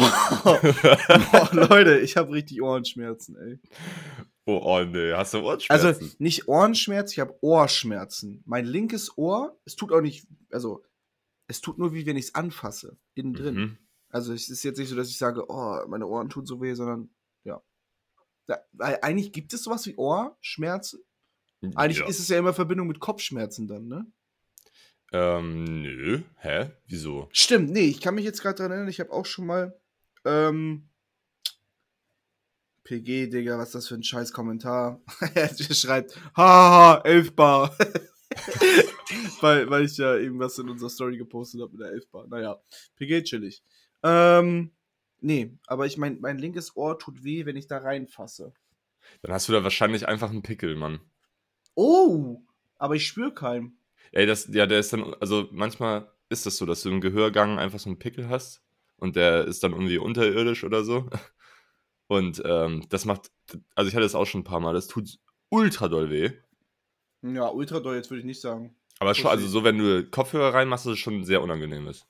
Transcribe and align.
Boah, 1.32 1.48
Leute, 1.52 1.98
ich 1.98 2.16
habe 2.16 2.32
richtig 2.32 2.62
Ohrenschmerzen, 2.62 3.36
ey. 3.36 3.58
Oh, 4.46 4.60
oh 4.64 4.84
nee, 4.84 5.12
hast 5.12 5.34
du 5.34 5.38
Ohrenschmerzen? 5.38 5.86
Also 5.86 6.06
nicht 6.18 6.48
Ohrenschmerzen, 6.48 7.12
ich 7.12 7.20
habe 7.20 7.36
Ohrschmerzen. 7.40 8.42
Mein 8.46 8.64
linkes 8.64 9.16
Ohr, 9.16 9.58
es 9.64 9.76
tut 9.76 9.92
auch 9.92 10.00
nicht, 10.00 10.26
also 10.50 10.82
es 11.46 11.60
tut 11.60 11.78
nur 11.78 11.92
wie 11.92 12.06
wenn 12.06 12.16
ich 12.16 12.26
es 12.26 12.34
anfasse, 12.34 12.96
innen 13.14 13.34
drin. 13.34 13.54
Mhm. 13.54 13.78
Also 14.08 14.32
es 14.32 14.48
ist 14.48 14.62
jetzt 14.62 14.78
nicht 14.78 14.88
so, 14.88 14.96
dass 14.96 15.08
ich 15.08 15.18
sage, 15.18 15.44
oh, 15.48 15.80
meine 15.88 16.06
Ohren 16.06 16.28
tun 16.28 16.46
so 16.46 16.60
weh, 16.60 16.74
sondern 16.74 17.10
ja. 17.44 17.62
Da, 18.46 18.58
weil 18.72 18.98
eigentlich 19.02 19.32
gibt 19.32 19.52
es 19.52 19.62
sowas 19.62 19.86
wie 19.86 19.96
Ohrschmerzen. 19.96 21.00
Eigentlich 21.74 21.98
ja. 21.98 22.06
ist 22.06 22.18
es 22.18 22.28
ja 22.28 22.38
immer 22.38 22.48
in 22.50 22.54
Verbindung 22.54 22.86
mit 22.86 23.00
Kopfschmerzen 23.00 23.68
dann, 23.68 23.86
ne? 23.86 24.06
Ähm, 25.12 25.82
nö. 25.82 26.22
Hä? 26.36 26.70
Wieso? 26.86 27.28
Stimmt, 27.32 27.70
nee, 27.70 27.86
ich 27.86 28.00
kann 28.00 28.14
mich 28.14 28.24
jetzt 28.24 28.40
gerade 28.40 28.56
dran 28.56 28.70
erinnern, 28.70 28.88
ich 28.88 29.00
habe 29.00 29.12
auch 29.12 29.26
schon 29.26 29.46
mal 29.46 29.79
ähm, 30.24 30.88
PG, 32.84 33.28
Digga, 33.28 33.56
was 33.58 33.68
ist 33.68 33.74
das 33.74 33.88
für 33.88 33.94
ein 33.94 34.02
scheiß 34.02 34.32
Kommentar? 34.32 35.00
er 35.34 35.48
schreibt, 35.54 36.18
haha, 36.36 37.00
11 37.04 37.36
Bar. 37.36 37.76
weil, 39.40 39.70
weil 39.70 39.84
ich 39.84 39.96
ja 39.96 40.16
irgendwas 40.16 40.58
in 40.58 40.68
unserer 40.68 40.90
Story 40.90 41.16
gepostet 41.16 41.60
habe 41.60 41.72
mit 41.72 41.80
der 41.80 41.92
11 41.92 42.10
Bar. 42.10 42.26
Naja, 42.26 42.60
PG 42.96 43.22
chillig. 43.22 43.62
Ähm, 44.02 44.72
nee, 45.20 45.56
aber 45.66 45.86
ich 45.86 45.98
mein, 45.98 46.20
mein 46.20 46.38
linkes 46.38 46.76
Ohr 46.76 46.98
tut 46.98 47.22
weh, 47.22 47.46
wenn 47.46 47.56
ich 47.56 47.66
da 47.66 47.78
reinfasse. 47.78 48.52
Dann 49.22 49.32
hast 49.32 49.48
du 49.48 49.52
da 49.52 49.62
wahrscheinlich 49.62 50.08
einfach 50.08 50.30
einen 50.30 50.42
Pickel, 50.42 50.76
Mann. 50.76 51.00
Oh, 51.74 52.42
aber 52.76 52.96
ich 52.96 53.06
spüre 53.06 53.32
keinen. 53.32 53.78
Ey, 54.12 54.26
das, 54.26 54.48
ja, 54.52 54.66
der 54.66 54.80
ist 54.80 54.92
dann, 54.92 55.14
also 55.20 55.48
manchmal 55.52 56.10
ist 56.28 56.46
das 56.46 56.56
so, 56.56 56.66
dass 56.66 56.82
du 56.82 56.90
im 56.90 57.00
Gehörgang 57.00 57.58
einfach 57.58 57.78
so 57.78 57.88
einen 57.88 57.98
Pickel 57.98 58.28
hast 58.28 58.62
und 59.00 59.16
der 59.16 59.44
ist 59.46 59.62
dann 59.64 59.72
irgendwie 59.72 59.98
unterirdisch 59.98 60.64
oder 60.64 60.84
so. 60.84 61.08
Und 62.06 62.42
ähm, 62.44 62.84
das 62.88 63.04
macht, 63.04 63.30
also 63.74 63.88
ich 63.88 63.94
hatte 63.94 64.02
das 64.04 64.14
auch 64.14 64.26
schon 64.26 64.40
ein 64.40 64.44
paar 64.44 64.60
Mal, 64.60 64.74
das 64.74 64.86
tut 64.88 65.18
ultra 65.48 65.88
doll 65.88 66.10
weh. 66.10 66.30
Ja, 67.22 67.48
ultra 67.48 67.80
doll, 67.80 67.96
jetzt 67.96 68.10
würde 68.10 68.20
ich 68.20 68.26
nicht 68.26 68.40
sagen. 68.40 68.74
Aber 68.98 69.14
schon, 69.14 69.30
also 69.30 69.46
so, 69.46 69.64
wenn 69.64 69.78
du 69.78 70.04
Kopfhörer 70.10 70.54
reinmachst, 70.54 70.86
ist 70.86 70.92
es 70.92 70.98
schon 70.98 71.24
sehr 71.24 71.42
unangenehm 71.42 71.86
ist. 71.88 72.06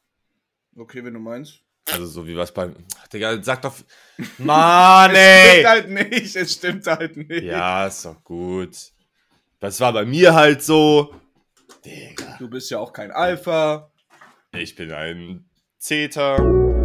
Okay, 0.76 1.04
wenn 1.04 1.14
du 1.14 1.20
meinst. 1.20 1.60
Also 1.90 2.06
so 2.06 2.26
wie 2.26 2.36
was 2.36 2.52
beim. 2.52 2.74
Digga, 3.12 3.42
sag 3.42 3.62
doch. 3.62 3.74
Mann, 4.38 5.10
Es 5.12 5.18
ey! 5.18 5.50
stimmt 5.50 5.66
halt 5.68 5.90
nicht, 5.90 6.36
es 6.36 6.52
stimmt 6.52 6.86
halt 6.86 7.16
nicht. 7.16 7.42
Ja, 7.44 7.86
ist 7.86 8.04
doch 8.04 8.22
gut. 8.24 8.76
Das 9.58 9.80
war 9.80 9.92
bei 9.92 10.04
mir 10.04 10.34
halt 10.34 10.62
so. 10.62 11.14
Digga. 11.84 12.36
Du 12.38 12.48
bist 12.48 12.70
ja 12.70 12.78
auch 12.78 12.92
kein 12.92 13.10
Alpha. 13.10 13.90
Ich 14.52 14.74
bin 14.74 14.92
ein 14.92 15.48
Zeter. 15.78 16.79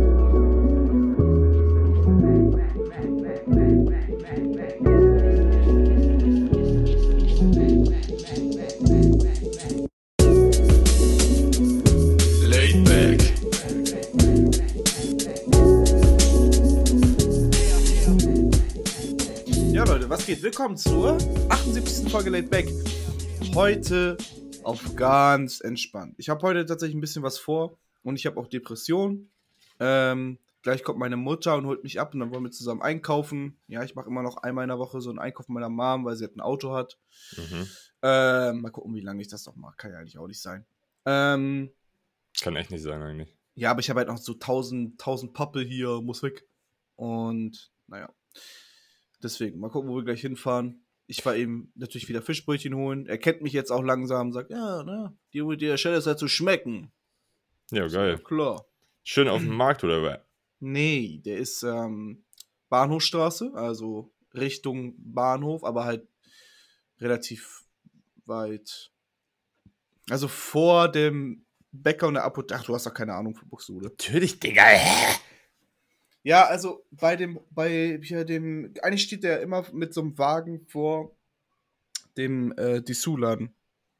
Geht? 20.26 20.42
Willkommen 20.42 20.76
zur 20.76 21.18
78. 21.50 22.12
Folge 22.12 22.32
Late 22.32 22.48
Back. 22.48 22.68
Heute 23.54 24.18
auf 24.64 24.96
ganz 24.96 25.62
entspannt. 25.62 26.16
Ich 26.18 26.30
habe 26.30 26.42
heute 26.42 26.66
tatsächlich 26.66 26.98
ein 26.98 27.02
bisschen 27.02 27.22
was 27.22 27.38
vor 27.38 27.78
und 28.02 28.16
ich 28.16 28.26
habe 28.26 28.40
auch 28.40 28.48
Depressionen. 28.48 29.30
Ähm, 29.80 30.40
gleich 30.64 30.82
kommt 30.82 30.98
meine 30.98 31.16
Mutter 31.16 31.56
und 31.56 31.68
holt 31.68 31.84
mich 31.84 32.00
ab 32.00 32.16
und 32.16 32.22
dann 32.22 32.34
wollen 32.34 32.44
wir 32.44 32.50
zusammen 32.50 32.82
einkaufen. 32.82 33.60
Ja, 33.68 33.84
ich 33.84 33.94
mache 33.94 34.08
immer 34.08 34.24
noch 34.24 34.38
einmal 34.38 34.64
in 34.64 34.70
der 34.70 34.80
Woche 34.80 35.00
so 35.00 35.12
einen 35.12 35.20
Einkauf 35.20 35.48
meiner 35.48 35.70
Mom, 35.70 36.06
weil 36.06 36.16
sie 36.16 36.26
halt 36.26 36.36
ein 36.36 36.42
Auto 36.42 36.74
hat. 36.74 36.98
Mhm. 37.38 37.68
Ähm, 38.02 38.62
mal 38.62 38.72
gucken, 38.72 38.96
wie 38.96 39.02
lange 39.02 39.22
ich 39.22 39.28
das 39.28 39.46
noch 39.46 39.56
mache. 39.56 39.76
Kann 39.78 39.92
ja 39.92 40.00
eigentlich 40.00 40.18
auch 40.18 40.28
nicht 40.28 40.42
sein. 40.42 40.66
Ähm, 41.06 41.72
Kann 42.42 42.56
echt 42.56 42.72
nicht 42.72 42.82
sein, 42.82 43.00
eigentlich. 43.00 43.38
ja, 43.54 43.70
aber 43.70 43.82
ich 43.82 43.92
habe 43.92 44.00
halt 44.00 44.10
noch 44.10 44.18
so 44.18 44.34
1000, 44.34 44.94
1000 44.94 45.34
Pappe 45.34 45.62
hier, 45.62 46.02
muss 46.02 46.24
weg. 46.24 46.48
Und 46.96 47.72
naja. 47.86 48.10
Deswegen, 49.26 49.60
mal 49.60 49.72
gucken, 49.72 49.90
wo 49.90 49.96
wir 49.96 50.04
gleich 50.04 50.22
hinfahren. 50.22 50.86
Ich 51.08 51.26
war 51.26 51.36
eben 51.36 51.72
natürlich 51.74 52.08
wieder 52.08 52.22
Fischbrötchen 52.22 52.76
holen. 52.76 53.08
Er 53.08 53.18
kennt 53.18 53.42
mich 53.42 53.54
jetzt 53.54 53.72
auch 53.72 53.82
langsam, 53.82 54.32
sagt, 54.32 54.52
ja, 54.52 54.84
ne, 54.84 55.18
die 55.34 55.42
mit 55.42 55.62
der 55.62 55.78
Stelle 55.78 55.98
ist 55.98 56.06
halt 56.06 56.20
zu 56.20 56.28
schmecken. 56.28 56.92
Ja, 57.72 57.88
geil. 57.88 58.20
Klar. 58.20 58.68
Schön 59.02 59.28
auf 59.28 59.42
dem 59.42 59.56
Markt 59.58 59.84
oder 59.84 60.04
was? 60.04 60.20
Nee, 60.60 61.24
der 61.26 61.40
ist 61.40 61.64
ähm, 61.64 62.24
Bahnhofstraße, 62.70 63.52
also 63.56 64.14
Richtung 64.36 64.94
Bahnhof, 65.00 65.64
aber 65.64 65.86
halt 65.86 66.08
relativ 67.00 67.64
weit. 68.26 68.92
Also 70.12 70.28
vor 70.28 70.88
dem 70.88 71.48
Bäcker 71.72 72.08
und 72.08 72.14
der 72.14 72.26
Apotheke. 72.26 72.60
Ach, 72.60 72.64
du 72.64 72.76
hast 72.76 72.86
doch 72.86 72.94
keine 72.94 73.16
Ahnung 73.16 73.34
von 73.34 73.50
Buxtehude. 73.50 73.88
Natürlich, 73.88 74.40
Digga. 74.40 74.66
Ja, 76.26 76.48
also 76.48 76.84
bei 76.90 77.16
dem, 77.16 77.40
bei 77.52 78.00
hier 78.02 78.26
dem, 78.26 78.74
eigentlich 78.82 79.04
steht 79.04 79.24
der 79.24 79.42
immer 79.42 79.64
mit 79.72 79.94
so 79.94 80.02
einem 80.02 80.18
Wagen 80.18 80.66
vor 80.66 81.16
dem 82.18 82.52
äh, 82.58 82.82
Dessous-Laden. 82.82 83.54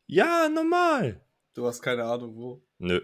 Ja, 0.08 0.50
normal. 0.50 1.22
Du 1.54 1.68
hast 1.68 1.84
keine 1.84 2.04
Ahnung 2.04 2.36
wo. 2.36 2.64
Nö. 2.80 3.00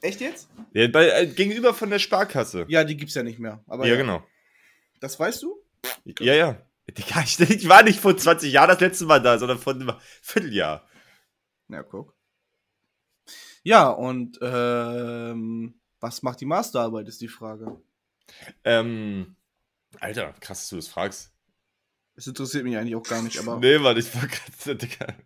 Echt 0.00 0.20
jetzt? 0.20 0.48
Ja, 0.72 0.88
bei, 0.88 1.10
äh, 1.10 1.26
gegenüber 1.28 1.74
von 1.74 1.90
der 1.90 2.00
Sparkasse. 2.00 2.66
Ja, 2.66 2.82
die 2.82 2.96
gibt's 2.96 3.14
ja 3.14 3.22
nicht 3.22 3.38
mehr. 3.38 3.62
Aber 3.68 3.86
ja, 3.86 3.94
genau. 3.94 4.26
Das 4.98 5.20
weißt 5.20 5.40
du? 5.44 5.62
Ja, 6.18 6.34
ja. 6.34 6.60
Digga, 6.90 7.22
ich, 7.22 7.38
ich 7.50 7.68
war 7.68 7.84
nicht 7.84 8.00
vor 8.00 8.16
20 8.16 8.52
Jahren 8.52 8.68
das 8.68 8.80
letzte 8.80 9.06
Mal 9.06 9.22
da, 9.22 9.38
sondern 9.38 9.58
vor 9.58 9.74
einem 9.74 9.92
Vierteljahr. 10.22 10.84
Ja, 11.68 11.84
guck. 11.84 12.16
Ja, 13.62 13.90
und 13.90 14.40
ähm, 14.42 15.80
was 16.00 16.24
macht 16.24 16.40
die 16.40 16.46
Masterarbeit, 16.46 17.06
ist 17.06 17.20
die 17.20 17.28
Frage. 17.28 17.80
Ähm, 18.64 19.36
Alter, 20.00 20.32
krass, 20.40 20.60
dass 20.60 20.68
du 20.70 20.76
das 20.76 20.88
fragst. 20.88 21.32
Das 22.16 22.26
interessiert 22.26 22.64
mich 22.64 22.76
eigentlich 22.76 22.94
auch 22.96 23.02
gar 23.02 23.22
nicht, 23.22 23.38
aber. 23.38 23.58
Nee, 23.58 23.78
Mann, 23.78 23.96
ich 23.96 24.14
war 24.14 24.26
gerade. 24.26 25.14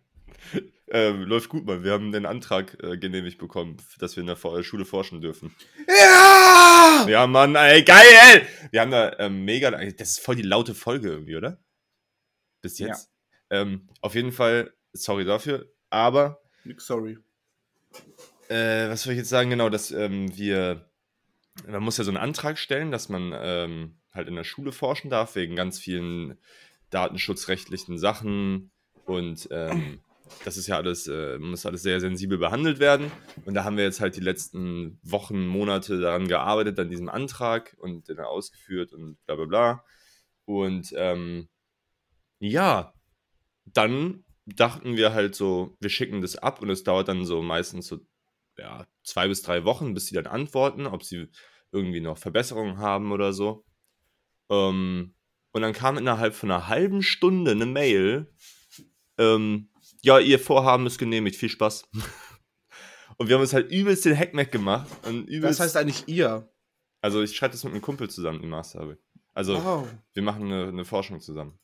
Ähm, 0.91 1.21
läuft 1.21 1.49
gut, 1.49 1.65
Mann. 1.67 1.83
Wir 1.83 1.91
haben 1.91 2.11
den 2.11 2.25
Antrag 2.25 2.75
äh, 2.83 2.97
genehmigt 2.97 3.37
bekommen, 3.37 3.77
dass 3.99 4.15
wir 4.15 4.21
in 4.21 4.27
der 4.27 4.35
For- 4.35 4.63
Schule 4.63 4.85
forschen 4.85 5.21
dürfen. 5.21 5.55
Ja! 5.87 7.05
Ja, 7.07 7.27
Mann, 7.27 7.53
ey, 7.53 7.83
geil! 7.83 8.47
Wir 8.71 8.81
haben 8.81 8.89
da 8.89 9.15
ähm, 9.19 9.45
mega. 9.45 9.69
Das 9.69 10.09
ist 10.09 10.19
voll 10.19 10.35
die 10.35 10.41
laute 10.41 10.73
Folge 10.73 11.09
irgendwie, 11.09 11.35
oder? 11.35 11.63
Bis 12.63 12.79
jetzt. 12.79 13.11
Ähm, 13.51 13.87
auf 14.01 14.15
jeden 14.15 14.31
Fall, 14.31 14.73
sorry 14.91 15.25
dafür, 15.25 15.71
aber 15.91 16.41
Nix, 16.63 16.87
Sorry. 16.87 17.19
äh, 18.49 18.89
was 18.89 19.03
soll 19.03 19.13
ich 19.13 19.19
jetzt 19.19 19.29
sagen? 19.29 19.51
Genau, 19.51 19.69
dass 19.69 19.91
ähm, 19.91 20.35
wir. 20.35 20.88
Man 21.67 21.83
muss 21.83 21.97
ja 21.97 22.03
so 22.03 22.11
einen 22.11 22.17
Antrag 22.17 22.57
stellen, 22.57 22.91
dass 22.91 23.09
man 23.09 23.33
ähm, 23.35 23.97
halt 24.11 24.27
in 24.27 24.35
der 24.35 24.43
Schule 24.43 24.71
forschen 24.71 25.09
darf, 25.09 25.35
wegen 25.35 25.55
ganz 25.55 25.79
vielen 25.79 26.37
datenschutzrechtlichen 26.89 27.97
Sachen. 27.97 28.71
Und 29.05 29.47
ähm, 29.51 29.99
das 30.45 30.57
ist 30.57 30.67
ja 30.67 30.77
alles, 30.77 31.07
äh, 31.07 31.37
muss 31.37 31.65
alles 31.65 31.81
sehr 31.81 31.99
sensibel 31.99 32.37
behandelt 32.37 32.79
werden. 32.79 33.11
Und 33.45 33.53
da 33.53 33.63
haben 33.63 33.77
wir 33.77 33.83
jetzt 33.83 33.99
halt 33.99 34.15
die 34.15 34.21
letzten 34.21 34.99
Wochen, 35.03 35.47
Monate 35.47 35.99
daran 35.99 36.27
gearbeitet, 36.27 36.79
an 36.79 36.89
diesem 36.89 37.09
Antrag 37.09 37.75
und 37.79 38.07
den 38.07 38.19
ausgeführt 38.19 38.93
und 38.93 39.17
bla 39.25 39.35
bla 39.35 39.45
bla. 39.45 39.83
Und 40.45 40.93
ähm, 40.95 41.49
ja, 42.39 42.93
dann 43.65 44.23
dachten 44.45 44.97
wir 44.97 45.13
halt 45.13 45.35
so, 45.35 45.75
wir 45.79 45.89
schicken 45.89 46.21
das 46.21 46.35
ab 46.35 46.61
und 46.61 46.69
es 46.69 46.83
dauert 46.83 47.07
dann 47.07 47.25
so 47.25 47.41
meistens 47.41 47.87
so 47.87 47.99
ja, 48.59 48.85
zwei 49.03 49.27
bis 49.27 49.41
drei 49.41 49.65
Wochen, 49.65 49.93
bis 49.93 50.07
sie 50.07 50.15
dann 50.15 50.27
antworten, 50.27 50.85
ob 50.85 51.03
sie 51.03 51.27
irgendwie 51.71 52.01
noch 52.01 52.17
Verbesserungen 52.17 52.77
haben 52.77 53.11
oder 53.11 53.33
so. 53.33 53.65
Ähm, 54.49 55.13
und 55.51 55.61
dann 55.61 55.73
kam 55.73 55.97
innerhalb 55.97 56.33
von 56.35 56.51
einer 56.51 56.67
halben 56.67 57.01
Stunde 57.01 57.51
eine 57.51 57.65
Mail, 57.65 58.31
ähm, 59.17 59.69
ja, 60.01 60.19
ihr 60.19 60.39
Vorhaben 60.39 60.87
ist 60.87 60.97
genehmigt, 60.97 61.35
viel 61.35 61.49
Spaß. 61.49 61.89
und 63.17 63.27
wir 63.27 63.35
haben 63.35 63.41
uns 63.41 63.53
halt 63.53 63.71
übelst 63.71 64.05
den 64.05 64.17
Hackmack 64.17 64.51
gemacht. 64.51 64.87
Übelst, 65.27 65.59
heißt 65.59 65.77
eigentlich 65.77 66.07
ihr? 66.07 66.49
also 67.01 67.21
ich 67.21 67.35
schreibe 67.35 67.51
das 67.53 67.63
mit 67.63 67.73
einem 67.73 67.81
Kumpel 67.81 68.09
zusammen, 68.09 68.41
die 68.41 68.47
Masterarbeit. 68.47 68.99
Also 69.33 69.57
Oh. 69.57 69.87
wir 70.13 70.23
machen 70.23 70.43
eine, 70.45 70.67
eine 70.67 70.85
Forschung 70.85 71.19
zusammen. 71.19 71.59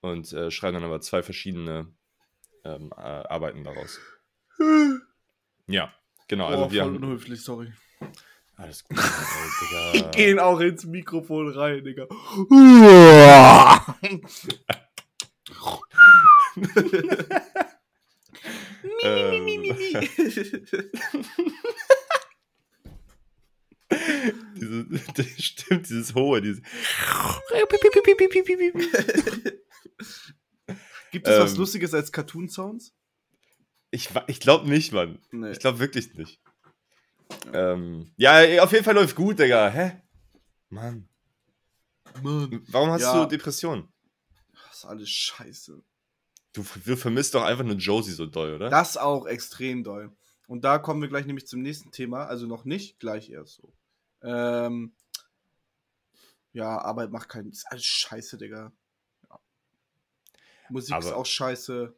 Und 0.00 0.32
äh, 0.32 0.50
schreiben 0.50 0.74
dann 0.74 0.84
aber 0.84 1.00
zwei 1.00 1.22
verschiedene 1.22 1.92
ähm, 2.64 2.90
äh, 2.96 3.00
Arbeiten 3.00 3.64
daraus. 3.64 3.98
Ja, 5.66 5.92
genau. 6.28 6.46
Also 6.46 6.64
oh, 6.64 6.70
wir 6.70 6.82
voll 6.82 6.94
haben. 6.94 7.04
unhöflich, 7.04 7.42
sorry. 7.42 7.72
Alles 8.56 8.84
gut. 8.84 8.98
Die 8.98 9.98
Digga. 9.98 10.10
gehen 10.12 10.38
auch 10.38 10.60
ins 10.60 10.86
Mikrofon 10.86 11.50
rein, 11.50 11.84
Digga. 11.84 12.04
ähm, 19.02 19.46
diese, 24.56 24.86
stimmt, 25.38 25.88
dieses 25.88 26.14
hohe, 26.14 26.40
dieses. 26.40 26.62
Gibt 31.12 31.28
es 31.28 31.38
was 31.38 31.52
Ähm. 31.52 31.58
Lustiges 31.58 31.94
als 31.94 32.10
Cartoon-Sounds? 32.10 32.92
Ich, 33.96 34.10
ich 34.26 34.40
glaube 34.40 34.68
nicht, 34.68 34.92
Mann. 34.92 35.18
Nee. 35.30 35.52
Ich 35.52 35.58
glaube 35.58 35.78
wirklich 35.78 36.12
nicht. 36.14 36.38
Ähm, 37.54 38.12
ja, 38.18 38.62
auf 38.62 38.70
jeden 38.72 38.84
Fall 38.84 38.94
läuft 38.94 39.16
gut, 39.16 39.38
Digga. 39.38 39.70
Hä? 39.70 40.02
Mann. 40.68 41.08
Mann. 42.22 42.62
Warum 42.68 42.90
hast 42.90 43.00
Ja. 43.00 43.24
du 43.24 43.26
Depressionen? 43.26 43.88
Das 44.68 44.76
ist 44.78 44.84
alles 44.84 45.08
scheiße. 45.08 45.82
Du, 46.52 46.64
du 46.84 46.96
vermisst 46.96 47.34
doch 47.34 47.42
einfach 47.42 47.64
nur 47.64 47.76
Josie 47.76 48.12
so 48.12 48.26
doll, 48.26 48.54
oder? 48.56 48.68
Das 48.68 48.98
auch 48.98 49.24
extrem 49.26 49.82
doll. 49.82 50.14
Und 50.46 50.62
da 50.64 50.76
kommen 50.78 51.00
wir 51.00 51.08
gleich 51.08 51.24
nämlich 51.24 51.46
zum 51.46 51.62
nächsten 51.62 51.90
Thema. 51.90 52.26
Also 52.26 52.46
noch 52.46 52.66
nicht, 52.66 52.98
gleich 53.00 53.30
erst 53.30 53.54
so. 53.54 53.72
Ähm, 54.22 54.94
ja, 56.52 56.76
Arbeit 56.78 57.10
macht 57.12 57.30
keinen. 57.30 57.48
Ist 57.50 57.66
alles 57.70 57.86
scheiße, 57.86 58.36
Digga. 58.36 58.72
Ja. 59.30 59.40
Musik 60.68 60.98
ist 60.98 61.06
Aber- 61.06 61.16
auch 61.16 61.26
scheiße. 61.26 61.96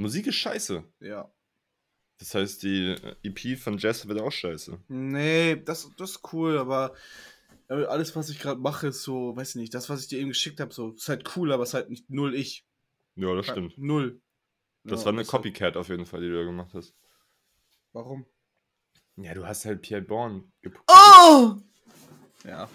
Musik 0.00 0.26
ist 0.26 0.36
scheiße. 0.36 0.82
Ja. 1.00 1.30
Das 2.18 2.34
heißt, 2.34 2.62
die 2.62 2.92
äh, 2.92 3.16
EP 3.22 3.58
von 3.58 3.78
Jess 3.78 4.06
wird 4.06 4.20
auch 4.20 4.30
scheiße. 4.32 4.78
Nee, 4.88 5.56
das, 5.64 5.90
das 5.96 6.10
ist 6.12 6.32
cool, 6.32 6.58
aber 6.58 6.94
alles, 7.68 8.16
was 8.16 8.28
ich 8.30 8.40
gerade 8.40 8.60
mache, 8.60 8.88
ist 8.88 9.02
so, 9.04 9.36
weiß 9.36 9.50
ich 9.50 9.54
nicht, 9.56 9.74
das, 9.74 9.88
was 9.88 10.02
ich 10.02 10.08
dir 10.08 10.18
eben 10.18 10.30
geschickt 10.30 10.58
habe, 10.60 10.74
so, 10.74 10.90
ist 10.90 11.08
halt 11.08 11.36
cool, 11.36 11.52
aber 11.52 11.62
ist 11.62 11.74
halt 11.74 11.88
nicht 11.88 12.10
null 12.10 12.34
ich. 12.34 12.66
Ja, 13.14 13.34
das 13.34 13.46
stimmt. 13.46 13.78
Null. 13.78 14.20
Das 14.84 15.00
Ja, 15.00 15.06
war 15.06 15.12
eine 15.12 15.18
halt- 15.18 15.28
Copycat 15.28 15.76
auf 15.76 15.88
jeden 15.88 16.06
Fall, 16.06 16.20
die 16.20 16.28
du 16.28 16.36
da 16.36 16.44
gemacht 16.44 16.72
hast. 16.74 16.94
Warum? 17.92 18.26
Ja, 19.16 19.34
du 19.34 19.46
hast 19.46 19.64
halt 19.66 19.82
Pierre 19.82 20.02
Bourne 20.02 20.44
gepusht. 20.62 20.84
Oh! 20.90 21.56
Ja. 22.44 22.68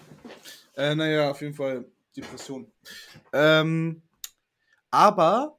Äh, 0.76 0.94
naja, 0.96 1.32
auf 1.32 1.42
jeden 1.42 1.56
Fall 1.56 1.86
Depression. 2.16 2.72
Ähm, 3.34 4.02
aber 4.92 5.58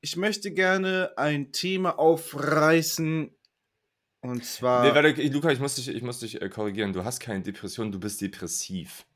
ich 0.00 0.16
möchte 0.16 0.50
gerne 0.52 1.12
ein 1.16 1.52
Thema 1.52 1.98
aufreißen. 1.98 3.34
Und 4.20 4.44
zwar. 4.44 4.84
Nee, 4.84 4.94
warte, 4.94 5.22
Luca, 5.28 5.50
ich 5.50 5.60
muss 5.60 5.76
dich, 5.76 5.88
ich 5.88 6.02
muss 6.02 6.20
dich 6.20 6.40
äh, 6.40 6.48
korrigieren. 6.48 6.92
Du 6.92 7.04
hast 7.04 7.20
keine 7.20 7.42
Depression, 7.42 7.92
du 7.92 8.00
bist 8.00 8.20
depressiv. 8.20 9.06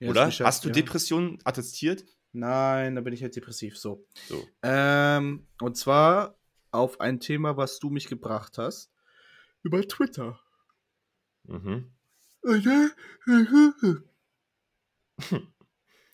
Ja, 0.00 0.10
oder? 0.10 0.26
Hast 0.26 0.64
du 0.64 0.68
ja. 0.68 0.74
Depressionen 0.74 1.38
attestiert? 1.44 2.04
Nein, 2.32 2.96
da 2.96 3.00
bin 3.00 3.14
ich 3.14 3.22
halt 3.22 3.36
depressiv. 3.36 3.78
So. 3.78 4.04
So. 4.28 4.44
Ähm, 4.62 5.46
und 5.60 5.76
zwar 5.76 6.36
auf 6.72 7.00
ein 7.00 7.20
Thema, 7.20 7.56
was 7.56 7.78
du 7.78 7.90
mich 7.90 8.08
gebracht 8.08 8.58
hast. 8.58 8.90
Über 9.62 9.86
Twitter. 9.86 10.40
Mhm. 11.44 11.92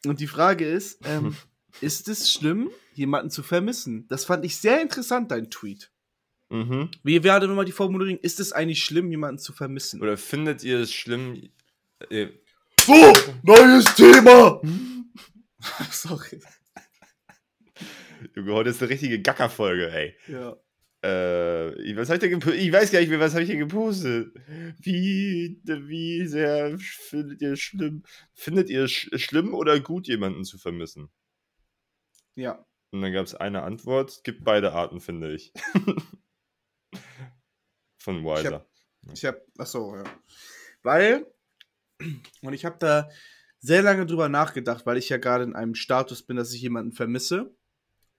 Und 0.06 0.20
die 0.20 0.26
Frage 0.26 0.66
ist, 0.66 1.00
ähm, 1.04 1.34
ist 1.80 2.08
es 2.08 2.32
schlimm, 2.32 2.70
jemanden 2.94 3.30
zu 3.30 3.42
vermissen? 3.42 4.06
Das 4.08 4.24
fand 4.24 4.44
ich 4.44 4.56
sehr 4.58 4.80
interessant, 4.82 5.30
dein 5.30 5.50
Tweet. 5.50 5.90
Mhm. 6.50 6.90
Wie 7.04 7.22
wäre 7.22 7.40
denn 7.40 7.54
mal 7.54 7.64
die 7.64 7.72
Formulierung, 7.72 8.18
ist 8.18 8.40
es 8.40 8.52
eigentlich 8.52 8.82
schlimm, 8.82 9.10
jemanden 9.10 9.38
zu 9.38 9.52
vermissen? 9.52 10.02
Oder 10.02 10.16
findet 10.16 10.64
ihr 10.64 10.80
es 10.80 10.92
schlimm? 10.92 11.50
Äh, 12.10 12.28
So, 12.80 13.12
neues 13.42 13.94
Thema! 13.94 14.60
Sorry. 15.90 16.40
Junge, 18.34 18.52
heute 18.52 18.70
ist 18.70 18.82
eine 18.82 18.90
richtige 18.90 19.20
Gackerfolge, 19.20 19.90
ey. 19.90 20.14
Ja. 20.28 20.56
Äh, 21.02 21.96
was 21.96 22.10
hab 22.10 22.22
ich, 22.22 22.30
denn 22.30 22.54
ich 22.54 22.72
weiß 22.72 22.92
gar 22.92 23.00
nicht 23.00 23.08
mehr, 23.08 23.20
was 23.20 23.32
habe 23.32 23.42
ich 23.42 23.50
hier 23.50 23.58
gepostet? 23.58 24.34
Wie, 24.78 25.58
wie 25.64 26.26
sehr 26.26 26.76
findet 26.78 27.40
ihr 27.40 27.52
es 27.52 27.60
schlimm? 27.60 28.02
Findet 28.34 28.68
ihr 28.68 28.84
es 28.84 28.90
sch 28.92 29.08
schlimm 29.14 29.54
oder 29.54 29.80
gut, 29.80 30.08
jemanden 30.08 30.44
zu 30.44 30.58
vermissen? 30.58 31.10
Ja. 32.40 32.64
Und 32.90 33.02
dann 33.02 33.12
gab 33.12 33.26
es 33.26 33.34
eine 33.34 33.62
Antwort, 33.62 34.10
es 34.10 34.22
gibt 34.22 34.44
beide 34.44 34.72
Arten, 34.72 35.00
finde 35.00 35.32
ich. 35.34 35.52
Von 37.98 38.24
Wiser. 38.24 38.66
Ich 39.12 39.24
hab, 39.26 39.36
ach 39.58 39.66
so, 39.66 39.94
ja. 39.94 40.04
Weil, 40.82 41.26
und 42.40 42.54
ich 42.54 42.64
habe 42.64 42.78
da 42.78 43.10
sehr 43.58 43.82
lange 43.82 44.06
drüber 44.06 44.30
nachgedacht, 44.30 44.86
weil 44.86 44.96
ich 44.96 45.10
ja 45.10 45.18
gerade 45.18 45.44
in 45.44 45.54
einem 45.54 45.74
Status 45.74 46.22
bin, 46.22 46.36
dass 46.36 46.54
ich 46.54 46.62
jemanden 46.62 46.92
vermisse. 46.92 47.54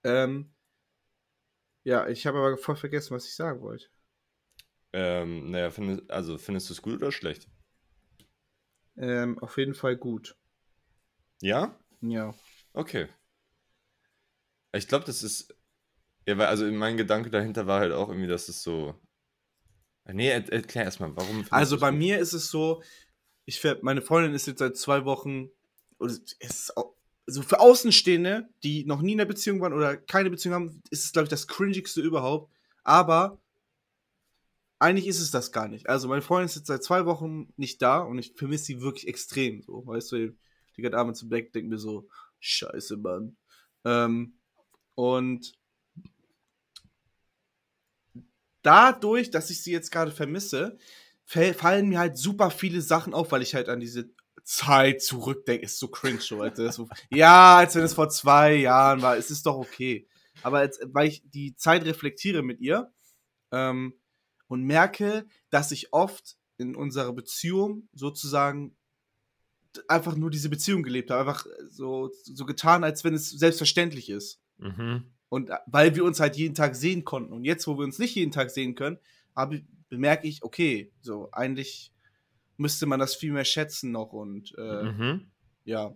Ähm, 0.03 0.53
ja, 1.83 2.07
ich 2.07 2.27
habe 2.27 2.38
aber 2.38 2.57
voll 2.57 2.75
vergessen, 2.75 3.15
was 3.15 3.25
ich 3.25 3.35
sagen 3.35 3.62
wollte. 3.62 3.88
Ähm, 4.94 5.50
naja, 5.50 5.71
findest, 5.71 6.12
also 6.12 6.38
findest 6.38 6.69
du 6.69 6.74
es 6.74 6.81
gut 6.83 6.97
oder 6.97 7.12
schlecht? 7.12 7.50
Ähm, 8.97 9.39
auf 9.39 9.57
jeden 9.57 9.74
Fall 9.74 9.97
gut. 9.97 10.38
Ja? 11.41 11.75
Ja. 12.01 12.35
Okay. 12.74 13.09
Ich 14.73 14.88
glaube, 14.88 15.06
das 15.06 15.23
ist. 15.23 15.56
Ja, 16.27 16.38
weil, 16.38 16.47
also 16.47 16.65
mein 16.71 16.97
Gedanke 16.97 17.29
dahinter 17.29 17.68
war 17.68 17.79
halt 17.79 17.94
auch 17.94 18.09
irgendwie, 18.09 18.27
dass 18.27 18.47
es 18.47 18.62
so. 18.62 19.00
Nee, 20.06 20.29
er, 20.29 20.51
erklär 20.51 20.85
erstmal, 20.85 21.15
warum. 21.15 21.45
Also 21.50 21.79
bei 21.79 21.89
gut? 21.89 22.00
mir 22.00 22.19
ist 22.19 22.33
es 22.33 22.50
so, 22.50 22.81
ich 23.45 23.62
meine 23.81 24.01
Freundin 24.01 24.33
ist 24.33 24.47
jetzt 24.47 24.59
seit 24.59 24.77
zwei 24.77 25.06
Wochen, 25.06 25.50
oder 26.00 26.13
es 26.39 26.73
also 27.27 27.44
für 27.44 27.59
Außenstehende, 27.59 28.50
die 28.63 28.85
noch 28.85 29.01
nie 29.01 29.13
in 29.13 29.21
einer 29.21 29.27
Beziehung 29.27 29.62
waren 29.62 29.73
oder 29.73 29.95
keine 29.95 30.29
Beziehung 30.29 30.56
haben, 30.56 30.81
ist 30.89 31.06
es, 31.06 31.13
glaube 31.13 31.25
ich, 31.25 31.29
das 31.29 31.47
cringigste 31.47 32.01
überhaupt. 32.01 32.51
Aber 32.83 33.39
eigentlich 34.79 35.07
ist 35.07 35.19
es 35.19 35.31
das 35.31 35.51
gar 35.51 35.67
nicht. 35.67 35.88
Also 35.88 36.07
meine 36.07 36.24
Freundin 36.24 36.47
ist 36.47 36.56
jetzt 36.56 36.67
seit 36.67 36.83
zwei 36.83 37.06
Wochen 37.06 37.53
nicht 37.56 37.81
da 37.81 38.00
und 38.00 38.17
ich 38.17 38.33
vermisse 38.35 38.65
sie 38.65 38.81
wirklich 38.81 39.07
extrem. 39.07 39.62
So, 39.62 39.85
weißt 39.85 40.12
du, 40.12 40.35
die 40.75 40.81
geht 40.81 40.95
abends 40.95 41.21
im 41.21 41.29
Bett, 41.29 41.53
denkt 41.53 41.69
mir 41.69 41.77
so, 41.77 42.09
scheiße, 42.39 42.97
Mann. 42.97 43.38
Ähm, 43.85 44.33
und 45.01 45.53
dadurch, 48.62 49.31
dass 49.31 49.50
ich 49.50 49.63
sie 49.63 49.71
jetzt 49.71 49.92
gerade 49.92 50.12
vermisse, 50.12 50.77
fallen 51.25 51.89
mir 51.89 51.98
halt 51.98 52.18
super 52.19 52.51
viele 52.51 52.81
Sachen 52.81 53.15
auf, 53.15 53.31
weil 53.31 53.42
ich 53.42 53.56
halt 53.56 53.68
an 53.68 53.80
diese 53.80 54.12
Zeit 54.44 55.01
zurückdenke. 55.01 55.65
Ist 55.65 55.80
so 55.80 55.88
cringe. 55.88 56.19
Ist 56.19 56.75
so, 56.75 56.88
ja, 57.09 57.57
als 57.57 57.74
wenn 57.74 57.81
es 57.81 57.95
vor 57.95 58.09
zwei 58.09 58.53
Jahren 58.53 59.01
war. 59.01 59.18
Es 59.18 59.31
ist 59.31 59.48
doch 59.48 59.56
okay. 59.56 60.07
Aber 60.44 60.62
jetzt, 60.62 60.80
weil 60.86 61.07
ich 61.07 61.24
die 61.25 61.56
Zeit 61.56 61.83
reflektiere 61.83 62.44
mit 62.44 62.59
ihr 62.59 62.94
ähm, 63.51 64.00
und 64.50 64.62
merke, 64.62 65.25
dass 65.50 65.71
ich 65.71 65.94
oft 65.94 66.38
in 66.59 66.75
unserer 66.75 67.13
Beziehung 67.13 67.89
sozusagen 67.92 68.77
einfach 69.88 70.15
nur 70.15 70.29
diese 70.29 70.50
Beziehung 70.50 70.84
gelebt 70.84 71.10
habe. 71.10 71.22
Einfach 71.22 71.48
so, 71.70 72.12
so 72.24 72.46
getan, 72.46 72.84
als 72.84 73.03
wenn 73.03 73.15
es 73.15 73.31
selbstverständlich 73.31 74.12
ist. 74.12 74.39
Mhm. 74.62 75.03
Und 75.30 75.50
äh, 75.50 75.58
weil 75.65 75.96
wir 75.96 76.03
uns 76.06 76.20
halt 76.20 76.36
jeden 76.38 76.56
Tag 76.56 76.75
sehen 76.75 77.03
konnten. 77.03 77.34
Und 77.34 77.44
jetzt, 77.46 77.68
wo 77.68 77.77
wir 77.77 77.84
uns 77.84 78.00
nicht 78.00 78.15
jeden 78.15 78.32
Tag 78.32 78.50
sehen 78.51 78.75
können, 78.75 78.98
habe, 79.36 79.62
bemerke 79.89 80.27
ich, 80.27 80.44
okay, 80.44 80.91
so 81.01 81.30
eigentlich 81.32 81.91
müsste 82.58 82.86
man 82.86 83.00
das 83.00 83.15
viel 83.15 83.32
mehr 83.32 83.46
schätzen 83.46 83.91
noch. 83.91 84.13
Und 84.13 84.53
äh, 84.58 84.84
Mhm. 84.84 85.32
ja, 85.65 85.96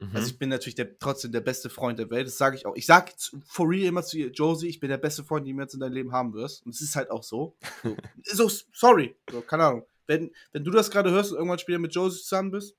Mhm. 0.00 0.10
also 0.12 0.26
ich 0.28 0.38
bin 0.38 0.48
natürlich 0.48 0.74
der, 0.74 0.98
trotzdem 0.98 1.30
der 1.32 1.40
beste 1.40 1.70
Freund 1.70 1.98
der 2.00 2.10
Welt. 2.10 2.26
Das 2.26 2.36
sage 2.36 2.56
ich 2.56 2.66
auch. 2.66 2.74
Ich 2.76 2.84
sage 2.86 3.12
for 3.46 3.68
real 3.70 3.86
immer 3.86 4.02
zu 4.02 4.18
ihr, 4.18 4.30
Josie, 4.32 4.68
ich 4.68 4.80
bin 4.80 4.90
der 4.90 4.98
beste 4.98 5.22
Freund, 5.24 5.46
den 5.46 5.56
du 5.56 5.62
jetzt 5.62 5.74
in 5.74 5.80
deinem 5.80 5.92
Leben 5.92 6.12
haben 6.12 6.32
wirst. 6.34 6.64
Und 6.66 6.74
es 6.74 6.80
ist 6.80 6.96
halt 6.96 7.10
auch 7.10 7.22
so. 7.22 7.56
So, 7.82 7.96
so 8.48 8.50
sorry. 8.72 9.14
So, 9.30 9.40
keine 9.40 9.64
Ahnung. 9.64 9.86
Wenn, 10.06 10.30
wenn 10.52 10.64
du 10.64 10.70
das 10.72 10.90
gerade 10.90 11.10
hörst 11.10 11.30
und 11.30 11.38
irgendwann 11.38 11.58
später 11.58 11.78
mit 11.78 11.94
Josie 11.94 12.18
zusammen 12.20 12.50
bist, 12.50 12.76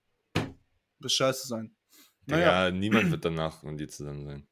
wird 1.00 1.12
scheiße 1.12 1.48
sein. 1.48 1.74
Naja, 2.27 2.65
Ja, 2.68 2.72
niemand 2.72 3.10
wird 3.12 3.24
danach 3.25 3.63
mit 3.63 3.80
dir 3.80 3.88
zusammen 3.88 4.25
sein. 4.25 4.48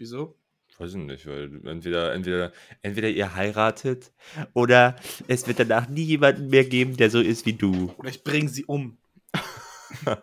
Wieso? 0.00 0.36
Weiß 0.78 0.92
ich 0.92 0.96
nicht, 0.96 1.26
weil 1.26 1.60
entweder, 1.66 2.14
entweder, 2.14 2.52
entweder 2.80 3.08
ihr 3.10 3.34
heiratet 3.34 4.12
oder 4.54 4.96
es 5.28 5.46
wird 5.46 5.58
danach 5.58 5.88
nie 5.88 6.04
jemanden 6.04 6.48
mehr 6.48 6.64
geben, 6.64 6.96
der 6.96 7.10
so 7.10 7.20
ist 7.20 7.44
wie 7.44 7.52
du. 7.52 7.92
Oder 7.98 8.08
ich 8.08 8.24
bringe 8.24 8.48
sie 8.48 8.64
um. 8.64 8.96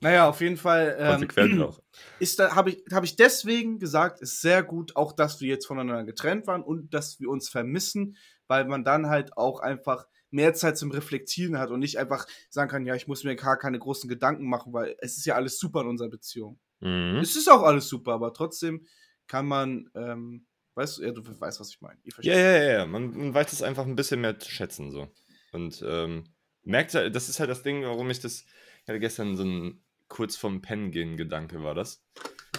naja, 0.00 0.28
auf 0.28 0.40
jeden 0.40 0.56
Fall. 0.56 0.96
Ähm, 0.98 1.10
Konsequent 1.12 1.60
auch. 1.60 1.80
ist 2.20 2.38
da 2.38 2.54
habe 2.54 2.70
ich 2.70 2.84
habe 2.92 3.04
ich 3.04 3.16
deswegen 3.16 3.80
gesagt, 3.80 4.20
ist 4.20 4.40
sehr 4.40 4.62
gut, 4.62 4.94
auch 4.94 5.12
dass 5.12 5.40
wir 5.40 5.48
jetzt 5.48 5.66
voneinander 5.66 6.04
getrennt 6.04 6.46
waren 6.46 6.62
und 6.62 6.94
dass 6.94 7.18
wir 7.18 7.28
uns 7.28 7.48
vermissen, 7.48 8.16
weil 8.46 8.66
man 8.66 8.84
dann 8.84 9.08
halt 9.08 9.36
auch 9.36 9.58
einfach 9.58 10.06
mehr 10.30 10.54
Zeit 10.54 10.78
zum 10.78 10.92
Reflektieren 10.92 11.58
hat 11.58 11.70
und 11.70 11.80
nicht 11.80 11.98
einfach 11.98 12.26
sagen 12.50 12.70
kann, 12.70 12.86
ja, 12.86 12.94
ich 12.94 13.08
muss 13.08 13.24
mir 13.24 13.34
gar 13.34 13.58
keine 13.58 13.78
großen 13.78 14.08
Gedanken 14.08 14.48
machen, 14.48 14.72
weil 14.72 14.94
es 14.98 15.16
ist 15.16 15.26
ja 15.26 15.34
alles 15.34 15.58
super 15.58 15.80
in 15.80 15.88
unserer 15.88 16.10
Beziehung. 16.10 16.60
Mhm. 16.84 17.16
Es 17.16 17.34
ist 17.34 17.48
auch 17.48 17.62
alles 17.62 17.88
super, 17.88 18.12
aber 18.12 18.32
trotzdem 18.34 18.86
kann 19.26 19.46
man, 19.46 19.90
ähm, 19.94 20.46
weißt 20.74 20.98
du, 20.98 21.02
ja, 21.02 21.12
du 21.12 21.22
weißt, 21.24 21.58
was 21.58 21.70
ich 21.70 21.80
meine. 21.80 21.98
Ja, 22.20 22.36
ja, 22.36 22.56
ja, 22.56 22.72
ja. 22.78 22.86
Man, 22.86 23.16
man 23.16 23.34
weiß 23.34 23.52
es 23.52 23.62
einfach 23.62 23.86
ein 23.86 23.96
bisschen 23.96 24.20
mehr 24.20 24.38
zu 24.38 24.50
schätzen 24.50 24.90
so. 24.90 25.08
Und 25.52 25.82
ähm, 25.86 26.24
merkt 26.62 26.94
halt, 26.94 27.16
das 27.16 27.28
ist 27.28 27.40
halt 27.40 27.48
das 27.48 27.62
Ding, 27.62 27.82
warum 27.84 28.10
ich 28.10 28.20
das, 28.20 28.44
ich 28.82 28.88
hatte 28.88 29.00
gestern 29.00 29.36
so 29.36 29.44
ein 29.44 29.82
kurz 30.08 30.36
vorm 30.36 30.60
Pennen 30.60 30.90
gehen 30.90 31.16
Gedanke 31.16 31.62
war 31.62 31.74
das. 31.74 32.04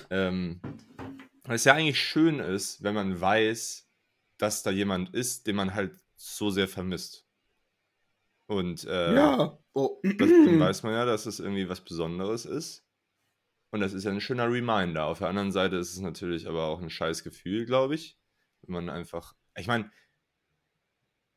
Ähm, 0.09 0.59
weil 1.43 1.57
es 1.57 1.65
ja 1.65 1.73
eigentlich 1.73 1.99
schön 1.99 2.39
ist, 2.39 2.81
wenn 2.81 2.95
man 2.95 3.21
weiß, 3.21 3.87
dass 4.39 4.63
da 4.63 4.71
jemand 4.71 5.13
ist, 5.13 5.45
den 5.45 5.55
man 5.55 5.75
halt 5.75 5.99
so 6.15 6.49
sehr 6.49 6.67
vermisst. 6.67 7.25
Und 8.47 8.85
äh, 8.85 9.15
ja. 9.15 9.57
Oh. 9.73 9.99
das, 10.03 10.29
dann 10.29 10.59
weiß 10.59 10.83
man 10.83 10.93
ja, 10.93 11.05
dass 11.05 11.27
es 11.27 11.39
irgendwie 11.39 11.69
was 11.69 11.81
Besonderes 11.81 12.45
ist. 12.45 12.84
Und 13.71 13.79
das 13.81 13.93
ist 13.93 14.03
ja 14.03 14.11
ein 14.11 14.21
schöner 14.21 14.49
Reminder. 14.49 15.05
Auf 15.05 15.19
der 15.19 15.27
anderen 15.27 15.51
Seite 15.51 15.75
ist 15.75 15.91
es 15.91 15.99
natürlich 15.99 16.47
aber 16.47 16.65
auch 16.65 16.81
ein 16.81 16.89
scheiß 16.89 17.23
Gefühl, 17.23 17.65
glaube 17.65 17.95
ich. 17.95 18.17
Wenn 18.61 18.73
man 18.73 18.89
einfach. 18.89 19.35
Ich 19.57 19.67
meine, 19.67 19.91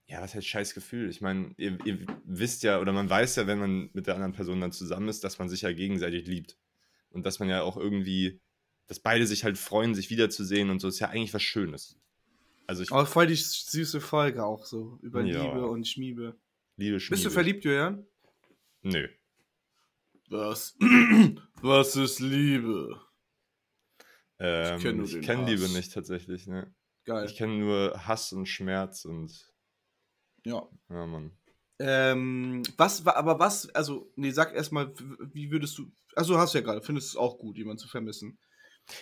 ja, 0.07 0.23
was 0.23 0.35
heißt 0.35 0.47
scheiß 0.47 0.75
Gefühl? 0.75 1.11
Ich 1.11 1.21
meine, 1.21 1.53
ihr, 1.59 1.79
ihr 1.85 2.07
wisst 2.25 2.63
ja, 2.63 2.81
oder 2.81 2.93
man 2.93 3.11
weiß 3.11 3.37
ja, 3.37 3.47
wenn 3.47 3.59
man 3.59 3.91
mit 3.93 4.07
der 4.07 4.15
anderen 4.15 4.33
Person 4.33 4.61
dann 4.61 4.73
zusammen 4.73 5.09
ist, 5.09 5.23
dass 5.25 5.39
man 5.39 5.49
sich 5.49 5.63
ja 5.63 5.73
gegenseitig 5.73 6.27
liebt. 6.27 6.57
Und 7.11 7.27
dass 7.27 7.39
man 7.41 7.49
ja 7.49 7.63
auch 7.63 7.77
irgendwie, 7.77 8.41
dass 8.87 9.01
beide 9.01 9.27
sich 9.27 9.45
halt 9.45 9.59
freuen, 9.59 9.95
sich 9.95 10.09
wiederzusehen 10.11 10.71
und 10.71 10.81
so, 10.81 10.89
ist 10.89 10.99
ja 10.99 11.09
eigentlich 11.09 11.35
was 11.35 11.43
Schönes. 11.43 11.99
Also 12.67 12.83
ich 12.83 12.93
Aber 12.93 13.07
voll 13.07 13.27
die 13.27 13.35
süße 13.35 14.01
Folge 14.01 14.45
auch 14.45 14.65
so. 14.65 14.99
Über 15.03 15.23
Ja. 15.23 15.43
Liebe 15.43 15.67
und 15.67 15.87
Schmiebe. 15.89 16.37
liebe 16.77 17.01
Schmiede. 17.01 17.17
Bist 17.17 17.25
du 17.27 17.31
verliebt, 17.31 17.65
Julian? 17.65 18.07
Nö. 18.83 19.09
Was? 20.31 20.77
Was 21.63 21.97
ist 21.97 22.21
Liebe? 22.21 23.01
Ähm, 24.39 24.81
kenn 24.81 25.05
ich 25.05 25.21
kenne 25.23 25.47
Liebe 25.47 25.65
Hass. 25.65 25.73
nicht 25.73 25.93
tatsächlich, 25.93 26.47
ne? 26.47 26.73
Geil. 27.05 27.27
Ich 27.27 27.37
kenne 27.37 27.59
nur 27.59 28.07
Hass 28.07 28.33
und 28.33 28.47
Schmerz 28.47 29.05
und 29.05 29.53
ja. 30.45 30.69
ja, 30.89 31.07
Mann. 31.07 31.33
Ähm, 31.81 32.63
was 32.77 33.05
war, 33.05 33.17
aber 33.17 33.39
was, 33.39 33.69
also, 33.71 34.13
nee, 34.17 34.31
sag 34.31 34.55
erstmal, 34.55 34.93
wie 35.33 35.51
würdest 35.51 35.79
du, 35.79 35.91
also 36.15 36.39
hast 36.39 36.55
du 36.55 36.59
ja 36.59 36.65
gerade, 36.65 36.83
findest 36.83 37.09
du 37.09 37.19
es 37.19 37.23
auch 37.23 37.39
gut, 37.39 37.57
jemanden 37.57 37.79
zu 37.79 37.89
vermissen? 37.89 38.39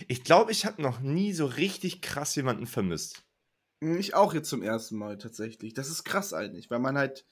Ich 0.08 0.25
glaube, 0.25 0.52
ich 0.52 0.66
habe 0.66 0.82
noch 0.82 1.00
nie 1.00 1.32
so 1.32 1.46
richtig 1.46 2.02
krass 2.02 2.34
jemanden 2.34 2.66
vermisst. 2.66 3.22
Hm, 3.82 3.98
Ich 3.98 4.14
auch 4.14 4.34
jetzt 4.34 4.48
zum 4.48 4.62
ersten 4.62 4.96
Mal 4.96 5.18
tatsächlich. 5.18 5.75
Das 5.75 5.88
ist 5.90 6.04
krass 6.04 6.32
eigentlich, 6.32 6.70
weil 6.70 6.80
man 6.80 6.96
halt, 6.98 7.26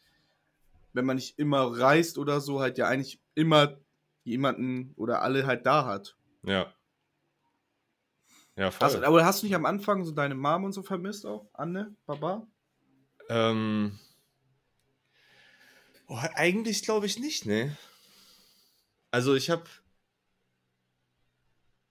wenn 0.92 1.04
man 1.04 1.16
nicht 1.16 1.38
immer 1.38 1.78
reist 1.78 2.18
oder 2.18 2.40
so, 2.40 2.60
halt 2.60 2.78
ja 2.78 2.86
eigentlich 2.88 3.20
immer 3.34 3.78
jemanden 4.24 4.92
oder 4.96 5.22
alle 5.22 5.46
halt 5.46 5.66
da 5.66 5.86
hat. 5.86 6.16
Ja. 6.42 6.72
Ja, 8.56 8.70
voll. 8.70 8.86
Hast, 8.86 8.96
aber 8.96 9.24
hast 9.24 9.42
du 9.42 9.46
nicht 9.46 9.56
am 9.56 9.66
Anfang 9.66 10.04
so 10.04 10.12
deine 10.12 10.34
Mom 10.34 10.64
und 10.64 10.72
so 10.72 10.82
vermisst 10.82 11.26
auch? 11.26 11.48
Anne, 11.52 11.94
Baba? 12.06 12.46
Ähm. 13.28 13.98
Oh, 16.06 16.18
eigentlich 16.34 16.82
glaube 16.82 17.06
ich 17.06 17.18
nicht, 17.18 17.46
ne? 17.46 17.76
Also 19.10 19.34
ich 19.34 19.50
habe. 19.50 19.64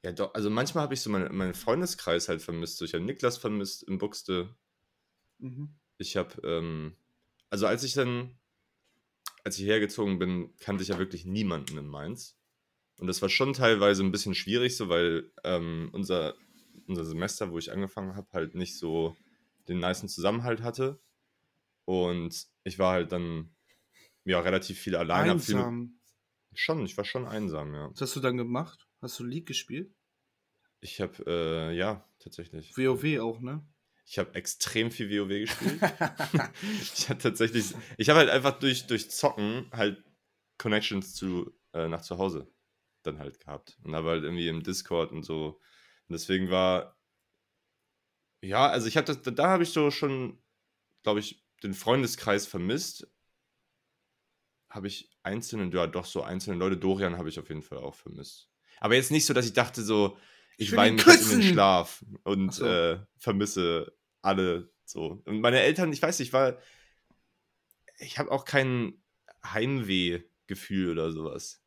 Ja, 0.04 0.12
doch, 0.12 0.34
also 0.34 0.50
manchmal 0.50 0.84
habe 0.84 0.94
ich 0.94 1.02
so 1.02 1.10
meinen 1.10 1.36
meinen 1.36 1.54
Freundeskreis 1.54 2.28
halt 2.30 2.42
vermisst. 2.42 2.78
So, 2.78 2.86
ich 2.86 2.94
habe 2.94 3.04
Niklas 3.04 3.38
vermisst 3.38 3.84
in 3.84 3.98
Buxte. 3.98 4.54
Mhm. 5.40 5.74
Ich 5.98 6.18
habe, 6.18 6.42
ähm, 6.48 6.96
also 7.50 7.68
als 7.68 7.84
ich 7.84 7.94
dann, 7.94 8.38
als 9.44 9.60
ich 9.60 9.66
hergezogen 9.66 10.20
bin, 10.20 10.54
kannte 10.60 10.84
ich 10.84 10.90
ja 10.90 10.98
wirklich 10.98 11.26
niemanden 11.26 11.78
in 11.78 11.88
Mainz. 11.88 12.38
Und 13.00 13.08
das 13.08 13.22
war 13.22 13.30
schon 13.30 13.54
teilweise 13.54 14.04
ein 14.04 14.12
bisschen 14.12 14.36
schwierig, 14.36 14.78
so 14.78 14.88
weil 14.90 15.32
ähm, 15.44 15.90
unser, 15.92 16.36
unser 16.88 17.06
Semester, 17.06 17.52
wo 17.52 17.58
ich 17.58 17.72
angefangen 17.72 18.16
habe, 18.16 18.28
halt 18.32 18.56
nicht 18.56 18.78
so 18.78 19.18
den 19.68 19.80
nicen 19.80 20.10
Zusammenhalt 20.10 20.62
hatte. 20.62 21.00
Und 21.86 22.48
ich 22.64 22.80
war 22.80 22.94
halt 22.94 23.12
dann 23.12 23.54
ja 24.24 24.40
relativ 24.40 24.80
viel 24.80 24.96
alleine. 24.96 25.32
hab 25.32 25.42
Viel, 25.42 25.56
Einsam. 25.56 26.00
schon, 26.54 26.86
ich 26.86 26.96
war 26.96 27.04
schon 27.04 27.26
einsam, 27.26 27.74
ja. 27.74 27.90
Was 27.92 28.02
hast 28.02 28.16
du 28.16 28.20
dann 28.20 28.38
gemacht? 28.38 28.88
Hast 29.02 29.20
du 29.20 29.26
League 29.26 29.48
gespielt? 29.48 29.94
Ich 30.80 31.02
habe, 31.02 31.24
äh, 31.28 31.76
ja, 31.76 32.08
tatsächlich. 32.20 32.78
WoW 32.78 33.20
auch, 33.20 33.40
ne? 33.42 33.66
Ich 34.06 34.20
habe 34.20 34.36
extrem 34.36 34.92
viel 34.92 35.10
WoW 35.10 35.30
gespielt. 35.30 35.82
ich 36.94 37.10
habe 37.10 37.20
tatsächlich, 37.20 37.74
ich 37.98 38.10
habe 38.10 38.20
halt 38.20 38.30
einfach 38.30 38.60
durch, 38.60 38.88
durch 38.88 39.10
Zocken 39.10 39.70
halt 39.72 40.04
Connections 40.58 41.16
zu, 41.16 41.52
äh, 41.74 41.88
nach 41.88 42.02
zu 42.02 42.18
Hause 42.18 42.52
dann 43.04 43.20
halt 43.20 43.40
gehabt. 43.40 43.78
Und 43.84 43.96
habe 43.96 44.10
halt 44.10 44.24
irgendwie 44.24 44.48
im 44.48 44.64
Discord 44.64 45.12
und 45.12 45.24
so. 45.24 45.60
Und 46.08 46.14
deswegen 46.14 46.50
war, 46.50 46.98
ja, 48.42 48.68
also 48.68 48.88
ich 48.88 48.98
habe 48.98 49.06
das, 49.06 49.22
da, 49.22 49.48
habe 49.48 49.64
ich 49.64 49.70
so 49.70 49.92
schon, 49.92 50.42
glaube 51.04 51.20
ich, 51.20 51.46
den 51.64 51.74
Freundeskreis 51.74 52.46
vermisst. 52.46 53.08
Habe 54.70 54.88
ich 54.88 55.10
einzelne, 55.22 55.74
ja 55.74 55.88
doch, 55.88 56.06
so 56.06 56.24
einzelne 56.24 56.58
Leute, 56.58 56.78
Dorian 56.78 57.18
habe 57.18 57.30
ich 57.30 57.40
auf 57.40 57.50
jeden 57.50 57.62
Fall 57.62 57.78
auch 57.78 57.96
vermisst. 57.96 58.50
Aber 58.80 58.96
jetzt 58.96 59.12
nicht 59.12 59.26
so, 59.26 59.34
dass 59.34 59.46
ich 59.46 59.54
dachte 59.54 59.82
so, 59.82 60.18
ich 60.58 60.76
weine 60.76 60.96
mich 60.96 61.06
jetzt 61.06 61.32
in 61.32 61.42
den. 61.42 61.54
Schlaf 61.54 62.06
und 62.24 62.54
so. 62.54 62.66
äh, 62.66 63.00
vermisse 63.18 63.96
alle 64.22 64.72
so. 64.86 65.22
Und 65.26 65.42
meine 65.42 65.62
Eltern, 65.62 65.92
ich 65.92 66.02
weiß 66.02 66.20
nicht, 66.20 66.30
ich 66.30 66.34
war, 66.34 66.58
ich 68.00 68.20
habe 68.20 68.32
auch 68.32 68.46
kein 68.46 69.02
Heimweh-Gefühl 69.46 70.92
oder 70.92 71.12
sowas. 71.12 71.64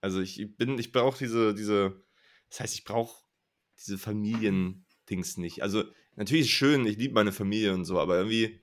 Also 0.00 0.20
ich 0.20 0.56
bin, 0.56 0.78
ich 0.78 0.92
brauche 0.92 1.18
diese, 1.18 1.54
diese, 1.54 2.04
das 2.50 2.60
heißt, 2.60 2.74
ich 2.74 2.84
brauche 2.84 3.24
diese 3.78 3.98
Familiendings 3.98 5.36
nicht. 5.38 5.62
Also 5.62 5.84
natürlich 6.16 6.42
ist 6.42 6.48
es 6.48 6.52
schön, 6.52 6.86
ich 6.86 6.98
liebe 6.98 7.14
meine 7.14 7.32
Familie 7.32 7.74
und 7.74 7.84
so, 7.84 7.98
aber 7.98 8.16
irgendwie 8.16 8.60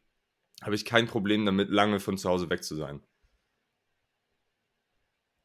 habe 0.62 0.76
ich 0.76 0.86
kein 0.86 1.08
Problem 1.08 1.46
damit, 1.46 1.70
lange 1.70 2.00
von 2.00 2.18
zu 2.18 2.30
Hause 2.30 2.50
weg 2.50 2.64
zu 2.64 2.76
sein. 2.76 3.02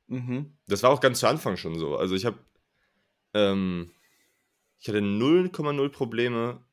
Mhm. 0.06 0.56
Das 0.66 0.82
war 0.82 0.90
auch 0.90 1.00
ganz 1.00 1.20
zu 1.20 1.28
Anfang 1.28 1.56
schon 1.56 1.78
so. 1.78 1.96
Also 1.96 2.14
ich 2.14 2.24
habe, 2.24 2.38
ähm, 3.34 3.90
ich 4.78 4.88
hatte 4.88 5.00
0,0 5.00 5.88
Probleme, 5.90 6.64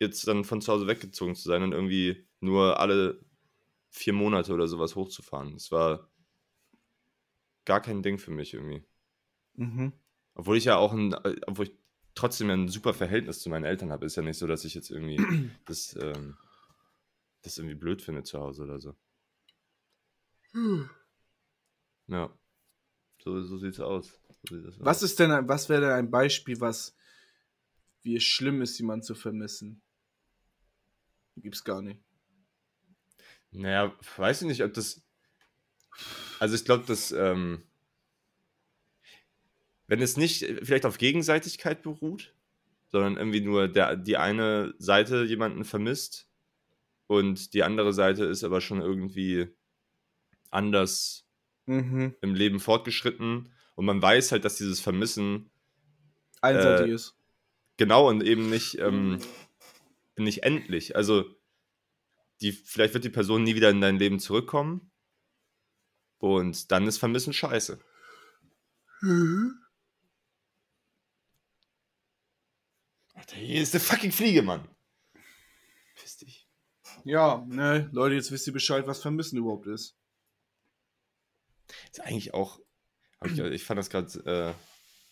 jetzt 0.00 0.26
dann 0.26 0.44
von 0.44 0.60
zu 0.60 0.72
Hause 0.72 0.86
weggezogen 0.86 1.34
zu 1.34 1.48
sein 1.48 1.62
und 1.62 1.72
irgendwie 1.72 2.26
nur 2.40 2.80
alle 2.80 3.20
vier 3.90 4.12
Monate 4.12 4.52
oder 4.52 4.66
sowas 4.66 4.96
hochzufahren. 4.96 5.52
Das 5.54 5.70
war 5.70 6.08
gar 7.64 7.80
kein 7.80 8.02
Ding 8.02 8.18
für 8.18 8.32
mich 8.32 8.54
irgendwie. 8.54 8.84
Mhm. 9.54 9.92
Obwohl 10.34 10.56
ich 10.56 10.64
ja 10.64 10.76
auch 10.76 10.92
ein, 10.92 11.14
obwohl 11.46 11.66
ich 11.66 11.72
trotzdem 12.14 12.48
ja 12.48 12.54
ein 12.54 12.68
super 12.68 12.92
Verhältnis 12.92 13.40
zu 13.40 13.48
meinen 13.48 13.64
Eltern 13.64 13.92
habe, 13.92 14.04
ist 14.04 14.16
ja 14.16 14.22
nicht 14.22 14.38
so, 14.38 14.46
dass 14.46 14.64
ich 14.64 14.74
jetzt 14.74 14.90
irgendwie 14.90 15.16
das, 15.64 15.96
ähm, 16.00 16.36
das 17.42 17.58
irgendwie 17.58 17.76
blöd 17.76 18.02
finde 18.02 18.24
zu 18.24 18.40
Hause 18.40 18.64
oder 18.64 18.80
so. 18.80 18.94
Ja. 22.08 22.30
So, 23.22 23.42
so 23.42 23.56
sieht's 23.58 23.80
aus. 23.80 24.20
Was 24.78 25.02
ist 25.02 25.18
denn, 25.18 25.30
ein- 25.30 25.48
was 25.48 25.68
wäre 25.68 25.82
denn 25.82 25.90
ein 25.90 26.10
Beispiel, 26.10 26.60
was 26.60 26.94
wie 28.02 28.16
es 28.16 28.24
schlimm 28.24 28.60
ist, 28.60 28.78
jemanden 28.78 29.02
zu 29.04 29.14
vermissen? 29.14 29.80
Gibt's 31.36 31.64
gar 31.64 31.80
nicht. 31.82 32.00
Naja, 33.50 33.94
weiß 34.16 34.42
ich 34.42 34.48
nicht, 34.48 34.62
ob 34.62 34.74
das. 34.74 35.02
Also 36.38 36.54
ich 36.54 36.64
glaube, 36.64 36.84
dass 36.86 37.12
ähm, 37.12 37.62
wenn 39.86 40.02
es 40.02 40.16
nicht 40.16 40.44
vielleicht 40.62 40.86
auf 40.86 40.98
Gegenseitigkeit 40.98 41.82
beruht, 41.82 42.34
sondern 42.90 43.16
irgendwie 43.16 43.40
nur 43.40 43.68
der, 43.68 43.96
die 43.96 44.16
eine 44.16 44.74
Seite 44.78 45.24
jemanden 45.24 45.64
vermisst 45.64 46.28
und 47.06 47.54
die 47.54 47.62
andere 47.62 47.92
Seite 47.92 48.24
ist 48.24 48.44
aber 48.44 48.60
schon 48.60 48.80
irgendwie 48.80 49.48
anders 50.50 51.26
Mhm. 51.66 52.14
im 52.20 52.34
Leben 52.34 52.60
fortgeschritten 52.60 53.50
und 53.74 53.84
man 53.84 54.00
weiß 54.00 54.32
halt, 54.32 54.44
dass 54.44 54.56
dieses 54.56 54.80
Vermissen 54.80 55.50
Einseitig 56.40 56.88
Äh, 56.88 56.94
ist. 56.94 57.16
genau 57.76 58.08
und 58.08 58.22
eben 58.22 58.50
nicht, 58.50 58.78
ähm, 58.78 59.18
nicht 60.16 60.42
endlich. 60.42 60.94
Also 60.96 61.24
die, 62.40 62.52
vielleicht 62.52 62.94
wird 62.94 63.04
die 63.04 63.10
Person 63.10 63.42
nie 63.44 63.54
wieder 63.54 63.70
in 63.70 63.80
dein 63.80 63.98
Leben 63.98 64.18
zurückkommen 64.20 64.90
und 66.18 66.70
dann 66.70 66.86
ist 66.86 66.98
Vermissen 66.98 67.32
scheiße. 67.32 67.78
Alter, 73.14 73.36
hier 73.36 73.62
ist 73.62 73.74
eine 73.74 73.80
fucking 73.82 74.12
Fliege, 74.12 74.42
Mann. 74.42 74.68
Piss 75.94 76.16
dich. 76.18 76.48
Ja, 77.04 77.44
ne, 77.48 77.88
Leute, 77.92 78.14
jetzt 78.14 78.30
wisst 78.32 78.46
ihr 78.46 78.52
Bescheid, 78.52 78.86
was 78.86 79.00
Vermissen 79.02 79.38
überhaupt 79.38 79.66
ist. 79.66 79.96
Ist 81.90 82.00
eigentlich 82.00 82.34
auch, 82.34 82.60
ich, 83.26 83.38
ich 83.38 83.64
fand 83.64 83.78
das 83.78 83.90
gerade 83.90 84.24
äh, 84.26 84.54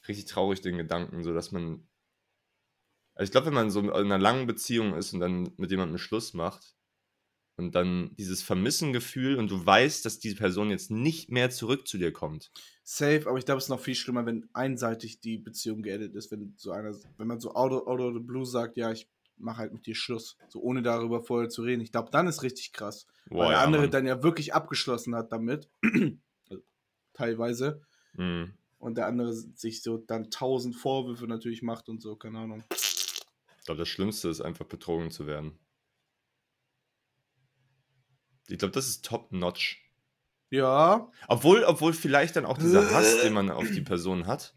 richtig 0.08 0.26
traurig, 0.26 0.60
den 0.60 0.78
Gedanken, 0.78 1.22
so 1.24 1.32
dass 1.32 1.52
man, 1.52 1.86
also 3.14 3.28
ich 3.28 3.32
glaube, 3.32 3.48
wenn 3.48 3.54
man 3.54 3.70
so 3.70 3.80
in 3.80 3.90
einer 3.90 4.18
langen 4.18 4.46
Beziehung 4.46 4.94
ist 4.94 5.12
und 5.12 5.20
dann 5.20 5.52
mit 5.56 5.70
jemandem 5.70 5.98
Schluss 5.98 6.34
macht 6.34 6.74
und 7.56 7.74
dann 7.74 8.14
dieses 8.16 8.42
Vermissengefühl 8.42 9.36
und 9.36 9.50
du 9.50 9.64
weißt, 9.64 10.04
dass 10.04 10.18
diese 10.18 10.36
Person 10.36 10.70
jetzt 10.70 10.90
nicht 10.90 11.30
mehr 11.30 11.50
zurück 11.50 11.86
zu 11.86 11.98
dir 11.98 12.12
kommt. 12.12 12.50
Safe, 12.82 13.24
aber 13.26 13.38
ich 13.38 13.44
glaube, 13.44 13.58
es 13.58 13.64
ist 13.64 13.70
noch 13.70 13.80
viel 13.80 13.94
schlimmer, 13.94 14.26
wenn 14.26 14.48
einseitig 14.52 15.20
die 15.20 15.38
Beziehung 15.38 15.82
geendet 15.82 16.14
ist, 16.14 16.30
wenn 16.30 16.54
so 16.56 16.72
einer, 16.72 16.94
wenn 17.18 17.26
man 17.26 17.40
so 17.40 17.54
out 17.54 17.72
of, 17.72 17.86
out 17.86 18.00
of 18.00 18.14
the 18.14 18.20
blue 18.20 18.46
sagt, 18.46 18.76
ja, 18.76 18.90
ich 18.90 19.08
mache 19.36 19.58
halt 19.58 19.72
mit 19.72 19.86
dir 19.86 19.94
Schluss, 19.94 20.36
so 20.48 20.60
ohne 20.60 20.82
darüber 20.82 21.22
vorher 21.22 21.48
zu 21.48 21.62
reden. 21.62 21.82
Ich 21.82 21.92
glaube, 21.92 22.10
dann 22.10 22.26
ist 22.26 22.42
richtig 22.42 22.72
krass, 22.72 23.06
weil 23.26 23.48
der 23.48 23.58
ja, 23.58 23.64
andere 23.64 23.82
Mann. 23.82 23.90
dann 23.90 24.06
ja 24.06 24.22
wirklich 24.22 24.54
abgeschlossen 24.54 25.14
hat 25.14 25.32
damit, 25.32 25.68
also, 25.82 26.62
teilweise, 27.12 27.82
Mhm. 28.14 28.52
und 28.78 28.96
der 28.96 29.06
andere 29.06 29.32
sich 29.32 29.82
so 29.82 29.98
dann 29.98 30.30
tausend 30.30 30.76
Vorwürfe 30.76 31.26
natürlich 31.26 31.62
macht 31.62 31.88
und 31.88 32.02
so, 32.02 32.16
keine 32.16 32.40
Ahnung. 32.40 32.64
Ich 32.70 33.64
glaube, 33.64 33.78
das 33.78 33.88
Schlimmste 33.88 34.28
ist 34.28 34.40
einfach 34.40 34.66
betrogen 34.66 35.10
zu 35.10 35.26
werden. 35.26 35.58
Ich 38.48 38.58
glaube, 38.58 38.72
das 38.72 38.88
ist 38.88 39.04
top-notch. 39.04 39.78
Ja, 40.50 41.10
Obwohl, 41.28 41.64
obwohl 41.64 41.94
vielleicht 41.94 42.36
dann 42.36 42.44
auch 42.44 42.58
dieser 42.58 42.90
Hass, 42.92 43.22
den 43.22 43.32
man 43.32 43.50
auf 43.50 43.70
die 43.70 43.80
Person 43.80 44.26
hat, 44.26 44.54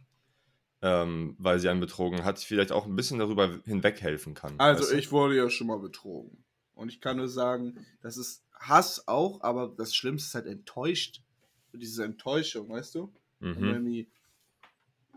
ähm, 0.81 1.35
weil 1.39 1.59
sie 1.59 1.69
einen 1.69 1.79
betrogen 1.79 2.25
hat, 2.25 2.39
vielleicht 2.39 2.73
auch 2.73 2.85
ein 2.85 2.95
bisschen 2.95 3.19
darüber 3.19 3.61
hinweghelfen 3.63 4.33
kann. 4.33 4.59
also 4.59 4.81
weißt 4.83 4.91
du? 4.91 4.97
ich 4.97 5.11
wurde 5.11 5.37
ja 5.37 5.49
schon 5.49 5.67
mal 5.67 5.79
betrogen. 5.79 6.43
Und 6.73 6.89
ich 6.89 6.99
kann 6.99 7.15
nur 7.15 7.29
sagen, 7.29 7.85
das 8.01 8.17
ist 8.17 8.43
Hass 8.53 9.07
auch, 9.07 9.41
aber 9.41 9.73
das 9.77 9.95
Schlimmste 9.95 10.27
ist 10.27 10.35
halt 10.35 10.47
enttäuscht. 10.47 11.21
Diese 11.71 12.03
Enttäuschung, 12.03 12.69
weißt 12.69 12.95
du? 12.95 13.13
Mhm. 13.39 13.63
irgendwie, 13.63 14.09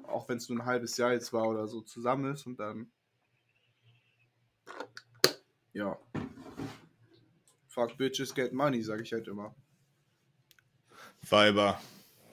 auch 0.04 0.28
wenn 0.28 0.38
es 0.38 0.48
nur 0.48 0.58
ein 0.58 0.66
halbes 0.66 0.96
Jahr 0.96 1.12
jetzt 1.12 1.32
war 1.32 1.48
oder 1.48 1.66
so, 1.66 1.80
zusammen 1.82 2.32
ist 2.32 2.46
und 2.46 2.58
dann. 2.58 2.90
Ja. 5.72 5.98
Fuck 7.68 7.96
bitches 7.96 8.34
get 8.34 8.52
money, 8.52 8.82
sag 8.82 9.00
ich 9.00 9.12
halt 9.12 9.28
immer. 9.28 9.54
Weiber. 11.28 11.80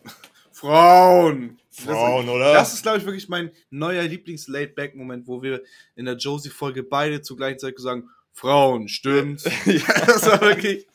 Frauen! 0.52 1.60
Frauen, 1.70 2.26
das, 2.26 2.36
oder? 2.36 2.54
Das 2.54 2.74
ist, 2.74 2.84
glaube 2.84 3.00
ich, 3.00 3.06
wirklich 3.06 3.28
mein 3.28 3.52
neuer 3.70 4.04
Lieblings-Laid-Back-Moment, 4.04 5.28
wo 5.28 5.42
wir 5.42 5.62
in 5.96 6.06
der 6.06 6.16
Josie-Folge 6.16 6.84
beide 6.84 7.22
zur 7.22 7.36
gleichen 7.38 7.60
Zeit 7.60 7.78
sagen: 7.78 8.10
Frauen, 8.32 8.88
stimmt. 8.88 9.44
ja, 9.66 10.06
das 10.06 10.26
war 10.26 10.42
wirklich, 10.42 10.88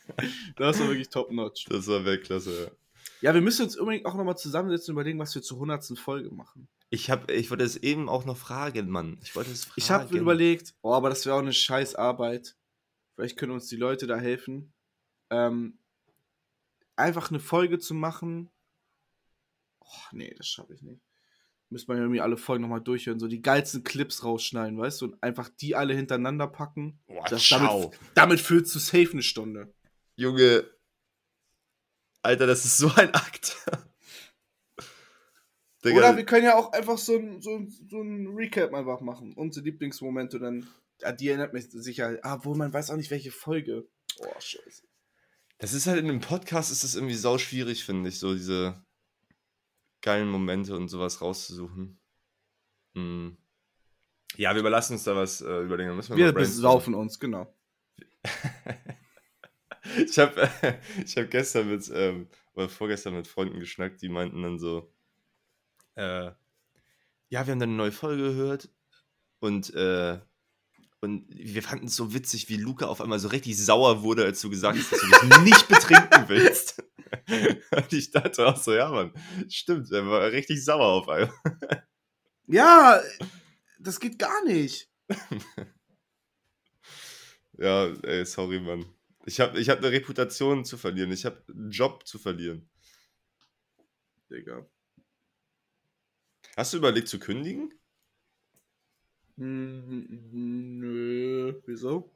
das 0.55 0.79
war 0.79 0.87
wirklich 0.87 1.09
top-notch. 1.09 1.65
Das 1.65 1.87
war 1.87 2.03
Weltklasse, 2.03 2.63
ja. 2.65 2.71
Ja, 3.21 3.33
wir 3.33 3.41
müssen 3.41 3.63
uns 3.63 3.77
unbedingt 3.77 4.05
auch 4.05 4.15
nochmal 4.15 4.37
zusammensetzen 4.37 4.91
und 4.91 4.95
überlegen, 4.95 5.19
was 5.19 5.33
wir 5.35 5.41
zur 5.41 5.57
100. 5.57 5.97
Folge 5.97 6.31
machen. 6.31 6.67
Ich, 6.89 7.09
hab, 7.09 7.29
ich 7.29 7.49
wollte 7.51 7.63
es 7.63 7.77
eben 7.77 8.09
auch 8.09 8.25
noch 8.25 8.37
fragen, 8.37 8.89
Mann. 8.89 9.19
Ich 9.21 9.35
wollte 9.35 9.51
es 9.51 9.65
fragen. 9.65 9.75
Ich 9.77 9.91
habe 9.91 10.17
überlegt, 10.17 10.73
oh, 10.81 10.93
aber 10.93 11.09
das 11.09 11.25
wäre 11.25 11.35
auch 11.35 11.41
eine 11.41 11.53
scheiß 11.53 11.95
Arbeit. 11.95 12.55
Vielleicht 13.15 13.37
können 13.37 13.51
uns 13.51 13.67
die 13.67 13.75
Leute 13.75 14.07
da 14.07 14.17
helfen. 14.17 14.73
Ähm, 15.29 15.77
einfach 16.95 17.29
eine 17.29 17.39
Folge 17.39 17.79
zu 17.79 17.93
machen. 17.93 18.49
Oh, 19.79 19.85
nee, 20.11 20.33
das 20.37 20.47
schaffe 20.47 20.73
ich 20.73 20.81
nicht. 20.81 21.01
Müssen 21.69 21.87
wir 21.87 21.97
irgendwie 21.97 22.19
alle 22.19 22.35
Folgen 22.35 22.63
nochmal 22.63 22.81
durchhören, 22.81 23.19
so 23.19 23.27
die 23.27 23.41
geilsten 23.41 23.83
Clips 23.83 24.25
rausschneiden, 24.25 24.77
weißt 24.77 25.01
du, 25.01 25.05
und 25.05 25.23
einfach 25.23 25.47
die 25.47 25.75
alle 25.75 25.93
hintereinander 25.93 26.47
packen. 26.47 26.99
Boah, 27.07 27.23
Das, 27.29 27.47
damit, 27.47 27.97
damit 28.13 28.39
füllst 28.41 28.75
du 28.75 28.79
safe 28.79 29.11
eine 29.13 29.23
Stunde. 29.23 29.73
Junge. 30.15 30.65
Alter, 32.23 32.47
das 32.47 32.65
ist 32.65 32.77
so 32.77 32.91
ein 32.95 33.13
Akt. 33.13 33.55
Digga, 35.83 35.97
Oder 35.97 36.17
wir 36.17 36.25
können 36.25 36.45
ja 36.45 36.55
auch 36.55 36.71
einfach 36.73 36.97
so 36.97 37.17
ein, 37.17 37.41
so, 37.41 37.55
ein- 37.57 37.71
so 37.89 38.01
ein 38.01 38.27
Recap 38.27 38.73
einfach 38.73 39.01
machen. 39.01 39.33
Unsere 39.33 39.65
Lieblingsmomente 39.65 40.39
dann. 40.39 40.67
Ja, 40.99 41.11
die 41.11 41.29
erinnert 41.29 41.53
mich 41.53 41.71
sicher. 41.71 42.19
Ah, 42.21 42.39
wo 42.43 42.53
man 42.53 42.71
weiß 42.71 42.91
auch 42.91 42.97
nicht, 42.97 43.09
welche 43.09 43.31
Folge. 43.31 43.87
Oh, 44.19 44.39
scheiße. 44.39 44.83
Das 45.57 45.73
ist 45.73 45.87
halt 45.87 45.99
in 45.99 46.09
einem 46.09 46.19
Podcast 46.19 46.71
ist 46.71 46.83
das 46.83 46.93
irgendwie 46.95 47.15
sau 47.15 47.37
schwierig, 47.39 47.83
finde 47.83 48.09
ich, 48.09 48.19
so 48.19 48.33
diese 48.35 48.83
geilen 50.01 50.29
Momente 50.29 50.75
und 50.75 50.87
sowas 50.89 51.21
rauszusuchen. 51.21 51.99
Hm. 52.93 53.37
Ja, 54.37 54.53
wir 54.53 54.59
überlassen 54.61 54.93
uns 54.93 55.03
da 55.03 55.15
was 55.15 55.41
äh, 55.41 55.61
überlegen. 55.61 55.95
Müssen 55.95 56.15
wir, 56.15 56.25
Wir 56.25 56.31
besaufen 56.31 56.93
uns, 56.93 57.19
genau. 57.19 57.51
Ich 59.97 60.17
habe 60.19 60.49
ich 61.05 61.17
hab 61.17 61.29
gestern 61.29 61.69
mit, 61.69 61.89
ähm, 61.93 62.27
oder 62.53 62.69
vorgestern 62.69 63.15
mit 63.15 63.27
Freunden 63.27 63.59
geschnackt, 63.59 64.01
die 64.01 64.09
meinten 64.09 64.41
dann 64.41 64.59
so, 64.59 64.93
äh, 65.95 66.25
ja, 66.25 66.35
wir 67.29 67.39
haben 67.39 67.59
dann 67.59 67.69
eine 67.69 67.77
neue 67.77 67.91
Folge 67.91 68.23
gehört 68.23 68.69
und, 69.39 69.73
äh, 69.73 70.19
und 70.99 71.25
wir 71.29 71.63
fanden 71.63 71.87
es 71.87 71.95
so 71.95 72.13
witzig, 72.13 72.49
wie 72.49 72.57
Luca 72.57 72.85
auf 72.85 73.01
einmal 73.01 73.19
so 73.19 73.29
richtig 73.29 73.57
sauer 73.57 74.03
wurde, 74.03 74.23
als 74.25 74.41
du 74.41 74.49
gesagt 74.49 74.77
hast, 74.77 74.91
dass 74.91 74.99
du 74.99 75.07
dich 75.07 75.39
nicht 75.43 75.67
betrinken 75.67 76.25
willst. 76.27 76.83
Und 77.71 77.91
ich 77.91 78.11
dachte 78.11 78.47
auch 78.47 78.55
so, 78.55 78.73
ja, 78.73 78.89
Mann, 78.89 79.11
stimmt, 79.49 79.91
er 79.91 80.05
war 80.07 80.31
richtig 80.31 80.63
sauer 80.63 80.85
auf 80.85 81.09
einmal. 81.09 81.33
Ja, 82.47 83.01
das 83.79 83.99
geht 83.99 84.17
gar 84.17 84.45
nicht. 84.45 84.89
Ja, 87.57 87.87
ey, 88.03 88.25
sorry, 88.25 88.59
Mann. 88.59 88.85
Ich 89.25 89.39
habe 89.39 89.59
ich 89.59 89.69
hab 89.69 89.79
eine 89.79 89.91
Reputation 89.91 90.65
zu 90.65 90.77
verlieren, 90.77 91.11
ich 91.11 91.25
habe 91.25 91.43
einen 91.47 91.71
Job 91.71 92.07
zu 92.07 92.17
verlieren. 92.17 92.69
Digga. 94.29 94.65
Hast 96.57 96.73
du 96.73 96.77
überlegt 96.77 97.07
zu 97.07 97.19
kündigen? 97.19 97.73
Hm, 99.37 100.79
nö. 100.79 101.61
Wieso? 101.65 102.11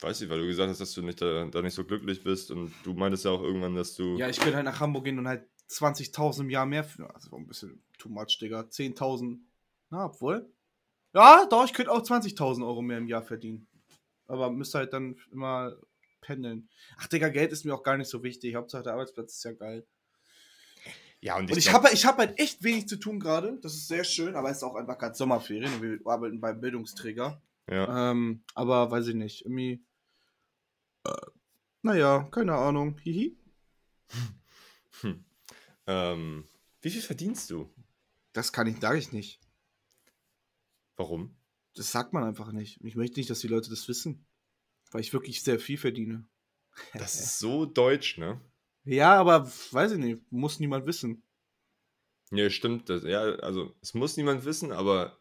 Weiß 0.00 0.20
ich, 0.20 0.28
weil 0.28 0.40
du 0.40 0.46
gesagt 0.46 0.70
hast, 0.70 0.80
dass 0.80 0.92
du 0.92 1.02
nicht 1.02 1.20
da, 1.20 1.46
da 1.46 1.62
nicht 1.62 1.74
so 1.74 1.84
glücklich 1.84 2.22
bist 2.22 2.50
und 2.50 2.72
du 2.82 2.94
meintest 2.94 3.24
ja 3.24 3.30
auch 3.30 3.42
irgendwann, 3.42 3.74
dass 3.74 3.94
du. 3.94 4.16
Ja, 4.16 4.28
ich 4.28 4.38
könnte 4.38 4.56
halt 4.56 4.64
nach 4.64 4.80
Hamburg 4.80 5.04
gehen 5.04 5.18
und 5.18 5.28
halt 5.28 5.48
20.000 5.70 6.40
im 6.40 6.50
Jahr 6.50 6.66
mehr 6.66 6.84
für. 6.84 7.12
Also 7.14 7.36
ein 7.36 7.46
bisschen 7.46 7.82
too 7.98 8.08
much, 8.08 8.38
Digga. 8.40 8.60
10.000. 8.60 9.38
Na, 9.90 10.06
obwohl. 10.06 10.50
Ja, 11.14 11.46
doch, 11.46 11.64
ich 11.64 11.72
könnte 11.72 11.92
auch 11.92 12.02
20.000 12.02 12.66
Euro 12.66 12.82
mehr 12.82 12.98
im 12.98 13.06
Jahr 13.06 13.22
verdienen. 13.22 13.68
Aber 14.26 14.50
müsste 14.50 14.78
halt 14.78 14.92
dann 14.92 15.16
immer 15.30 15.76
pendeln. 16.24 16.68
Ach, 16.98 17.06
Digga, 17.06 17.28
Geld 17.28 17.52
ist 17.52 17.64
mir 17.64 17.74
auch 17.74 17.82
gar 17.82 17.96
nicht 17.96 18.08
so 18.08 18.22
wichtig. 18.22 18.54
Hauptsache 18.54 18.82
der 18.82 18.94
Arbeitsplatz 18.94 19.34
ist 19.36 19.44
ja 19.44 19.52
geil. 19.52 19.86
ja, 21.20 21.36
und 21.36 21.50
Und 21.50 21.58
ich 21.58 21.72
habe 21.72 21.90
ich 21.92 22.06
hab 22.06 22.18
halt 22.18 22.38
echt 22.38 22.62
wenig 22.64 22.88
zu 22.88 22.96
tun 22.96 23.20
gerade. 23.20 23.58
Das 23.60 23.74
ist 23.74 23.88
sehr 23.88 24.04
schön, 24.04 24.34
aber 24.34 24.50
es 24.50 24.58
ist 24.58 24.62
auch 24.62 24.74
einfach 24.74 24.98
gerade 24.98 25.14
Sommerferien 25.14 25.72
und 25.74 25.82
wir 25.82 25.98
arbeiten 26.04 26.40
beim 26.40 26.60
Bildungsträger. 26.60 27.40
Ja. 27.70 28.10
Ähm, 28.10 28.42
aber 28.54 28.90
weiß 28.90 29.08
ich 29.08 29.14
nicht. 29.14 29.44
Irgendwie. 29.44 29.84
Äh, 31.04 31.12
naja, 31.82 32.28
keine 32.30 32.54
Ahnung. 32.54 32.98
Hihi. 32.98 33.36
Hm. 35.00 35.24
Ähm, 35.86 36.48
wie 36.80 36.90
viel 36.90 37.02
verdienst 37.02 37.50
du? 37.50 37.70
Das 38.32 38.52
kann 38.52 38.66
ich, 38.66 38.80
sage 38.80 38.98
ich 38.98 39.12
nicht. 39.12 39.40
Warum? 40.96 41.36
Das 41.74 41.90
sagt 41.90 42.12
man 42.12 42.24
einfach 42.24 42.52
nicht. 42.52 42.80
Ich 42.84 42.94
möchte 42.94 43.18
nicht, 43.18 43.30
dass 43.30 43.40
die 43.40 43.48
Leute 43.48 43.70
das 43.70 43.88
wissen. 43.88 44.24
Weil 44.94 45.00
ich 45.00 45.12
wirklich 45.12 45.42
sehr 45.42 45.58
viel 45.58 45.76
verdiene. 45.76 46.24
Das 46.92 47.14
ist 47.20 47.40
so 47.40 47.66
deutsch, 47.66 48.16
ne? 48.16 48.40
Ja, 48.84 49.16
aber 49.16 49.50
weiß 49.72 49.90
ich 49.92 49.98
nicht. 49.98 50.22
Muss 50.30 50.60
niemand 50.60 50.86
wissen. 50.86 51.24
Ja, 52.30 52.48
stimmt. 52.48 52.88
Das, 52.88 53.02
ja, 53.02 53.22
also 53.22 53.74
es 53.82 53.94
muss 53.94 54.16
niemand 54.16 54.44
wissen, 54.44 54.70
aber 54.70 55.18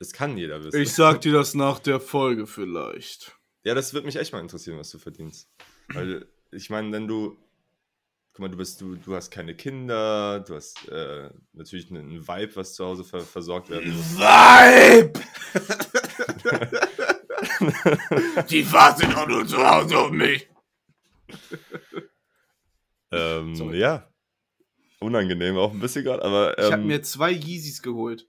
es 0.00 0.12
kann 0.12 0.36
jeder 0.36 0.62
wissen. 0.62 0.84
sag 0.84 1.22
dir 1.22 1.32
das 1.32 1.54
nach 1.54 1.78
der 1.78 1.98
Folge 1.98 2.46
vielleicht. 2.46 3.38
Ja, 3.64 3.74
das 3.74 3.94
würde 3.94 4.04
mich 4.04 4.16
echt 4.16 4.34
mal 4.34 4.40
interessieren, 4.40 4.76
was 4.76 4.90
du 4.90 4.98
verdienst. 4.98 5.50
Weil, 5.88 6.28
ich 6.50 6.68
meine, 6.68 6.92
wenn 6.92 7.08
du. 7.08 7.38
Guck 8.32 8.40
mal, 8.40 8.50
du 8.50 8.58
bist, 8.58 8.82
du, 8.82 8.96
du 8.96 9.14
hast 9.14 9.30
keine 9.30 9.56
Kinder, 9.56 10.40
du 10.40 10.56
hast 10.56 10.86
äh, 10.88 11.30
natürlich 11.54 11.90
einen, 11.90 12.10
einen 12.10 12.28
Vibe, 12.28 12.54
was 12.54 12.74
zu 12.74 12.84
Hause 12.84 13.02
ver 13.02 13.20
versorgt 13.22 13.70
werden 13.70 13.96
muss. 13.96 14.18
Vibe! 14.18 15.20
Die 18.50 18.72
warten 18.72 19.14
auch 19.14 19.26
nur 19.26 19.46
zu 19.46 19.58
Hause 19.58 19.98
auf 19.98 20.10
mich. 20.10 20.48
Ähm, 23.10 23.56
Sorry. 23.56 23.78
ja. 23.78 24.06
Unangenehm 25.00 25.56
auch 25.56 25.72
ein 25.72 25.80
bisschen 25.80 26.04
gerade, 26.04 26.22
aber. 26.24 26.58
Ähm, 26.58 26.64
Ich 26.66 26.72
habe 26.72 26.82
mir 26.82 27.02
zwei 27.02 27.30
Yeezys 27.30 27.82
geholt. 27.82 28.26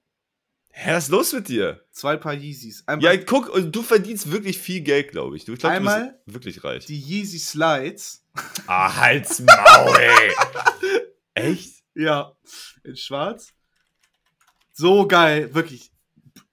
Hä, 0.74 0.94
was 0.94 1.06
ist 1.06 1.10
los 1.10 1.34
mit 1.34 1.50
dir? 1.50 1.84
Zwei 1.92 2.16
Paar 2.16 2.34
Yeezys. 2.34 2.84
Einmal 2.88 3.14
Ja, 3.16 3.22
guck, 3.26 3.50
und 3.50 3.76
du 3.76 3.82
verdienst 3.84 4.32
wirklich 4.32 4.58
viel 4.58 4.80
Geld, 4.80 5.12
glaube 5.12 5.36
ich. 5.36 5.44
Du, 5.44 5.52
ich 5.54 5.60
glaub, 5.60 5.72
du 5.74 5.76
Einmal 5.78 6.18
bist 6.26 6.34
wirklich 6.34 6.64
reich. 6.64 6.86
die 6.86 6.98
Yeezy 7.00 7.40
Slides. 7.40 8.26
Ah, 8.68 8.96
halt's 8.96 9.42
Maul, 9.42 9.98
ey. 10.00 10.32
Echt? 11.34 11.84
Ja, 11.94 12.32
in 12.86 12.96
schwarz. 12.96 13.50
So 14.72 15.06
geil, 15.06 15.54
wirklich. 15.54 15.91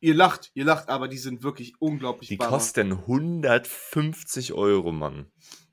Ihr 0.00 0.14
lacht, 0.14 0.50
ihr 0.54 0.64
lacht, 0.64 0.88
aber 0.88 1.08
die 1.08 1.18
sind 1.18 1.42
wirklich 1.42 1.74
unglaublich 1.80 2.28
Die 2.28 2.36
Baba. 2.36 2.50
kosten 2.50 2.92
150 2.92 4.52
Euro, 4.52 4.92
Mann. 4.92 5.26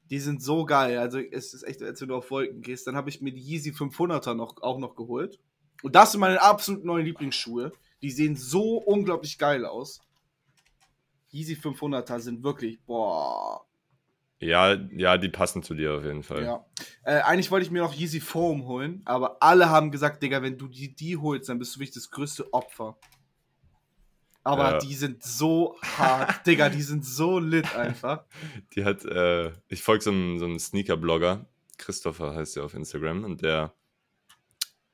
Die 0.09 0.19
sind 0.19 0.41
so 0.41 0.65
geil. 0.65 0.97
Also 0.97 1.19
es 1.19 1.53
ist 1.53 1.63
echt, 1.63 1.81
als 1.81 2.01
wenn 2.01 2.09
du 2.09 2.15
auf 2.15 2.29
Wolken 2.31 2.61
gehst. 2.61 2.87
Dann 2.87 2.95
habe 2.95 3.09
ich 3.09 3.21
mir 3.21 3.31
die 3.31 3.41
Yeezy 3.41 3.71
500er 3.71 4.33
noch, 4.33 4.61
auch 4.61 4.79
noch 4.79 4.95
geholt. 4.95 5.39
Und 5.83 5.95
das 5.95 6.11
sind 6.11 6.21
meine 6.21 6.41
absolut 6.41 6.85
neuen 6.85 7.05
Lieblingsschuhe. 7.05 7.71
Die 8.01 8.11
sehen 8.11 8.35
so 8.35 8.77
unglaublich 8.77 9.37
geil 9.37 9.65
aus. 9.65 10.01
Yeezy 11.31 11.53
500er 11.55 12.19
sind 12.19 12.43
wirklich, 12.43 12.79
boah. 12.85 13.65
Ja, 14.39 14.73
ja, 14.91 15.17
die 15.17 15.29
passen 15.29 15.63
zu 15.63 15.73
dir 15.73 15.93
auf 15.95 16.03
jeden 16.03 16.23
Fall. 16.23 16.43
Ja. 16.43 16.65
Äh, 17.03 17.21
eigentlich 17.21 17.51
wollte 17.51 17.65
ich 17.65 17.71
mir 17.71 17.81
noch 17.81 17.93
Yeezy 17.93 18.19
Foam 18.19 18.65
holen, 18.65 19.01
aber 19.05 19.41
alle 19.41 19.69
haben 19.69 19.91
gesagt, 19.91 20.21
Digga, 20.21 20.41
wenn 20.41 20.57
du 20.57 20.67
die, 20.67 20.93
die 20.93 21.17
holst, 21.17 21.49
dann 21.49 21.57
bist 21.57 21.75
du 21.75 21.79
wirklich 21.79 21.95
das 21.95 22.09
größte 22.11 22.53
Opfer. 22.53 22.97
Aber 24.45 24.73
Ja. 24.73 24.77
die 24.77 24.93
sind 24.93 25.23
so 25.23 25.75
hart, 25.97 26.45
Digga, 26.47 26.69
die 26.69 26.83
sind 26.83 27.03
so 27.03 27.39
lit 27.39 27.75
einfach. 27.75 28.25
Die 28.75 28.85
hat, 28.85 29.03
äh, 29.03 29.51
ich 29.67 29.81
folge 29.81 30.03
so 30.03 30.11
einem, 30.11 30.37
so 30.39 30.45
einem 30.45 30.59
Sneaker-Blogger, 30.59 31.49
Christopher 31.77 32.35
heißt 32.35 32.55
der 32.55 32.63
auf 32.63 32.75
Instagram, 32.75 33.23
und 33.23 33.41
der, 33.41 33.73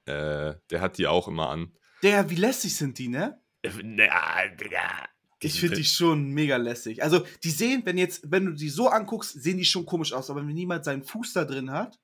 äh, 0.05 0.55
der 0.69 0.81
hat 0.81 0.97
die 0.97 1.05
auch 1.05 1.27
immer 1.27 1.49
an. 1.49 1.73
Digga, 2.01 2.29
wie 2.29 2.35
lässig 2.35 2.75
sind 2.75 2.97
die, 2.97 3.09
ne? 3.09 3.39
Ja, 3.63 4.47
Digga. 4.59 5.07
Ich 5.43 5.59
finde 5.59 5.75
die 5.75 5.83
schon 5.83 6.29
mega 6.31 6.55
lässig. 6.57 7.03
Also, 7.03 7.25
die 7.43 7.49
sehen, 7.49 7.81
wenn 7.85 7.97
jetzt, 7.97 8.31
wenn 8.31 8.45
du 8.45 8.51
die 8.53 8.69
so 8.69 8.87
anguckst, 8.89 9.33
sehen 9.33 9.57
die 9.57 9.65
schon 9.65 9.85
komisch 9.85 10.13
aus, 10.13 10.29
aber 10.29 10.39
wenn 10.47 10.53
niemand 10.53 10.85
seinen 10.85 11.03
Fuß 11.03 11.33
da 11.33 11.43
drin 11.45 11.71
hat. 11.71 11.99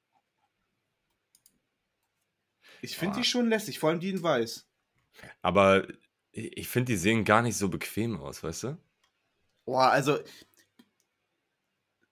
Ich 2.81 2.97
finde 2.97 3.13
Boah. 3.13 3.21
die 3.21 3.27
schon 3.27 3.47
lässig, 3.47 3.79
vor 3.79 3.89
allem 3.89 3.99
die 3.99 4.09
in 4.09 4.21
weiß. 4.21 4.67
Aber 5.41 5.87
ich 6.37 6.67
finde, 6.67 6.91
die 6.93 6.97
sehen 6.97 7.25
gar 7.25 7.41
nicht 7.41 7.57
so 7.57 7.69
bequem 7.69 8.17
aus, 8.19 8.43
weißt 8.43 8.63
du? 8.63 8.77
Boah, 9.65 9.89
also. 9.89 10.19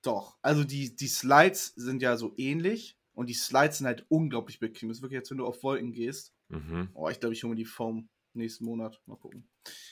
Doch. 0.01 0.37
Also, 0.41 0.63
die, 0.63 0.95
die 0.95 1.07
Slides 1.07 1.73
sind 1.75 2.01
ja 2.01 2.17
so 2.17 2.33
ähnlich 2.37 2.97
und 3.13 3.27
die 3.27 3.33
Slides 3.33 3.79
sind 3.79 3.87
halt 3.87 4.05
unglaublich 4.09 4.59
bequem. 4.59 4.89
Das 4.89 4.97
ist 4.97 5.01
wirklich, 5.01 5.19
als 5.19 5.31
wenn 5.31 5.37
du 5.37 5.45
auf 5.45 5.63
Wolken 5.63 5.91
gehst. 5.93 6.33
Mhm. 6.49 6.89
Oh, 6.93 7.09
ich 7.09 7.19
glaube, 7.19 7.33
ich 7.33 7.43
hole 7.43 7.51
mir 7.51 7.55
die 7.57 7.65
Foam 7.65 8.09
nächsten 8.33 8.65
Monat. 8.65 9.01
Mal 9.05 9.17
gucken. 9.17 9.47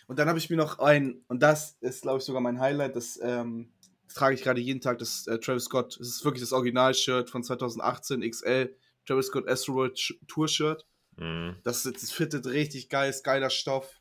Und 0.08 0.20
dann 0.20 0.28
habe 0.28 0.38
ich 0.38 0.50
mir 0.50 0.58
noch 0.58 0.80
ein, 0.80 1.24
und 1.28 1.42
das 1.42 1.78
ist, 1.82 2.02
glaube 2.04 2.20
ich, 2.20 2.26
sogar 2.26 2.42
mein 2.42 2.60
Highlight, 2.60 2.96
das, 2.96 3.20
ähm, 3.24 3.72
das 4.06 4.16
trage 4.16 4.36
ich 4.36 4.44
gerade 4.44 4.62
jeden 4.62 4.82
Tag, 4.82 5.00
das 5.00 5.26
äh, 5.28 5.40
Travis 5.40 5.64
Scott. 5.66 5.98
Das 6.00 6.08
ist 6.08 6.24
wirklich 6.26 6.42
das 6.42 6.52
Original-Shirt 6.54 7.30
von 7.30 7.44
2018 7.44 8.22
XL. 8.30 8.76
Travis 9.06 9.28
Scott 9.28 9.48
Asteroid 9.48 9.98
Sh- 9.98 10.20
Tour-Shirt. 10.28 10.86
Mhm. 11.18 11.56
Das, 11.64 11.84
das 11.84 12.12
fittet 12.12 12.46
richtig 12.46 12.90
geil, 12.90 13.10
ist 13.10 13.24
geiler 13.24 13.50
Stoff. 13.50 14.00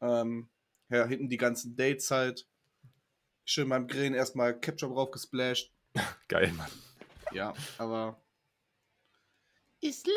Ähm, 0.00 0.48
ja, 0.90 1.06
hinten 1.06 1.28
die 1.28 1.36
ganzen 1.36 1.76
Dates 1.76 2.10
halt. 2.10 2.46
Schön 3.44 3.68
beim 3.68 3.86
Grillen 3.86 4.14
erstmal 4.14 4.58
Ketchup 4.58 4.92
drauf 4.92 5.10
gesplashed. 5.10 5.72
Geil, 6.28 6.52
Mann. 6.52 6.70
Ja, 7.32 7.54
aber. 7.78 8.20
Ist 9.80 10.08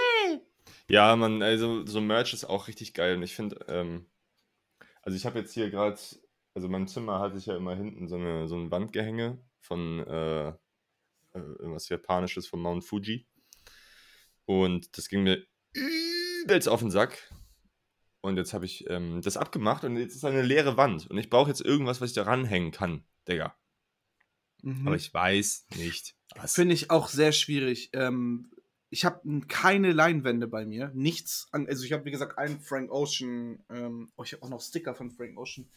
Ja, 0.88 1.16
man, 1.16 1.42
also 1.44 1.86
so 1.86 2.02
Merch 2.02 2.34
ist 2.34 2.46
auch 2.46 2.68
richtig 2.68 2.94
geil. 2.94 3.16
Und 3.16 3.24
ich 3.24 3.36
finde, 3.36 3.64
ähm, 3.68 4.10
also 5.04 5.16
ich 5.16 5.26
habe 5.26 5.40
jetzt 5.40 5.54
hier 5.54 5.70
gerade, 5.70 6.00
also 6.56 6.68
mein 6.68 6.88
Zimmer 6.88 7.20
hatte 7.20 7.38
ich 7.38 7.46
ja 7.46 7.56
immer 7.56 7.76
hinten 7.76 8.08
so, 8.08 8.16
eine, 8.16 8.48
so 8.48 8.56
ein 8.56 8.72
Wandgehänge 8.72 9.38
von 9.60 10.00
äh, 10.00 10.50
äh, 10.50 10.54
irgendwas 11.34 11.90
Japanisches 11.90 12.48
von 12.48 12.60
Mount 12.60 12.84
Fuji. 12.84 13.28
Und 14.46 14.98
das 14.98 15.08
ging 15.08 15.24
mir 15.24 15.46
übelst 15.74 16.68
auf 16.68 16.80
den 16.82 16.92
Sack. 16.92 17.32
Und 18.22 18.38
jetzt 18.38 18.54
habe 18.54 18.66
ich 18.66 18.88
ähm, 18.90 19.22
das 19.22 19.36
abgemacht 19.36 19.84
und 19.84 19.98
jetzt 19.98 20.16
ist 20.16 20.26
eine 20.26 20.44
leere 20.44 20.78
Wand. 20.78 21.10
Und 21.10 21.18
ich 21.18 21.30
brauche 21.30 21.50
jetzt 21.50 21.62
irgendwas, 21.62 22.02
was 22.02 22.12
ich 22.12 22.16
da 22.16 22.24
ranhängen 22.24 22.72
kann, 22.72 23.04
Digga. 23.28 23.56
Mhm. 24.62 24.88
Aber 24.88 24.96
ich 24.96 25.12
weiß 25.12 25.68
nicht. 25.78 26.16
Was. 26.36 26.54
Finde 26.54 26.76
ich 26.76 26.92
auch 26.92 27.08
sehr 27.08 27.32
schwierig. 27.32 27.90
Ähm, 27.94 28.52
ich 28.90 29.06
habe 29.06 29.42
keine 29.48 29.92
Leinwände 29.92 30.48
bei 30.48 30.66
mir. 30.66 30.92
Nichts. 30.94 31.48
An, 31.52 31.68
also 31.68 31.84
ich 31.84 31.94
habe, 31.94 32.06
wie 32.06 32.12
gesagt, 32.12 32.38
einen 32.38 32.60
Frank 32.60 32.92
Ocean. 32.92 33.64
Ähm, 33.70 34.12
oh, 34.16 34.24
ich 34.24 34.34
habe 34.34 34.44
auch 34.44 34.50
noch 34.50 34.62
Sticker 34.62 34.94
von 34.94 35.10
Frank 35.12 35.38
Ocean. 35.38 35.68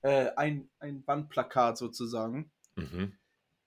Äh, 0.00 0.30
ein, 0.36 0.68
ein 0.80 1.06
Wandplakat 1.06 1.78
sozusagen. 1.78 2.50
Mhm. 2.74 3.12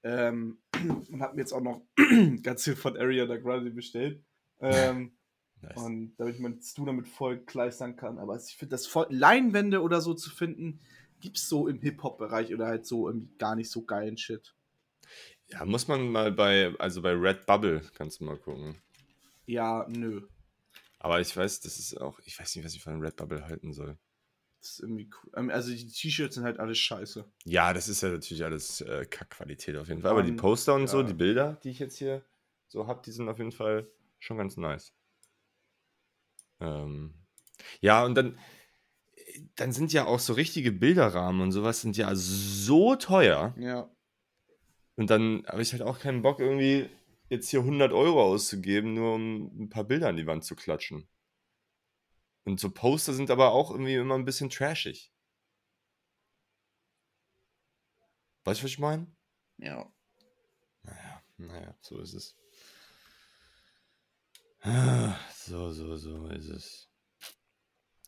Ähm, 0.04 0.58
und 1.10 1.22
habe 1.22 1.36
mir 1.36 1.42
jetzt 1.42 1.54
auch 1.54 1.62
noch 1.62 1.84
ganz 2.44 2.64
viel 2.66 2.76
von 2.76 2.98
Ariana 2.98 3.38
Grande 3.38 3.72
bestellt. 3.72 4.22
Ähm, 4.60 5.15
Nice. 5.68 5.78
und 5.78 6.16
damit 6.18 6.40
mein 6.40 6.62
Stu 6.62 6.86
damit 6.86 7.08
voll 7.08 7.40
kleistern 7.40 7.96
kann. 7.96 8.18
Aber 8.20 8.36
ich 8.36 8.56
finde, 8.56 8.72
das 8.72 8.88
voll 8.88 9.08
Leinwände 9.10 9.82
oder 9.82 10.02
so 10.02 10.14
zu 10.14 10.30
finden, 10.30 10.80
gibt 11.20 11.38
es 11.38 11.50
so 11.50 11.68
im 11.68 11.82
Hip-Hop-Bereich 11.82 12.54
oder 12.54 12.68
halt 12.68 12.86
so 12.86 13.08
irgendwie 13.08 13.36
gar 13.38 13.56
nicht 13.56 13.72
so 13.72 13.84
geilen 13.84 14.18
Shit. 14.18 14.54
Ja, 15.48 15.66
muss 15.66 15.88
man 15.88 16.10
mal 16.10 16.32
bei, 16.32 16.74
also 16.80 17.02
bei 17.02 17.12
Red 17.12 17.46
Bubble, 17.46 17.82
kannst 17.96 18.20
du 18.20 18.26
mal 18.26 18.38
gucken. 18.38 18.76
Ja, 19.46 19.86
nö. 19.90 20.22
Aber 21.00 21.22
ich 21.22 21.36
weiß, 21.36 21.60
das 21.62 21.78
ist 21.78 22.02
auch, 22.02 22.20
ich 22.26 22.40
weiß 22.40 22.56
nicht, 22.56 22.66
was 22.66 22.74
ich 22.74 22.82
von 22.82 23.00
Red 23.00 23.16
Bubble 23.16 23.46
halten 23.46 23.74
soll. 23.74 23.98
Das 24.60 24.72
ist 24.72 24.80
irgendwie 24.80 25.08
cool. 25.24 25.32
Ähm, 25.36 25.52
Also 25.52 25.72
die 25.72 25.88
T-Shirts 25.88 26.34
sind 26.34 26.44
halt 26.44 26.60
alles 26.60 26.80
scheiße. 26.80 27.24
Ja, 27.44 27.74
das 27.74 27.88
ist 27.88 28.02
ja 28.02 28.10
natürlich 28.10 28.44
alles 28.44 28.82
äh, 28.82 29.06
Kackqualität 29.06 29.76
auf 29.76 29.88
jeden 29.88 30.02
Fall. 30.02 30.10
Aber 30.10 30.24
die 30.24 30.32
Mann, 30.32 30.38
Poster 30.38 30.74
und 30.74 30.88
so, 30.88 31.02
ja. 31.02 31.04
die 31.04 31.14
Bilder, 31.14 31.60
die 31.64 31.70
ich 31.70 31.78
jetzt 31.78 31.98
hier 31.98 32.26
so 32.68 32.88
habe, 32.88 33.04
die 33.06 33.12
sind 33.12 33.30
auf 33.30 33.38
jeden 33.38 33.52
Fall 33.52 33.88
schon 34.18 34.40
ganz 34.40 34.58
nice. 34.58 34.95
Ähm, 36.60 37.14
ja, 37.82 38.04
und 38.04 38.16
dann, 38.16 38.40
dann 39.56 39.72
sind 39.72 39.94
ja 39.94 40.06
auch 40.06 40.20
so 40.20 40.34
richtige 40.34 40.72
Bilderrahmen 40.72 41.42
und 41.42 41.52
sowas 41.52 41.82
sind 41.82 41.98
ja 41.98 42.14
so 42.16 42.96
teuer. 42.96 43.54
Ja. 43.58 43.90
Und 44.96 45.10
dann 45.10 45.46
habe 45.48 45.62
ich 45.62 45.74
halt 45.74 45.82
auch 45.82 46.00
keinen 46.00 46.22
Bock, 46.22 46.40
irgendwie 46.40 46.90
jetzt 47.30 47.50
hier 47.50 47.60
100 47.60 47.92
Euro 47.92 48.24
auszugeben, 48.24 48.94
nur 48.94 49.16
um 49.16 49.64
ein 49.64 49.70
paar 49.70 49.84
Bilder 49.84 50.10
an 50.10 50.18
die 50.18 50.28
Wand 50.28 50.44
zu 50.44 50.56
klatschen. 50.56 51.08
Und 52.46 52.60
so 52.60 52.70
Poster 52.70 53.14
sind 53.14 53.32
aber 53.32 53.52
auch 53.52 53.72
irgendwie 53.72 53.96
immer 53.96 54.16
ein 54.16 54.26
bisschen 54.26 54.50
trashig. 54.50 55.12
Weißt 58.44 58.62
du, 58.62 58.66
was 58.66 58.72
ich 58.72 58.80
meine? 58.80 59.08
Ja. 59.58 59.92
Naja, 60.84 61.24
naja, 61.38 61.76
so 61.82 62.00
ist 62.00 62.14
es. 62.14 62.38
So, 65.46 65.72
so, 65.72 65.96
so 65.96 66.28
ist 66.30 66.50
es. 66.50 66.90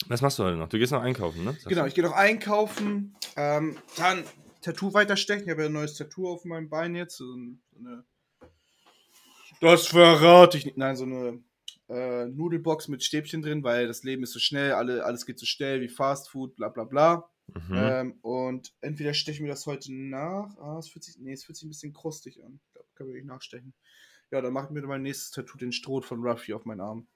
Was 0.08 0.22
machst 0.22 0.40
du 0.40 0.44
heute 0.44 0.58
noch? 0.58 0.70
Du 0.70 0.78
gehst 0.80 0.92
noch 0.92 1.02
einkaufen, 1.04 1.44
ne? 1.44 1.52
Sagst 1.52 1.68
Genau, 1.68 1.86
ich 1.86 1.94
gehe 1.94 2.04
noch 2.04 2.14
einkaufen. 2.14 3.16
Ähm, 3.36 3.78
dann 3.98 4.24
Tattoo 4.62 4.94
weiterstechen. 4.94 5.44
Ich 5.44 5.50
habe 5.50 5.62
ja 5.64 5.68
ein 5.68 5.74
neues 5.74 5.96
Tattoo 5.96 6.30
auf 6.30 6.46
meinem 6.46 6.70
Bein 6.70 6.96
jetzt. 6.96 7.18
So 7.18 7.26
ein- 7.36 7.62
so 7.72 7.80
eine. 7.80 8.04
Das 9.62 9.88
verrate 9.88 10.58
ich 10.58 10.66
nicht. 10.66 10.78
Nein, 10.78 10.96
so 10.96 11.04
eine 11.04 11.44
äh, 11.90 12.26
Nudelbox 12.26 12.88
mit 12.90 13.04
Stäbchen 13.04 13.42
drin, 13.42 13.64
weil 13.64 13.88
das 13.88 14.04
Leben 14.04 14.24
ist 14.24 14.34
so 14.34 14.40
schnell, 14.40 14.74
alle, 14.74 15.06
alles 15.06 15.26
geht 15.26 15.40
so 15.40 15.46
schnell 15.46 15.80
wie 15.82 15.90
Fast 15.90 16.30
Food, 16.30 16.56
bla 16.56 16.70
bla 16.70 16.84
bla. 16.84 17.30
Mhm. 17.54 17.74
Ähm, 17.76 18.20
und 18.22 18.74
entweder 18.82 19.14
stechen 19.14 19.46
wir 19.46 19.52
das 19.52 19.66
heute 19.68 19.94
nach. 19.94 20.56
Ah, 20.58 20.78
es 20.80 20.90
fühlt 20.90 21.04
sich, 21.06 21.18
nee, 21.20 21.34
es 21.34 21.46
fühlt 21.46 21.56
sich 21.56 21.66
ein 21.66 21.70
bisschen 21.70 21.94
krustig 21.94 22.44
an. 22.44 22.60
Ich 22.66 22.74
glaube, 22.74 22.88
kann 22.96 23.08
wir 23.08 23.14
nicht 23.16 23.26
nachstechen. 23.26 23.74
Ja, 24.32 24.42
dann 24.42 24.54
machen 24.54 24.76
wir 24.76 24.86
mein 24.86 25.04
nächstes 25.04 25.32
Tattoo 25.32 25.58
den 25.58 25.72
Stroh 25.72 26.02
von 26.02 26.22
Ruffy 26.22 26.54
auf 26.54 26.66
meinen 26.66 26.82
Arm. 26.82 27.08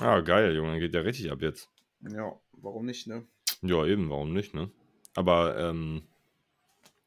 Ah, 0.00 0.20
geil, 0.20 0.54
Junge, 0.54 0.78
geht 0.78 0.94
ja 0.94 1.00
richtig 1.00 1.30
ab 1.32 1.40
jetzt. 1.42 1.68
Ja, 2.00 2.38
warum 2.52 2.84
nicht, 2.86 3.06
ne? 3.06 3.26
Ja, 3.62 3.84
eben, 3.86 4.10
warum 4.10 4.32
nicht, 4.32 4.54
ne? 4.54 4.70
Aber, 5.14 5.58
ähm, 5.58 6.02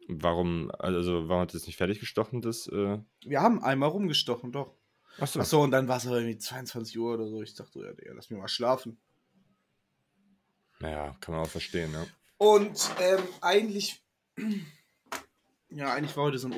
warum, 0.08 0.72
also, 0.78 1.30
warum 1.30 1.42
hat 1.44 1.54
das 1.54 1.66
nicht 1.68 1.78
fertig 1.78 2.00
gestochen, 2.00 2.42
das, 2.42 2.68
äh, 2.68 3.00
Wir 3.26 3.42
haben 3.42 3.64
einmal 3.64 3.90
rumgestochen, 3.90 4.52
doch. 4.52 4.76
achso. 5.20 5.40
Achso, 5.40 5.64
und 5.64 5.72
dann 5.72 5.88
war 5.88 5.98
es 5.98 6.08
aber 6.08 6.18
irgendwie 6.18 6.38
22 6.38 6.98
Uhr 7.00 7.14
oder 7.14 7.28
so. 7.28 7.42
Ich 7.42 7.56
dachte, 7.56 7.80
ja, 7.80 7.94
Digga, 7.94 8.14
lass 8.14 8.30
mich 8.30 8.40
mal 8.40 8.48
schlafen. 8.48 8.98
Naja, 10.80 11.16
kann 11.22 11.36
man 11.36 11.46
auch 11.46 11.50
verstehen, 11.50 11.92
ne? 11.92 12.06
Und 12.38 12.92
ähm, 13.00 13.24
eigentlich, 13.42 14.04
ja, 15.70 15.94
eigentlich 15.94 16.18
war 16.18 16.26
heute 16.26 16.40
so 16.40 16.48
ein 16.48 16.54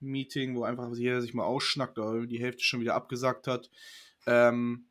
OCB-Meeting, 0.00 0.56
wo 0.56 0.64
einfach 0.64 0.92
jeder 0.94 1.20
sich 1.20 1.34
mal 1.34 1.44
ausschnackt, 1.44 1.98
aber 1.98 2.26
die 2.26 2.40
Hälfte 2.40 2.64
schon 2.64 2.80
wieder 2.80 2.94
abgesagt 2.94 3.46
hat. 3.46 3.70
Ähm, 4.26 4.86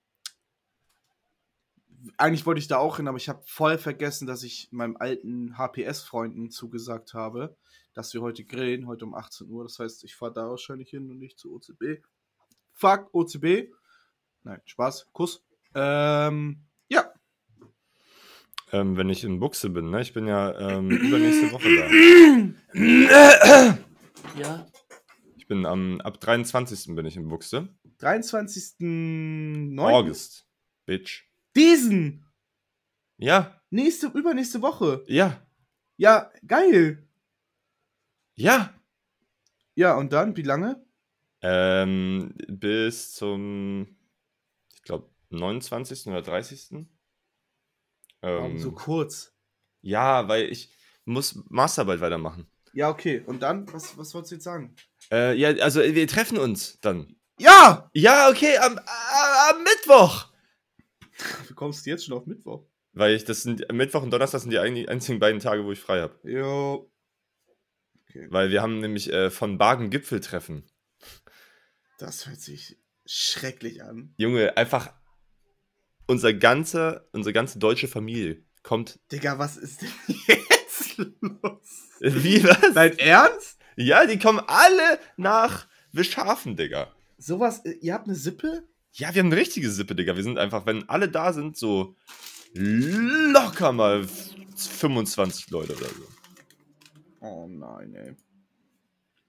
eigentlich 2.18 2.46
wollte 2.46 2.60
ich 2.60 2.68
da 2.68 2.78
auch 2.78 2.98
hin, 2.98 3.08
aber 3.08 3.18
ich 3.18 3.28
habe 3.28 3.42
voll 3.46 3.78
vergessen, 3.78 4.26
dass 4.26 4.44
ich 4.44 4.70
meinem 4.72 4.96
alten 4.98 5.58
HPS-Freunden 5.58 6.50
zugesagt 6.50 7.14
habe, 7.14 7.58
dass 7.94 8.14
wir 8.14 8.22
heute 8.22 8.46
grillen, 8.46 8.88
heute 8.88 9.06
um 9.06 9.14
18 9.14 9.50
Uhr. 9.50 9.64
Das 9.64 9.80
heißt, 9.80 10.04
ich 10.06 10.16
fahre 10.16 10.34
da 10.34 10.50
wahrscheinlich 10.50 10.90
hin 10.90 11.10
und 11.10 11.20
nicht 11.20 11.38
zu 11.38 11.54
OCB. 11.54 12.02
Fuck, 12.74 13.14
OCB. 13.14 13.70
Nein, 14.44 14.62
Spaß, 14.66 15.10
Kuss. 15.12 15.44
Ähm, 15.76 16.64
ja, 16.88 17.12
Ähm, 18.72 18.98
wenn 18.98 19.10
ich 19.10 19.24
in 19.24 19.40
Buchse 19.40 19.70
bin, 19.70 19.90
ne? 19.90 20.02
Ich 20.02 20.14
bin 20.14 20.28
ja, 20.28 20.58
ähm, 20.60 20.92
übernächste 20.92 21.52
Woche 21.52 21.76
da. 21.76 21.90
ja. 24.40 24.69
Bin 25.50 25.66
am, 25.66 26.00
ab 26.02 26.20
23. 26.22 26.96
bin 26.96 27.08
ich 27.08 27.18
in 27.18 27.28
Buchse. 27.28 27.70
23.09. 28.00 29.80
August. 29.82 30.48
Bitch. 30.86 31.24
Diesen! 31.56 32.24
Ja, 33.18 33.60
Nächste, 33.72 34.08
übernächste 34.08 34.62
Woche. 34.62 35.04
ja, 35.08 35.46
Ja, 35.98 36.32
geil. 36.48 37.08
ja. 38.36 38.74
Ja, 39.76 39.96
und 39.98 40.14
dann, 40.14 40.38
wie 40.38 40.44
lange? 40.44 40.86
Ähm, 41.42 42.36
bis 42.48 43.14
zum, 43.16 43.98
ich 44.76 44.84
glaube, 44.84 45.10
29. 45.30 46.08
oder 46.08 46.22
30. 46.22 46.86
Warum 48.22 48.52
Ähm, 48.52 48.60
so 48.60 48.72
kurz? 48.72 49.34
ja, 49.82 50.28
weil 50.28 50.52
ich 50.52 50.72
muss 51.06 51.44
Masterarbeit 51.50 52.02
weitermachen. 52.02 52.46
Ja, 52.74 52.90
okay. 52.90 53.22
Und 53.26 53.42
dann, 53.42 53.72
was, 53.74 53.98
was 53.98 54.14
wolltest 54.14 54.32
du 54.32 54.36
jetzt 54.36 54.44
sagen? 54.44 54.76
Äh, 55.12 55.36
ja, 55.36 55.50
also 55.64 55.82
wir 55.82 56.08
treffen 56.08 56.38
uns 56.38 56.80
dann. 56.82 57.16
Ja! 57.40 57.90
Ja, 57.94 58.30
okay, 58.30 58.58
am, 58.58 58.78
am 58.78 59.64
Mittwoch. 59.64 60.28
Wie 61.48 61.54
kommst 61.54 61.86
du 61.86 61.90
jetzt 61.90 62.06
schon 62.06 62.16
auf 62.18 62.26
Mittwoch? 62.26 62.66
Weil 62.94 63.14
ich, 63.16 63.24
das 63.26 63.44
sind 63.44 63.72
Mittwoch 63.72 64.04
und 64.04 64.12
Donnerstag 64.12 64.42
sind 64.42 64.52
die 64.52 64.60
ein- 64.60 64.88
einzigen 64.90 65.20
beiden 65.20 65.40
Tage, 65.40 65.64
wo 65.64 65.72
ich 65.72 65.80
frei 65.80 66.02
habe. 66.02 66.20
Jo. 66.24 66.92
Weil 68.30 68.50
wir 68.50 68.62
haben 68.62 68.80
nämlich 68.80 69.12
äh, 69.14 69.30
von 69.30 69.58
Bagen 69.58 69.90
Gipfeltreffen. 69.90 70.70
Das 72.00 72.26
hört 72.28 72.40
sich 72.42 72.78
schrecklich 73.06 73.84
an. 73.84 74.14
Junge, 74.18 74.58
einfach 74.58 74.92
unser 76.08 76.34
ganze, 76.34 77.08
unsere 77.14 77.34
ganze 77.34 77.60
deutsche 77.60 77.88
Familie 77.88 78.44
kommt. 78.64 79.00
Digga, 79.12 79.38
was 79.38 79.58
ist 79.58 79.82
denn 79.82 79.92
jetzt 80.28 80.98
Wie 82.00 82.44
was? 82.44 82.74
Dein 82.74 82.98
Ernst? 82.98 83.59
Ja, 83.80 84.06
die 84.06 84.20
kommen 84.20 84.42
alle 84.46 85.00
nach 85.16 85.66
Wischafen, 85.94 86.58
Digga. 86.58 86.94
Sowas, 87.18 87.64
äh, 87.64 87.78
ihr 87.80 87.94
habt 87.94 88.08
eine 88.08 88.16
Sippe? 88.16 88.68
Ja, 88.92 89.16
wir 89.16 89.22
haben 89.22 89.32
eine 89.32 89.38
richtige 89.38 89.72
Sippe, 89.72 89.96
Digga. 89.96 90.18
Wir 90.18 90.24
sind 90.24 90.38
einfach, 90.38 90.66
wenn 90.66 90.90
alle 90.90 91.08
da 91.08 91.32
sind, 91.32 91.56
so 91.56 91.96
locker 92.54 93.72
mal 93.72 94.06
25 94.06 95.50
Leute 95.52 95.78
oder 95.78 95.88
so. 95.88 96.08
Oh 97.22 97.48
nein, 97.48 97.96
ey. 97.96 98.16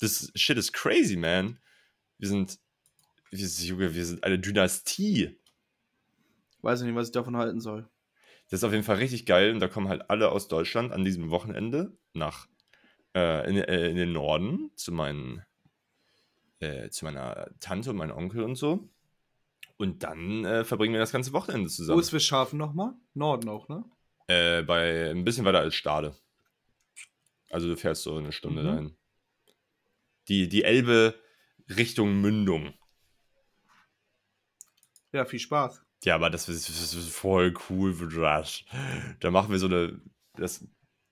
Das 0.01 0.33
shit 0.35 0.59
is 0.59 0.73
crazy, 0.73 1.15
man. 1.15 1.61
Wir 2.19 2.27
sind, 2.27 2.59
wir 3.31 3.47
sind, 3.47 3.69
Junge, 3.69 3.95
wir 3.95 4.05
sind 4.05 4.25
eine 4.25 4.41
Dynastie. 4.41 5.39
Weiß 6.63 6.83
nicht, 6.83 6.95
was 6.97 7.09
ich 7.09 7.13
davon 7.13 7.37
halten 7.37 7.61
soll. 7.61 7.89
Das 8.49 8.61
ist 8.61 8.65
auf 8.65 8.73
jeden 8.73 8.85
Fall 8.85 8.97
richtig 8.97 9.27
geil 9.27 9.53
und 9.53 9.61
da 9.61 9.69
kommen 9.69 9.89
halt 9.89 10.11
alle 10.11 10.33
aus 10.33 10.49
Deutschland 10.49 10.91
an 10.91 11.05
diesem 11.05 11.31
Wochenende 11.31 11.97
nach 12.15 12.49
äh, 13.15 13.49
in, 13.49 13.57
äh, 13.57 13.89
in 13.91 13.97
den 13.97 14.13
Norden 14.13 14.71
zu 14.77 14.93
meinen 14.93 15.45
äh, 16.61 16.91
zu 16.91 17.05
meiner 17.07 17.49
Tante 17.61 17.91
und 17.91 17.97
meinem 17.97 18.17
Onkel 18.17 18.43
und 18.43 18.57
so. 18.57 18.89
Und 19.79 20.03
dann 20.03 20.45
äh, 20.45 20.65
verbringen 20.65 20.93
wir 20.93 21.01
das 21.01 21.13
ganze 21.13 21.33
Wochenende 21.33 21.69
Wo 21.69 21.73
zusammen. 21.73 22.01
ist 22.01 22.13
Wischafen 22.13 22.59
nochmal? 22.59 22.93
Norden 23.15 23.49
auch, 23.49 23.69
ne? 23.69 23.83
Äh, 24.27 24.63
bei 24.63 25.11
ein 25.11 25.25
bisschen 25.25 25.45
weiter 25.47 25.61
als 25.61 25.75
Stade. 25.75 26.15
Also 27.51 27.67
du 27.69 27.77
fährst 27.77 28.03
so 28.03 28.17
eine 28.17 28.33
Stunde 28.33 28.63
Mhm. 28.63 28.67
dahin. 28.67 28.97
Die, 30.29 30.49
die 30.49 30.65
Elbe 30.65 31.15
Richtung 31.69 32.21
Mündung. 32.21 32.75
Ja, 35.13 35.25
viel 35.25 35.41
Spaß. 35.41 35.83
Ja, 36.05 36.15
aber 36.15 36.31
das 36.31 36.49
ist, 36.49 36.69
das 36.69 36.95
ist 36.95 37.11
voll 37.11 37.55
cool 37.69 37.95
das. 37.95 38.65
Da 39.21 39.31
machen 39.31 39.51
wir 39.51 39.59
so 39.59 39.67
eine. 39.67 40.01
Das 40.37 40.65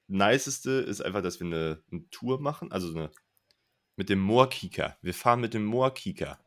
Niceste 0.09 0.71
ist 0.71 1.01
einfach, 1.01 1.23
dass 1.23 1.39
wir 1.41 1.47
eine, 1.47 1.83
eine 1.93 2.09
Tour 2.11 2.41
machen. 2.41 2.73
Also 2.73 2.89
eine. 2.89 3.11
Mit 3.97 4.09
dem 4.09 4.21
Moorkieker. 4.21 4.97
Wir 5.03 5.15
fahren 5.15 5.41
mit 5.41 5.55
dem 5.55 5.65
Moorkieker. 5.65 6.39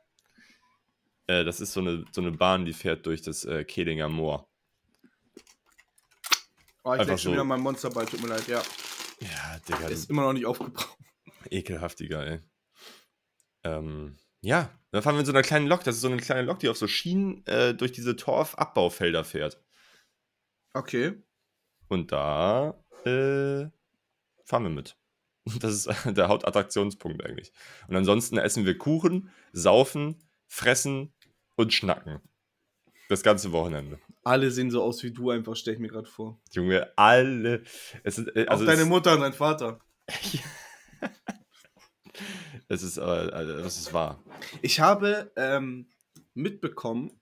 Äh, 1.27 1.43
das 1.43 1.59
ist 1.59 1.73
so 1.73 1.81
eine, 1.81 2.05
so 2.11 2.21
eine 2.21 2.31
Bahn, 2.31 2.65
die 2.65 2.73
fährt 2.73 3.05
durch 3.05 3.21
das 3.21 3.45
äh, 3.45 3.63
Kehlinger 3.63 4.09
Moor. 4.09 4.49
Oh, 6.83 6.93
ich 6.93 6.99
leg 6.99 7.07
schon 7.09 7.17
so. 7.17 7.31
wieder 7.33 7.43
meinen 7.43 7.61
Monsterball, 7.61 8.05
tut 8.05 8.21
mir 8.21 8.29
leid, 8.29 8.47
ja. 8.47 8.61
Ja, 9.19 9.59
Digga. 9.67 9.87
Ist 9.87 10.09
immer 10.09 10.23
noch 10.23 10.33
nicht 10.33 10.45
aufgebraucht. 10.45 10.97
Ekelhaftiger, 11.49 12.25
ey. 12.25 12.39
Ähm, 13.63 14.17
ja, 14.41 14.71
dann 14.91 15.03
fahren 15.03 15.15
wir 15.15 15.19
in 15.19 15.25
so 15.25 15.31
einer 15.31 15.43
kleinen 15.43 15.67
Lok. 15.67 15.83
Das 15.83 15.95
ist 15.95 16.01
so 16.01 16.07
eine 16.07 16.17
kleine 16.17 16.43
Lok, 16.43 16.59
die 16.59 16.69
auf 16.69 16.77
so 16.77 16.87
Schienen 16.87 17.45
äh, 17.45 17.75
durch 17.75 17.91
diese 17.91 18.15
Torfabbaufelder 18.15 19.23
fährt. 19.23 19.61
Okay. 20.73 21.21
Und 21.87 22.11
da 22.11 22.80
äh, 23.05 23.69
fahren 24.45 24.63
wir 24.63 24.69
mit. 24.69 24.97
Das 25.59 25.73
ist 25.73 25.89
der 26.17 26.27
Hauptattraktionspunkt 26.27 27.25
eigentlich. 27.25 27.51
Und 27.87 27.95
ansonsten 27.95 28.37
essen 28.37 28.65
wir 28.65 28.77
Kuchen, 28.77 29.31
saufen, 29.53 30.15
fressen 30.47 31.13
und 31.55 31.73
schnacken. 31.73 32.19
Das 33.09 33.23
ganze 33.23 33.51
Wochenende. 33.51 33.99
Alle 34.23 34.51
sehen 34.51 34.71
so 34.71 34.83
aus 34.83 35.03
wie 35.03 35.11
du 35.11 35.31
einfach, 35.31 35.55
stell 35.55 35.73
ich 35.73 35.79
mir 35.79 35.89
gerade 35.89 36.07
vor. 36.07 36.39
Junge, 36.51 36.95
alle. 36.95 37.63
Es 38.03 38.17
ist, 38.17 38.27
äh, 38.35 38.45
also 38.47 38.63
auch 38.63 38.67
deine 38.67 38.85
Mutter 38.85 39.15
und 39.15 39.21
dein 39.21 39.33
Vater. 39.33 39.79
es 42.69 42.83
ist, 42.83 42.97
äh, 42.97 43.01
das 43.03 43.77
ist 43.77 43.93
wahr. 43.93 44.23
Ich 44.61 44.79
habe 44.79 45.31
ähm, 45.35 45.89
mitbekommen, 46.33 47.19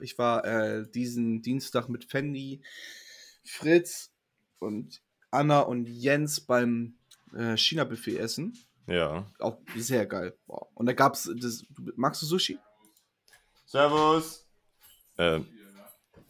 ich 0.00 0.18
war 0.18 0.44
äh, 0.44 0.88
diesen 0.88 1.42
Dienstag 1.42 1.88
mit 1.88 2.04
Fendi, 2.04 2.62
Fritz 3.44 4.12
und 4.58 5.02
Anna 5.34 5.60
und 5.60 5.86
Jens 5.88 6.40
beim 6.40 6.94
äh, 7.36 7.56
China-Buffet 7.56 8.16
essen. 8.18 8.56
Ja. 8.86 9.26
Auch 9.38 9.58
sehr 9.76 10.06
geil. 10.06 10.34
Wow. 10.46 10.68
Und 10.74 10.86
da 10.86 10.92
gab's 10.92 11.30
das. 11.40 11.64
du- 11.70 11.92
Magst 11.96 12.22
du 12.22 12.26
Sushi? 12.26 12.58
Servus. 13.66 14.46
Äh, 15.18 15.40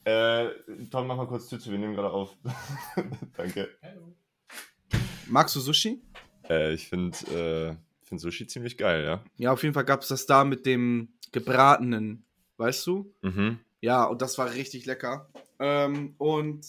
äh, 0.04 0.50
Tom, 0.90 1.06
mach 1.06 1.16
mal 1.16 1.26
kurz 1.26 1.48
zu, 1.48 1.58
wir 1.64 1.78
nehmen 1.78 1.94
gerade 1.94 2.10
auf. 2.10 2.36
Danke. 3.36 3.68
Magst 5.26 5.56
du 5.56 5.60
Sushi? 5.60 6.02
Äh, 6.48 6.74
ich 6.74 6.88
finde 6.88 7.16
äh, 7.72 8.06
find 8.06 8.20
Sushi 8.20 8.46
ziemlich 8.46 8.76
geil, 8.76 9.04
ja. 9.04 9.24
Ja, 9.36 9.52
auf 9.52 9.62
jeden 9.62 9.74
Fall 9.74 9.84
gab 9.84 10.02
es 10.02 10.08
das 10.08 10.26
da 10.26 10.44
mit 10.44 10.66
dem 10.66 11.14
gebratenen, 11.32 12.24
weißt 12.58 12.86
du? 12.86 13.12
Mhm. 13.22 13.58
Ja, 13.80 14.04
und 14.04 14.22
das 14.22 14.38
war 14.38 14.52
richtig 14.52 14.86
lecker. 14.86 15.28
Ähm, 15.58 16.14
und 16.18 16.66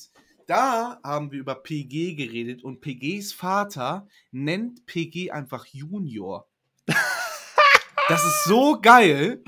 da 0.48 1.00
haben 1.04 1.32
wir 1.32 1.40
über 1.40 1.56
PG 1.56 2.16
geredet 2.16 2.64
und 2.64 2.82
PGs 2.82 3.34
Vater 3.34 4.08
nennt 4.32 4.86
PG 4.86 5.32
einfach 5.32 5.66
Junior. 5.66 6.48
das 8.08 8.24
ist 8.24 8.44
so 8.46 8.80
geil. 8.80 9.44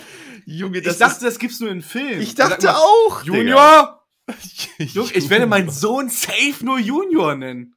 Junge, 0.45 0.79
ich 0.79 0.97
dachte, 0.97 1.25
das 1.25 1.39
gibt's 1.39 1.59
nur 1.59 1.69
in 1.69 1.81
Filmen. 1.81 2.21
ich 2.21 2.35
dachte 2.35 2.67
mal, 2.67 2.75
auch. 2.75 3.23
Junior! 3.23 4.07
Junge, 4.79 5.11
ich 5.13 5.29
werde 5.29 5.45
meinen 5.45 5.69
Sohn 5.69 6.09
safe 6.09 6.63
nur 6.63 6.79
Junior 6.79 7.35
nennen. 7.35 7.75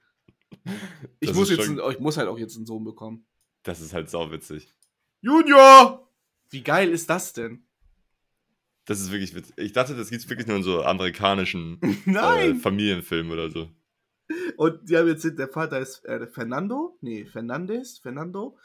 Ich 1.21 1.29
Das 1.29 1.37
muss, 1.37 1.51
jetzt 1.51 1.69
einen, 1.69 1.81
ich 1.91 2.01
muss 2.01 2.17
halt 2.17 2.29
auch 2.29 2.39
jetzt 2.39 2.57
einen 2.57 2.67
Sohn 2.67 2.85
bekommen. 2.85 3.27
Das 3.63 3.81
ist 3.81 3.93
halt 3.93 4.09
sauwitzig. 4.09 4.75
Junior! 5.21 6.09
Wie 6.49 6.63
geil 6.63 6.91
ist 6.91 7.11
das 7.11 7.33
denn? 7.33 7.67
Das 8.87 9.01
ist 9.01 9.11
wirklich 9.13 9.35
witzig. 9.35 9.55
Ich 9.59 9.73
dachte, 9.73 9.95
das 9.95 10.11
gibt's 10.11 10.29
wirklich 10.29 10.47
nur 10.47 10.57
in 10.57 10.63
so 10.63 10.83
amerikanischen 10.83 11.81
äh! 12.07 12.55
Familienfilmen 12.55 13.33
oder 13.33 13.51
so. 13.51 13.71
Und 14.57 14.89
die 14.89 14.97
haben 14.97 15.09
jetzt, 15.09 15.25
der 15.25 15.49
Vater 15.49 15.81
ist 15.81 16.05
äh, 16.05 16.27
Fernando, 16.27 16.97
nee, 17.01 17.25
Fernandes, 17.25 17.99
Fernando. 17.99 18.57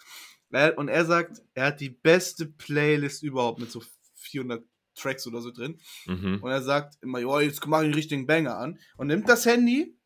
Äh, 0.51 0.71
und 0.73 0.89
er 0.89 1.06
sagt, 1.06 1.41
er 1.54 1.67
hat 1.67 1.82
die 1.82 1.89
beste 1.89 2.45
Playlist 2.45 3.23
überhaupt 3.23 3.60
mit 3.60 3.71
so 3.71 3.84
400 4.15 4.63
Tracks 4.95 5.28
oder 5.28 5.41
so 5.41 5.51
drin. 5.51 5.80
Mhm. 6.06 6.39
Und 6.41 6.51
er 6.51 6.62
sagt 6.62 6.97
immer, 7.01 7.19
jo, 7.19 7.39
jetzt 7.39 7.65
mach 7.67 7.82
ich 7.82 7.88
den 7.88 7.93
richtigen 7.93 8.28
Banger 8.28 8.58
an. 8.58 8.80
Und 8.97 9.08
nimmt 9.08 9.28
das 9.28 9.45
Handy, 9.45 9.97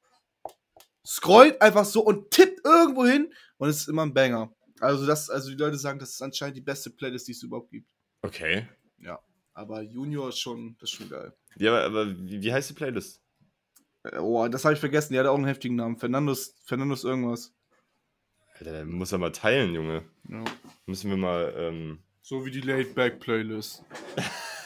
scrollt 1.06 1.62
einfach 1.62 1.86
so 1.86 2.04
und 2.04 2.32
tippt 2.32 2.66
irgendwo 2.66 3.06
hin 3.06 3.32
und 3.58 3.70
es 3.70 3.82
ist 3.82 3.90
immer 3.90 4.04
ein 4.04 4.14
Banger. 4.14 4.54
Also, 4.80 5.06
das, 5.06 5.30
also 5.30 5.50
die 5.50 5.58
Leute 5.58 5.78
sagen, 5.78 6.00
das 6.00 6.12
ist 6.12 6.22
anscheinend 6.22 6.58
die 6.58 6.62
beste 6.62 6.90
Playlist, 6.90 7.28
die 7.28 7.34
es 7.34 7.44
überhaupt 7.44 7.72
gibt. 7.72 7.88
Okay. 8.22 8.68
Aber 9.60 9.82
Junior 9.82 10.30
ist 10.30 10.40
schon, 10.40 10.78
das 10.80 10.90
ist 10.90 10.96
schon 10.96 11.10
geil. 11.10 11.34
Ja, 11.58 11.72
aber, 11.72 11.84
aber 11.84 12.18
wie, 12.18 12.42
wie 12.42 12.54
heißt 12.54 12.70
die 12.70 12.74
Playlist? 12.76 13.22
Äh, 14.04 14.18
Oh, 14.20 14.48
das 14.48 14.64
habe 14.64 14.74
ich 14.74 14.80
vergessen. 14.80 15.12
Die 15.12 15.20
hat 15.20 15.26
auch 15.28 15.36
einen 15.36 15.44
heftigen 15.44 15.76
Namen. 15.76 15.98
Fernandos, 15.98 16.56
Fernandos 16.64 17.04
irgendwas. 17.04 17.54
Alter, 18.58 18.72
der 18.72 18.86
muss 18.86 19.12
er 19.12 19.18
mal 19.18 19.34
teilen, 19.34 19.76
Junge. 19.76 20.06
Ja. 20.30 20.46
Müssen 20.86 21.10
wir 21.10 21.18
mal, 21.18 21.54
ähm, 21.58 22.00
So 22.22 22.46
wie 22.46 22.52
die 22.52 22.62
Laid-Back-Playlist. 22.62 23.84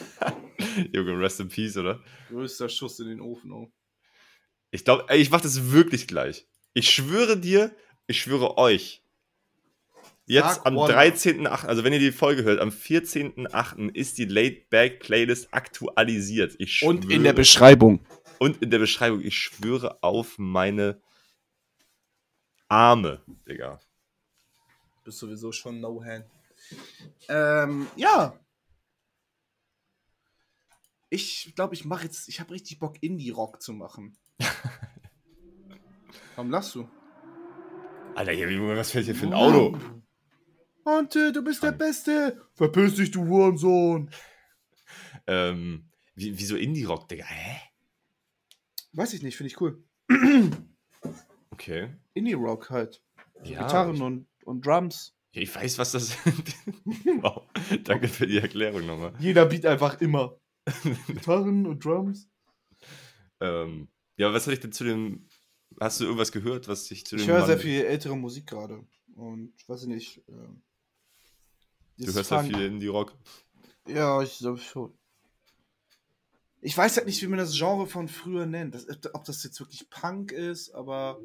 Junge, 0.94 1.20
rest 1.20 1.40
in 1.40 1.50
peace, 1.50 1.76
oder? 1.76 2.00
Größter 2.30 2.70
Schuss 2.70 3.00
in 3.00 3.08
den 3.08 3.20
Ofen, 3.22 3.52
oh. 3.52 3.72
Ich 4.70 4.86
glaube, 4.86 5.12
ich 5.16 5.32
mach 5.32 5.42
das 5.42 5.72
wirklich 5.72 6.08
gleich. 6.08 6.48
Ich 6.74 6.92
schwöre 6.92 7.36
dir, 7.36 7.76
ich 8.06 8.22
schwöre 8.22 8.60
euch. 8.60 9.03
Jetzt 10.26 10.66
am 10.66 10.78
Orla. 10.78 10.98
13.8., 10.98 11.66
also 11.66 11.84
wenn 11.84 11.92
ihr 11.94 12.00
die 12.00 12.12
Folge 12.12 12.44
hört, 12.44 12.60
am 12.62 12.70
14.8. 12.70 13.94
ist 13.94 14.18
die 14.18 14.26
Laid 14.26 14.70
Back 14.70 15.02
Playlist 15.02 15.54
aktualisiert. 15.54 16.56
Ich 16.60 16.76
schwöre, 16.76 16.92
Und 16.92 17.12
in 17.12 17.24
der 17.24 17.34
Beschreibung. 17.34 18.06
und 18.40 18.62
in 18.62 18.70
der 18.72 18.80
Beschreibung, 18.80 19.22
ich 19.22 19.36
schwöre 19.38 20.02
auf 20.02 20.38
meine 20.38 21.02
Arme, 22.70 23.22
Digga. 23.48 23.80
Bist 25.04 25.20
sowieso 25.20 25.52
schon 25.52 25.82
no 25.82 26.02
hand. 26.04 26.26
Ähm, 27.28 27.88
ja. 27.98 28.40
Ich 31.10 31.54
glaube, 31.56 31.76
ich 31.76 31.84
mache 31.86 32.06
jetzt, 32.06 32.30
ich 32.30 32.40
habe 32.40 32.52
richtig 32.54 32.80
Bock, 32.80 32.96
Indie-Rock 33.02 33.62
zu 33.62 33.74
machen. 33.74 34.16
Warum 36.36 36.50
lachst 36.50 36.74
du? 36.76 36.88
Alter, 38.16 38.32
hier, 38.32 38.48
was 38.78 38.92
fällt 38.92 39.06
hier 39.06 39.16
für 39.16 39.28
ein 39.28 39.34
Auto? 39.34 39.78
Ante, 40.86 41.32
du 41.32 41.44
bist 41.44 41.64
der. 41.64 41.72
Beste. 41.72 42.42
Verpiss 42.54 42.96
dich, 42.96 43.12
du 43.12 43.26
Hurensohn. 43.26 44.10
Ähm, 45.28 45.90
wie, 46.16 46.38
wieso 46.38 46.56
Indie-Rock, 46.56 47.08
Digga? 47.08 47.26
Hä? 47.26 47.62
Weiß 48.94 49.14
ich 49.14 49.24
nicht, 49.24 49.38
finde 49.38 49.52
ich 49.52 49.62
cool. 49.62 49.84
Okay. 51.52 51.90
Indie-Rock 52.14 52.70
halt. 52.70 53.02
Ja, 53.44 53.64
Gitarren 53.64 53.96
ich, 53.96 54.02
und, 54.02 54.28
und 54.46 54.66
Drums. 54.66 55.16
ja, 55.32 55.42
ich 55.42 55.54
weiß, 55.54 55.78
was 55.78 55.92
das 55.94 56.18
wow. 57.22 57.44
Danke 57.84 58.08
für 58.08 58.28
die 58.28 58.38
Erklärung 58.38 58.86
nochmal. 58.86 59.14
Jeder 59.20 59.46
Beat 59.46 59.66
einfach 59.66 60.00
immer. 60.02 60.40
Gitarren 61.08 61.66
und 61.66 61.84
Drums. 61.84 62.30
Ähm, 63.40 63.90
ja, 64.18 64.32
was 64.34 64.44
hatte 64.44 64.54
ich 64.54 64.60
denn 64.60 64.72
zu 64.72 64.84
dem. 64.84 65.28
Hast 65.80 66.00
du 66.00 66.06
irgendwas 66.06 66.32
gehört, 66.32 66.68
was 66.68 66.86
dich 66.86 67.06
zu 67.06 67.16
dem. 67.16 67.24
Ich 67.24 67.28
höre 67.30 67.46
sehr 67.46 67.58
viel 67.58 67.84
ältere 67.84 68.16
Musik 68.16 68.48
gerade. 68.48 68.86
Und 69.16 69.54
weiß 69.68 69.84
ich 69.84 69.88
nicht. 69.88 70.24
ähm, 70.30 70.62
Du 71.98 72.14
hörst 72.14 72.32
ja 72.32 72.40
Funk- 72.40 72.56
viel 72.56 72.66
Indie-Rock. 72.66 73.14
Ja, 73.88 74.22
ich 74.22 74.38
glaube 74.40 74.60
schon. 74.60 74.94
Ich 76.62 76.78
weiß 76.78 76.96
halt 76.98 77.08
nicht, 77.08 77.22
wie 77.22 77.28
man 77.28 77.40
das 77.40 77.54
Genre 77.58 77.88
von 77.88 78.08
früher 78.08 78.46
nennt. 78.46 78.74
Das, 78.76 78.88
ob 79.14 79.26
das 79.26 79.44
jetzt 79.44 79.60
wirklich 79.60 79.90
Punk 79.90 80.32
ist, 80.32 80.74
aber 80.74 81.20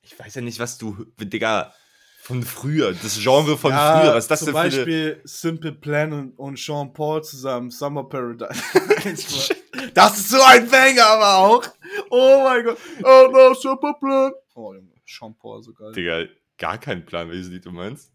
Ich 0.00 0.18
weiß 0.18 0.34
ja 0.36 0.40
nicht, 0.40 0.58
was 0.58 0.78
du, 0.78 1.04
Digga, 1.20 1.74
von 2.22 2.42
früher, 2.42 2.92
das 2.94 3.18
Genre 3.20 3.58
von 3.58 3.72
Ja, 3.72 4.00
früher, 4.00 4.14
was 4.14 4.24
ist 4.24 4.30
das 4.30 4.38
zum 4.40 4.46
denn 4.46 4.54
für 4.54 4.60
eine... 4.60 4.70
Beispiel 4.76 5.20
Simple 5.24 5.72
Plan 5.72 6.12
und, 6.12 6.38
und 6.38 6.58
Sean 6.58 6.92
Paul 6.92 7.22
zusammen, 7.22 7.70
Summer 7.70 8.04
Paradise. 8.08 8.62
das 9.94 10.18
ist 10.18 10.28
so 10.30 10.40
ein 10.40 10.68
Banger, 10.70 11.04
aber 11.04 11.36
auch. 11.36 11.64
Oh 12.10 12.42
mein 12.44 12.64
Gott. 12.64 12.78
Oh 13.04 13.28
no, 13.30 13.52
Simple 13.54 13.94
Plan. 14.00 14.32
Oh 14.54 14.72
Junge, 14.72 14.92
Sean 15.04 15.36
Paul, 15.36 15.62
so 15.62 15.72
geil. 15.74 15.92
Digga, 15.92 16.24
gar 16.56 16.78
kein 16.78 17.04
Plan, 17.04 17.28
welches 17.28 17.48
Lied 17.48 17.66
du 17.66 17.72
meinst. 17.72 18.10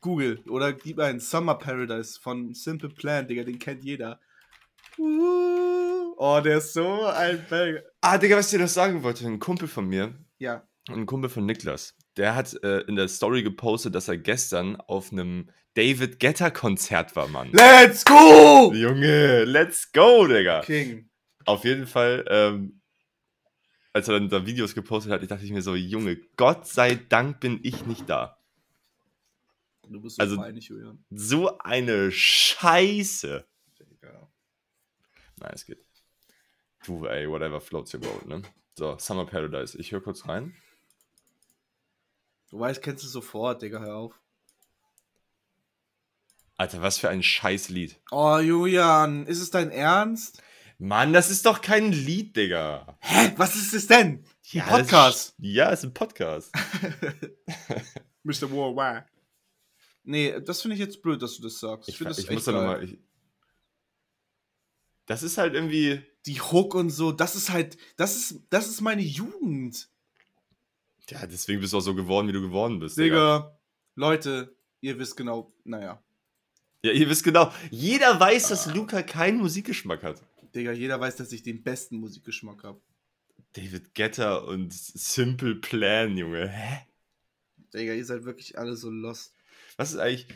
Google 0.00 0.40
oder 0.48 0.72
gib 0.72 0.98
ein 1.00 1.20
Summer 1.20 1.54
Paradise 1.56 2.18
von 2.20 2.54
Simple 2.54 2.88
Plan, 2.90 3.26
Digga, 3.26 3.44
den 3.44 3.58
kennt 3.58 3.84
jeder. 3.84 4.20
Uh, 4.98 6.14
Oh, 6.20 6.40
der 6.42 6.58
ist 6.58 6.72
so 6.72 7.04
ein 7.06 7.44
Banger. 7.48 7.80
Ah, 8.00 8.18
Digga, 8.18 8.36
was 8.36 8.46
ich 8.46 8.52
dir 8.52 8.64
das 8.64 8.74
sagen 8.74 9.04
wollte, 9.04 9.24
ein 9.26 9.38
Kumpel 9.38 9.68
von 9.68 9.86
mir, 9.86 10.14
Ja. 10.38 10.66
ein 10.88 11.06
Kumpel 11.06 11.30
von 11.30 11.46
Niklas, 11.46 11.94
der 12.16 12.34
hat 12.34 12.60
äh, 12.64 12.80
in 12.82 12.96
der 12.96 13.06
Story 13.06 13.44
gepostet, 13.44 13.94
dass 13.94 14.08
er 14.08 14.16
gestern 14.18 14.74
auf 14.80 15.12
einem 15.12 15.48
David 15.74 16.18
Getter 16.18 16.50
Konzert 16.50 17.14
war, 17.14 17.28
Mann. 17.28 17.50
Let's 17.52 18.04
go! 18.04 18.72
Junge, 18.74 19.44
let's 19.44 19.92
go, 19.92 20.26
Digga. 20.26 20.62
King. 20.62 21.08
Auf 21.44 21.64
jeden 21.64 21.86
Fall, 21.86 22.24
ähm, 22.28 22.80
als 23.92 24.08
er 24.08 24.14
dann 24.14 24.28
da 24.28 24.44
Videos 24.44 24.74
gepostet 24.74 25.12
hat, 25.12 25.22
ich 25.22 25.28
dachte 25.28 25.44
ich 25.44 25.52
mir 25.52 25.62
so, 25.62 25.76
Junge, 25.76 26.16
Gott 26.36 26.66
sei 26.66 26.96
Dank 26.96 27.38
bin 27.38 27.60
ich 27.62 27.86
nicht 27.86 28.10
da. 28.10 28.37
Du 29.90 30.00
bist 30.00 30.16
so 30.16 30.22
Also- 30.22 30.36
peinlich, 30.36 30.66
Julian. 30.68 31.04
So 31.10 31.58
eine 31.58 32.10
Scheiße. 32.12 33.46
Nein, 35.40 35.52
es 35.54 35.64
geht. 35.64 35.78
Du, 36.84 37.06
ey, 37.06 37.28
whatever 37.30 37.60
floats 37.60 37.94
your 37.94 38.00
boat, 38.00 38.26
ne? 38.26 38.42
So, 38.76 38.98
Summer 38.98 39.24
Paradise. 39.24 39.78
Ich 39.78 39.92
höre 39.92 40.00
kurz 40.00 40.26
rein. 40.26 40.54
Du 42.50 42.58
weißt, 42.58 42.82
kennst 42.82 43.04
du 43.04 43.08
sofort, 43.08 43.62
Digga, 43.62 43.78
hör 43.80 43.94
auf. 43.96 44.20
Alter, 46.56 46.82
was 46.82 46.98
für 46.98 47.08
ein 47.08 47.22
scheiß 47.22 47.68
Lied. 47.68 48.00
Oh, 48.10 48.38
Julian, 48.38 49.26
ist 49.26 49.40
es 49.40 49.50
dein 49.50 49.70
Ernst? 49.70 50.42
Mann, 50.78 51.12
das 51.12 51.30
ist 51.30 51.46
doch 51.46 51.60
kein 51.60 51.92
Lied, 51.92 52.34
Digga. 52.36 52.98
Hä? 53.00 53.32
Was 53.36 53.54
ist 53.54 53.74
es 53.74 53.86
denn? 53.86 54.24
Ein 54.54 54.58
das 54.58 54.66
Podcast. 54.68 55.28
Ist, 55.28 55.34
ja, 55.38 55.70
ist 55.70 55.84
ein 55.84 55.94
Podcast. 55.94 56.52
Mr. 58.24 58.50
Worldwide. 58.50 59.06
Nee, 60.08 60.40
das 60.40 60.62
finde 60.62 60.74
ich 60.74 60.80
jetzt 60.80 61.02
blöd, 61.02 61.20
dass 61.20 61.36
du 61.36 61.42
das 61.42 61.60
sagst. 61.60 61.86
Ich, 61.90 62.00
ich, 62.00 62.06
das 62.06 62.16
muss 62.16 62.28
echt 62.30 62.46
da 62.46 62.52
nochmal. 62.52 62.82
Ich... 62.82 62.98
Das 65.04 65.22
ist 65.22 65.36
halt 65.36 65.52
irgendwie. 65.52 66.02
Die 66.24 66.40
Hook 66.40 66.74
und 66.74 66.88
so, 66.88 67.12
das 67.12 67.36
ist 67.36 67.50
halt, 67.50 67.76
das 67.96 68.16
ist, 68.16 68.46
das 68.48 68.68
ist 68.68 68.80
meine 68.80 69.02
Jugend. 69.02 69.90
Ja, 71.10 71.26
deswegen 71.26 71.60
bist 71.60 71.74
du 71.74 71.78
auch 71.78 71.82
so 71.82 71.94
geworden, 71.94 72.26
wie 72.26 72.32
du 72.32 72.40
geworden 72.40 72.78
bist. 72.78 72.96
Digga. 72.96 73.38
Digga, 73.38 73.60
Leute, 73.96 74.56
ihr 74.80 74.98
wisst 74.98 75.16
genau, 75.16 75.54
naja. 75.64 76.02
Ja, 76.82 76.92
ihr 76.92 77.08
wisst 77.10 77.24
genau. 77.24 77.52
Jeder 77.70 78.18
weiß, 78.18 78.48
dass 78.48 78.74
Luca 78.74 79.02
keinen 79.02 79.38
Musikgeschmack 79.38 80.02
hat. 80.02 80.22
Digga, 80.54 80.72
jeder 80.72 80.98
weiß, 80.98 81.16
dass 81.16 81.32
ich 81.32 81.42
den 81.42 81.62
besten 81.62 81.98
Musikgeschmack 81.98 82.64
habe. 82.64 82.80
David 83.52 83.94
Getter 83.94 84.46
und 84.46 84.72
Simple 84.72 85.56
Plan, 85.56 86.16
Junge. 86.16 86.48
Hä? 86.48 86.86
Digga, 87.74 87.92
ihr 87.92 88.04
seid 88.06 88.24
wirklich 88.24 88.58
alle 88.58 88.74
so 88.74 88.90
lost. 88.90 89.34
Was 89.78 89.92
ist 89.92 89.98
eigentlich 89.98 90.26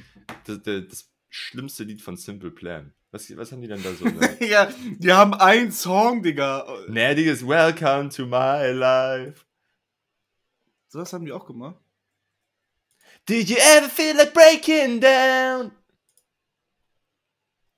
das, 0.45 0.63
das, 0.63 1.09
schlimmste 1.29 1.85
Lied 1.85 2.01
von 2.01 2.17
Simple 2.17 2.51
Plan? 2.51 2.95
Was, 3.11 3.35
was 3.37 3.51
haben 3.51 3.61
die 3.61 3.69
denn 3.69 3.83
da 3.83 3.93
so? 3.93 4.05
Ne? 4.05 4.37
Digga, 4.41 4.73
die 4.99 5.13
haben 5.13 5.35
einen 5.35 5.73
Song, 5.73 6.23
Digga. 6.23 6.67
Nerdiges 6.89 7.47
Welcome 7.47 8.11
to 8.11 8.25
my 8.27 8.71
life. 8.71 9.45
Sowas 10.89 11.13
haben 11.13 11.25
die 11.25 11.33
auch 11.33 11.47
gemacht. 11.47 11.77
Did 13.29 13.49
you 13.51 13.57
ever 13.57 13.89
feel 13.89 14.17
like 14.17 14.33
breaking 14.33 15.01
down? 15.01 15.73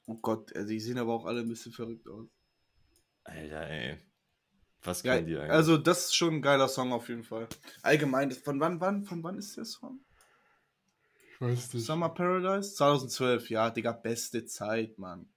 Oh 0.06 0.16
Gott, 0.16 0.52
äh, 0.52 0.66
die 0.66 0.80
sehen 0.80 0.98
aber 0.98 1.14
auch 1.14 1.24
alle 1.24 1.40
ein 1.40 1.48
bisschen 1.48 1.72
verrückt 1.72 2.06
aus. 2.08 2.28
Alter, 3.24 3.70
ey. 3.70 3.98
Was 4.82 5.02
Ja, 5.02 5.14
kann 5.14 5.26
die 5.26 5.36
eigentlich? 5.38 5.50
also 5.50 5.78
das 5.78 6.06
ist 6.06 6.16
schon 6.16 6.34
ein 6.34 6.42
geiler 6.42 6.68
Song 6.68 6.92
auf 6.92 7.08
jeden 7.08 7.24
Fall. 7.24 7.48
Allgemein, 7.82 8.32
von 8.32 8.60
wann, 8.60 8.80
wann, 8.80 9.04
von 9.04 9.22
wann 9.22 9.38
ist 9.38 9.56
der 9.56 9.64
Song? 9.64 10.04
Weiß 11.44 11.70
Summer 11.72 12.08
Paradise? 12.08 12.74
2012, 12.74 13.50
ja, 13.50 13.70
Digga, 13.70 13.92
beste 13.92 14.44
Zeit, 14.46 14.98
Mann. 14.98 15.28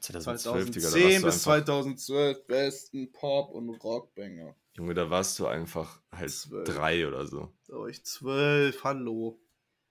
2012, 0.00 0.70
Digga, 0.70 0.86
da 0.86 0.92
2010 0.92 1.22
warst 1.22 1.36
bis 1.36 1.44
du 1.44 1.50
einfach, 1.50 1.64
2012 1.64 2.46
besten 2.46 3.12
Pop- 3.12 3.52
und 3.52 3.70
Rockbanger. 3.70 4.54
Junge, 4.74 4.94
da 4.94 5.08
warst 5.08 5.38
du 5.38 5.46
einfach 5.46 6.00
halt 6.12 6.30
Zwölf. 6.30 6.68
drei 6.68 7.06
oder 7.06 7.26
so. 7.26 7.52
Da 7.66 7.74
war 7.74 7.88
ich 7.88 8.04
12, 8.04 8.84
hallo. 8.84 9.40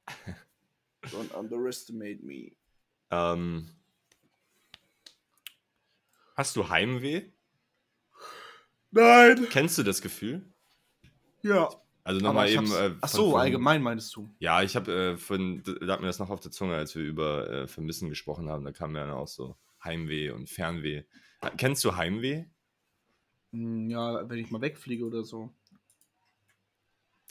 Don't 1.05 1.33
underestimate 1.33 2.23
me. 2.23 2.51
Ähm, 3.09 3.69
hast 6.35 6.55
du 6.55 6.69
Heimweh? 6.69 7.31
Nein! 8.91 9.47
Kennst 9.49 9.77
du 9.77 9.83
das 9.83 10.01
Gefühl? 10.01 10.45
Ja. 11.41 11.69
Also 12.05 12.21
nochmal 12.21 12.49
eben. 12.49 12.71
Äh, 12.71 12.91
Ach 13.01 13.09
so, 13.09 13.31
von- 13.31 13.41
allgemein 13.41 13.81
meinst 13.81 14.15
du? 14.15 14.29
Ja, 14.39 14.61
ich 14.61 14.75
habe 14.75 14.93
äh, 15.13 15.17
von, 15.17 15.63
da 15.63 15.71
lag 15.81 15.99
mir 15.99 16.07
das 16.07 16.19
noch 16.19 16.29
auf 16.29 16.39
der 16.39 16.51
Zunge, 16.51 16.75
als 16.75 16.95
wir 16.95 17.03
über 17.03 17.49
äh, 17.49 17.67
Vermissen 17.67 18.09
gesprochen 18.09 18.47
haben. 18.47 18.63
Da 18.63 18.71
kam 18.71 18.95
ja 18.95 19.05
dann 19.05 19.15
auch 19.15 19.27
so 19.27 19.57
Heimweh 19.83 20.29
und 20.31 20.49
Fernweh. 20.49 21.03
Kennst 21.57 21.83
du 21.83 21.95
Heimweh? 21.95 22.45
Hm, 23.53 23.89
Ja, 23.89 24.29
wenn 24.29 24.37
ich 24.39 24.51
mal 24.51 24.61
wegfliege 24.61 25.03
oder 25.05 25.23
so. 25.23 25.51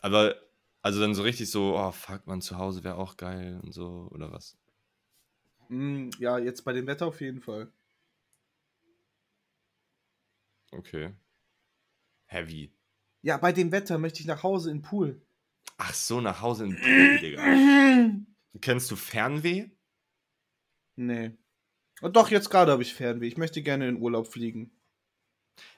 Aber, 0.02 0.36
also 0.82 1.00
dann 1.00 1.14
so 1.16 1.22
richtig 1.22 1.50
so, 1.50 1.76
oh 1.76 1.90
fuck, 1.92 2.26
man, 2.28 2.40
zu 2.40 2.58
Hause 2.58 2.84
wäre 2.84 2.96
auch 2.96 3.16
geil 3.16 3.60
und 3.62 3.72
so, 3.72 4.08
oder 4.12 4.30
was? 4.32 4.56
Hm, 5.68 6.10
Ja, 6.18 6.38
jetzt 6.38 6.64
bei 6.64 6.72
dem 6.72 6.86
Wetter 6.86 7.06
auf 7.06 7.20
jeden 7.20 7.40
Fall. 7.42 7.70
Okay. 10.74 11.14
Heavy. 12.26 12.73
Ja, 13.24 13.38
bei 13.38 13.52
dem 13.52 13.72
Wetter 13.72 13.96
möchte 13.96 14.20
ich 14.20 14.26
nach 14.26 14.42
Hause 14.42 14.70
in 14.70 14.78
den 14.78 14.82
Pool. 14.82 15.22
Ach 15.78 15.94
so, 15.94 16.20
nach 16.20 16.42
Hause 16.42 16.64
in 16.64 16.72
den 16.72 16.80
Pool, 16.80 17.18
Digga. 17.20 18.20
Kennst 18.60 18.90
du 18.90 18.96
Fernweh? 18.96 19.70
Nee. 20.96 21.30
Und 22.02 22.16
doch, 22.16 22.30
jetzt 22.30 22.50
gerade 22.50 22.70
habe 22.70 22.82
ich 22.82 22.92
Fernweh. 22.92 23.26
Ich 23.26 23.38
möchte 23.38 23.62
gerne 23.62 23.88
in 23.88 23.96
Urlaub 23.96 24.30
fliegen. 24.30 24.78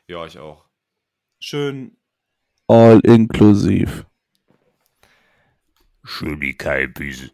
Ja, 0.09 0.27
ich 0.27 0.41
auch. 0.41 0.69
Schön. 1.39 1.97
All 2.67 2.99
inklusiv. 3.05 4.07
Schön 6.03 6.41
die 6.41 6.57
Kalbis. 6.57 7.31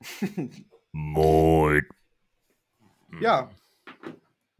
Moin. 0.90 1.86
Ja. 3.20 3.48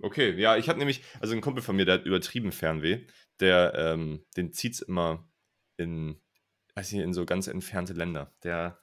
Okay, 0.01 0.31
ja, 0.39 0.57
ich 0.57 0.69
habe 0.69 0.79
nämlich, 0.79 1.03
also 1.19 1.35
ein 1.35 1.41
Kumpel 1.41 1.63
von 1.63 1.75
mir, 1.75 1.87
der 1.87 1.95
hat 1.95 2.07
übertrieben 2.07 2.53
Fernweh. 2.53 3.05
Der, 3.41 3.75
ähm, 3.75 4.25
den 4.37 4.53
zieht's 4.53 4.81
immer 4.81 5.29
in, 5.77 6.21
weiß 6.75 6.93
nicht, 6.93 7.03
in 7.03 7.13
so 7.13 7.25
ganz 7.27 7.47
entfernte 7.49 7.93
Länder. 7.93 8.33
Der, 8.45 8.79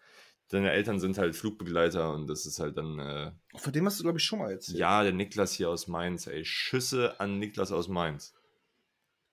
seine 0.48 0.72
Eltern 0.72 1.00
sind 1.00 1.18
halt 1.18 1.36
Flugbegleiter 1.36 2.14
und 2.14 2.28
das 2.28 2.46
ist 2.46 2.60
halt 2.60 2.76
dann, 2.78 3.00
äh, 3.00 3.32
Von 3.58 3.72
dem 3.74 3.86
hast 3.86 4.00
du, 4.00 4.04
glaube 4.04 4.18
ich, 4.18 4.24
schon 4.26 4.40
mal 4.40 4.52
erzählt. 4.52 4.78
ja, 4.80 5.04
der 5.04 5.14
Niklas 5.14 5.54
hier 5.54 5.70
aus 5.70 5.88
Mainz, 5.88 6.28
ey. 6.28 6.44
Schüsse 6.44 7.20
an 7.20 7.38
Niklas 7.40 7.72
aus 7.72 7.88
Mainz. 7.88 8.34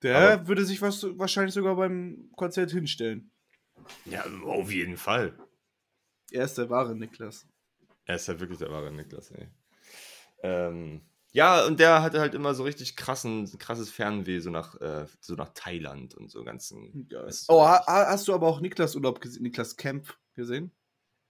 Der 0.02 0.16
Aber- 0.34 0.48
würde 0.48 0.64
sich 0.66 0.82
was, 0.82 1.02
wahrscheinlich 1.18 1.54
sogar 1.54 1.74
beim 1.76 2.30
Konzert 2.36 2.70
hinstellen. 2.70 3.30
Ja, 4.04 4.24
auf 4.44 4.70
jeden 4.70 4.96
Fall. 4.96 5.38
Er 6.30 6.44
ist 6.44 6.58
der 6.58 6.68
wahre 6.70 6.94
Niklas. 6.94 7.46
Er 8.04 8.16
ist 8.16 8.28
ja 8.28 8.38
wirklich 8.38 8.58
der 8.58 8.70
wahre 8.70 8.92
Niklas, 8.92 9.30
ey. 9.30 9.48
Ähm, 10.42 11.00
ja, 11.36 11.66
und 11.66 11.78
der 11.78 12.02
hatte 12.02 12.18
halt 12.20 12.34
immer 12.34 12.54
so 12.54 12.64
richtig 12.64 12.96
krassen, 12.96 13.46
krasses 13.58 13.90
Fernweh, 13.90 14.38
so 14.40 14.50
nach, 14.50 14.80
äh, 14.80 15.06
so 15.20 15.34
nach 15.34 15.50
Thailand 15.54 16.14
und 16.14 16.30
so 16.30 16.42
ganzen. 16.44 17.06
Geil. 17.08 17.26
weißt 17.26 17.48
du, 17.48 17.52
Oh, 17.52 17.62
ha 17.62 17.84
hast 17.86 18.26
du 18.26 18.34
aber 18.34 18.46
auch 18.46 18.60
Niklas 18.60 18.96
Urlaub 18.96 19.20
gesehen? 19.20 19.42
Niklas 19.42 19.76
Kempf 19.76 20.16
gesehen? 20.34 20.72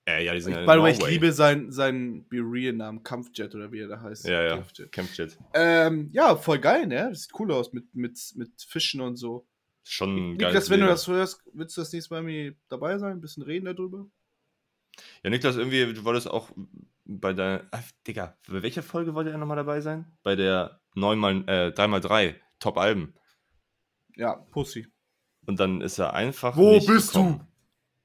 äh, 0.09 0.25
ja, 0.25 0.33
die 0.33 0.41
sind 0.41 0.53
Ich, 0.53 0.61
ja 0.61 0.67
way, 0.83 0.93
ich 0.93 1.05
liebe 1.09 1.33
seinen, 1.33 1.73
seinen 1.73 2.29
Be-Real-Namen, 2.29 3.03
Kampfjet 3.03 3.53
oder 3.57 3.73
wie 3.73 3.81
er 3.81 3.89
da 3.89 4.01
heißt. 4.01 4.27
Ja, 4.29 4.43
ja, 4.43 4.49
Kampfjet. 4.57 4.93
Campjet. 4.93 5.39
Ähm, 5.55 6.11
ja, 6.13 6.37
voll 6.37 6.61
geil, 6.61 6.87
ne? 6.87 7.09
Das 7.11 7.23
sieht 7.23 7.33
cool 7.41 7.51
aus 7.51 7.73
mit, 7.73 7.93
mit, 7.95 8.17
mit 8.37 8.63
Fischen 8.63 9.01
und 9.01 9.17
so. 9.17 9.49
Schon 9.83 10.33
Niklas, 10.33 10.53
geiles 10.53 10.71
wenn 10.71 10.81
du 10.81 10.87
Leben. 10.87 10.95
das 10.95 11.07
hörst, 11.09 11.43
willst 11.53 11.77
du 11.77 11.81
das 11.81 11.93
nächste 11.93 12.15
Mal 12.15 12.23
mit 12.23 12.35
mir 12.35 12.55
dabei 12.69 12.99
sein? 12.99 13.13
Ein 13.13 13.21
bisschen 13.21 13.43
reden 13.43 13.67
darüber? 13.67 14.07
Ja, 15.25 15.31
Niklas, 15.31 15.57
irgendwie, 15.57 15.93
du 15.93 16.05
wolltest 16.05 16.31
auch 16.31 16.51
bei 17.07 17.33
der. 17.33 17.69
Ah, 17.71 17.83
Digga, 18.07 18.37
bei 18.49 18.63
welcher 18.63 18.83
Folge 18.83 19.15
wollte 19.15 19.31
er 19.31 19.39
nochmal 19.39 19.57
dabei 19.57 19.81
sein? 19.81 20.17
Bei 20.23 20.37
der 20.37 20.81
9 20.95 21.49
äh, 21.49 21.73
3x3 21.75 22.35
Top-Alben. 22.59 23.15
Ja, 24.15 24.35
Pussy. 24.51 24.87
Und 25.47 25.61
dann 25.61 25.81
ist 25.81 25.99
er 25.99 26.15
einfach. 26.15 26.57
Wo 26.57 26.73
nicht 26.73 26.87
bist 26.87 27.13
gekommen. 27.13 27.39
du? 27.39 27.47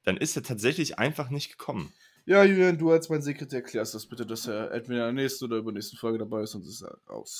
Dann 0.03 0.17
ist 0.17 0.35
er 0.35 0.43
tatsächlich 0.43 0.99
einfach 0.99 1.29
nicht 1.29 1.57
gekommen. 1.57 1.91
Ja, 2.25 2.43
Julian, 2.43 2.77
du 2.77 2.91
als 2.91 3.09
mein 3.09 3.21
Sekretär 3.21 3.63
klärst 3.63 3.95
das 3.95 4.07
bitte, 4.07 4.25
dass 4.25 4.47
er 4.47 4.71
entweder 4.71 5.09
in 5.09 5.15
der 5.15 5.23
nächsten 5.23 5.45
oder 5.45 5.57
übernächsten 5.57 5.97
Folge 5.97 6.19
dabei 6.19 6.43
ist, 6.43 6.51
sonst 6.51 6.67
ist 6.67 6.81
er 6.83 6.97
raus. 7.09 7.39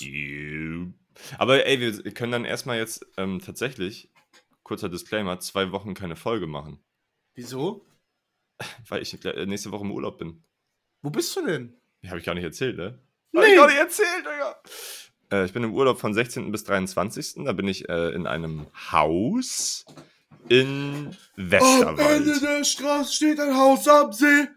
Aber 1.38 1.66
ey, 1.66 1.80
wir 1.80 2.14
können 2.14 2.32
dann 2.32 2.46
erstmal 2.46 2.78
jetzt 2.78 3.06
ähm, 3.18 3.40
tatsächlich 3.40 4.12
kurzer 4.64 4.90
Disclaimer, 4.90 5.40
zwei 5.40 5.72
Wochen 5.72 5.94
keine 5.94 6.16
Folge 6.16 6.48
machen. 6.48 6.84
Wieso? 7.36 7.86
Weil 8.88 9.02
ich 9.02 9.24
äh, 9.24 9.46
nächste 9.46 9.72
Woche 9.72 9.84
im 9.84 9.92
Urlaub 9.92 10.18
bin. 10.18 10.44
Wo 11.02 11.10
bist 11.10 11.36
du 11.36 11.44
denn? 11.46 11.76
Habe 12.08 12.20
ich 12.20 12.26
gar 12.26 12.36
nicht 12.36 12.44
erzählt, 12.44 12.78
ne? 12.78 13.00
Nee. 13.32 13.40
Hab 13.42 13.48
ich 13.48 13.56
gar 13.56 13.68
nicht 13.68 13.78
erzählt, 13.78 14.26
Digga. 14.26 14.56
Äh, 15.32 15.46
ich 15.46 15.54
bin 15.54 15.64
im 15.64 15.74
Urlaub 15.74 16.00
von 16.00 16.14
16. 16.14 16.52
bis 16.52 16.64
23. 16.66 17.44
Da 17.46 17.54
bin 17.54 17.68
ich 17.68 17.88
äh, 17.90 18.10
in 18.10 18.28
einem 18.28 18.68
Haus 18.92 19.86
in 20.50 21.16
Westerwald. 21.36 22.42
der 22.42 22.64
Straße 22.64 23.14
steht 23.14 23.40
ein 23.40 23.56
Haus 23.56 23.88
am 23.88 24.12
See. 24.12 24.48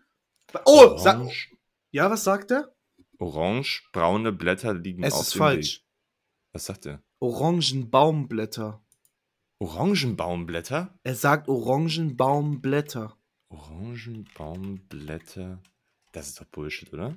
Oh, 0.65 0.97
sag, 0.99 1.21
ja, 1.91 2.11
was 2.11 2.25
sagt 2.25 2.51
er? 2.51 2.75
orange, 3.19 3.83
braune 3.93 4.33
Blätter 4.33 4.75
liegen 4.75 5.05
Es 5.05 5.15
auf 5.15 5.23
ist 5.23 5.35
dem 5.35 5.39
falsch. 5.39 5.77
Weg. 5.79 5.85
Was 6.53 6.65
sagt 6.67 6.87
er? 6.87 7.03
Orangenbaumblätter. 7.21 8.83
Orangenbaumblätter? 9.61 10.99
Er 11.05 11.15
sagt 11.15 11.49
Orangenbaumblätter. 11.49 13.17
Orangenbaumblätter. 13.49 15.63
Das 16.15 16.29
ist 16.29 16.41
doch 16.41 16.45
Bullshit, 16.47 16.93
oder? 16.93 17.17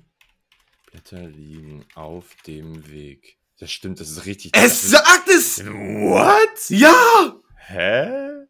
Blätter 0.89 1.21
liegen 1.27 1.85
auf 1.93 2.35
dem 2.47 2.89
Weg. 2.89 3.37
Das 3.59 3.71
stimmt, 3.71 3.99
das 3.99 4.09
ist 4.09 4.25
richtig. 4.25 4.53
das 4.53 4.63
Es 4.63 4.83
ist, 4.85 4.89
sagt 4.89 5.29
es! 5.29 5.63
What? 5.65 6.69
Ja! 6.69 7.39
Hä? 7.67 8.47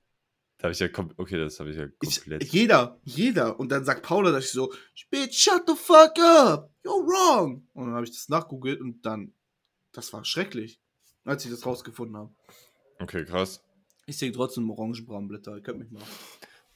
Da 0.57 0.63
habe 0.63 0.71
ich 0.71 0.79
ja 0.79 0.87
okay, 1.17 1.37
das 1.37 1.59
habe 1.59 1.71
ich 1.71 1.75
ja 1.77 1.87
Ich, 2.01 2.21
komplett. 2.21 2.45
jeder, 2.45 2.97
jeder. 3.03 3.59
Und 3.59 3.73
dann 3.73 3.83
sagt 3.83 4.03
Paula, 4.03 4.31
dass 4.31 4.45
ich 4.45 4.51
so, 4.51 4.73
Bitch, 5.11 5.37
shut 5.37 5.63
the 5.67 5.75
fuck 5.75 6.17
up. 6.17 6.73
You're 6.85 7.05
wrong. 7.05 7.67
Und 7.73 7.87
dann 7.87 7.95
habe 7.95 8.05
ich 8.05 8.11
das 8.11 8.29
nachgoogelt 8.29 8.79
und 8.79 9.05
dann, 9.05 9.33
das 9.91 10.13
war 10.13 10.23
schrecklich, 10.23 10.81
als 11.25 11.43
ich 11.43 11.51
das 11.51 11.65
rausgefunden 11.65 12.15
habe. 12.15 12.33
okay, 12.99 13.25
krass. 13.25 13.61
Ich 14.05 14.17
sehe 14.17 14.31
trotzdem 14.31 14.69
Orangenbraumblätter. 14.71 15.55
Ihr 15.57 15.61
könnt 15.61 15.79
mich 15.79 15.91
mal. 15.91 16.03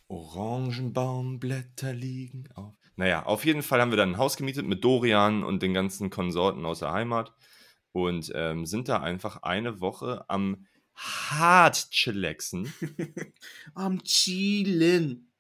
Orangenbaumblätter 0.09 1.93
liegen 1.93 2.49
auf. 2.55 2.76
Naja, 3.02 3.26
auf 3.26 3.45
jeden 3.45 3.64
Fall 3.64 3.82
haben 3.82 3.89
wir 3.89 3.97
dann 3.97 4.12
ein 4.12 4.18
Haus 4.20 4.38
gemietet 4.38 4.68
mit 4.68 4.84
Dorian 4.84 5.43
und 5.43 5.64
den 5.64 5.74
ganzen 5.74 6.12
Konsorten 6.12 6.68
aus 6.68 6.82
der 6.82 6.91
Heimat 6.91 7.34
und 7.93 8.32
ähm, 8.36 8.68
sind 8.68 8.89
da 8.89 8.99
einfach 8.99 9.41
eine 9.41 9.82
Woche 9.82 10.24
am 10.28 10.68
hart 10.93 11.89
chillaxen 11.89 12.72
Am 13.74 14.04
Chillen. 14.04 15.32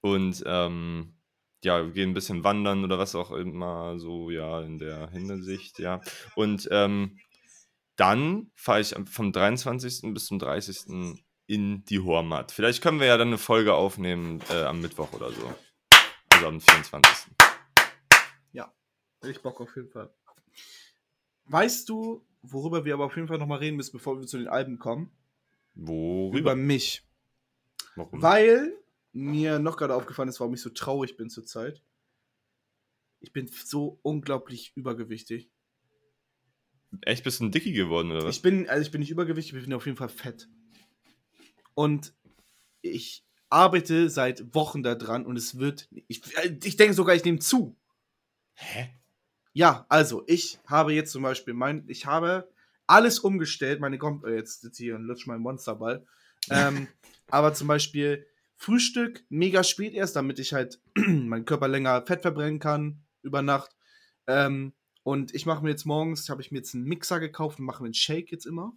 und 0.00 0.44
ähm, 0.46 1.16
ja, 1.64 1.84
wir 1.84 1.92
gehen 1.92 2.10
ein 2.10 2.14
bisschen 2.14 2.44
wandern 2.44 2.84
oder 2.84 3.00
was 3.00 3.16
auch 3.16 3.32
immer 3.32 3.98
so, 3.98 4.30
ja, 4.30 4.60
in 4.60 4.78
der 4.78 5.10
Hinsicht, 5.10 5.80
ja. 5.80 6.00
Und 6.36 6.68
ähm, 6.70 7.18
dann 7.96 8.52
fahre 8.54 8.80
ich 8.80 8.94
vom 9.10 9.32
23. 9.32 10.14
bis 10.14 10.26
zum 10.26 10.38
30. 10.38 11.18
in 11.48 11.84
die 11.84 11.98
Hormat. 11.98 12.52
Vielleicht 12.52 12.80
können 12.80 13.00
wir 13.00 13.08
ja 13.08 13.16
dann 13.16 13.26
eine 13.26 13.38
Folge 13.38 13.74
aufnehmen 13.74 14.38
äh, 14.50 14.62
am 14.62 14.80
Mittwoch 14.80 15.12
oder 15.14 15.32
so. 15.32 15.52
Also 16.38 16.48
am 16.48 16.60
24. 16.60 17.34
Hätte 19.20 19.32
ich 19.32 19.42
Bock 19.42 19.60
auf 19.60 19.74
jeden 19.74 19.88
Fall. 19.88 20.14
Weißt 21.46 21.88
du, 21.88 22.24
worüber 22.42 22.84
wir 22.84 22.94
aber 22.94 23.06
auf 23.06 23.16
jeden 23.16 23.26
Fall 23.26 23.38
nochmal 23.38 23.58
reden 23.58 23.76
müssen, 23.76 23.92
bevor 23.92 24.20
wir 24.20 24.26
zu 24.26 24.38
den 24.38 24.46
Alben 24.46 24.78
kommen? 24.78 25.10
Worüber? 25.74 26.38
Über 26.38 26.54
mich. 26.54 27.02
Warum? 27.96 28.22
Weil 28.22 28.78
mir 29.12 29.58
noch 29.58 29.76
gerade 29.76 29.94
aufgefallen 29.94 30.28
ist, 30.28 30.38
warum 30.38 30.54
ich 30.54 30.60
so 30.60 30.70
traurig 30.70 31.16
bin 31.16 31.30
zurzeit. 31.30 31.82
Ich 33.18 33.32
bin 33.32 33.48
so 33.48 33.98
unglaublich 34.02 34.72
übergewichtig. 34.76 35.50
Echt 37.02 37.24
bist 37.24 37.40
du 37.40 37.46
ein 37.46 37.50
Dicky 37.50 37.72
geworden 37.72 38.12
oder 38.12 38.22
was? 38.22 38.36
Ich 38.36 38.42
bin, 38.42 38.68
also 38.68 38.82
ich 38.82 38.92
bin 38.92 39.00
nicht 39.00 39.10
übergewichtig, 39.10 39.54
ich 39.56 39.64
bin 39.64 39.74
auf 39.74 39.86
jeden 39.86 39.98
Fall 39.98 40.08
fett. 40.08 40.48
Und 41.74 42.14
ich 42.82 43.27
arbeite 43.50 44.10
seit 44.10 44.54
Wochen 44.54 44.82
daran 44.82 45.26
und 45.26 45.36
es 45.36 45.58
wird. 45.58 45.88
Ich, 46.06 46.22
ich 46.64 46.76
denke 46.76 46.94
sogar, 46.94 47.14
ich 47.14 47.24
nehme 47.24 47.38
zu. 47.38 47.76
Hä? 48.54 48.90
Ja, 49.52 49.86
also 49.88 50.24
ich 50.26 50.58
habe 50.66 50.92
jetzt 50.92 51.12
zum 51.12 51.22
Beispiel 51.22 51.54
mein, 51.54 51.84
ich 51.88 52.06
habe 52.06 52.48
alles 52.86 53.18
umgestellt, 53.20 53.80
meine 53.80 53.98
Kom 53.98 54.24
äh, 54.24 54.34
jetzt 54.34 54.62
sitze 54.62 54.82
hier 54.82 54.96
und 54.96 55.04
lutsch 55.04 55.26
meinen 55.26 55.42
Monsterball. 55.42 56.04
Ähm, 56.50 56.88
aber 57.28 57.52
zum 57.52 57.68
Beispiel 57.68 58.24
Frühstück 58.56 59.22
mega 59.28 59.62
spät 59.62 59.92
erst, 59.92 60.16
damit 60.16 60.38
ich 60.38 60.54
halt 60.54 60.80
meinen 60.94 61.44
Körper 61.44 61.68
länger 61.68 62.06
Fett 62.06 62.22
verbrennen 62.22 62.58
kann 62.58 63.02
über 63.20 63.42
Nacht. 63.42 63.76
Ähm, 64.26 64.72
und 65.02 65.34
ich 65.34 65.44
mache 65.44 65.62
mir 65.62 65.70
jetzt 65.70 65.84
morgens, 65.84 66.30
habe 66.30 66.40
ich 66.40 66.50
mir 66.50 66.58
jetzt 66.58 66.74
einen 66.74 66.84
Mixer 66.84 67.20
gekauft 67.20 67.58
und 67.58 67.66
mache 67.66 67.82
mir 67.82 67.88
einen 67.88 67.94
Shake 67.94 68.32
jetzt 68.32 68.46
immer. 68.46 68.72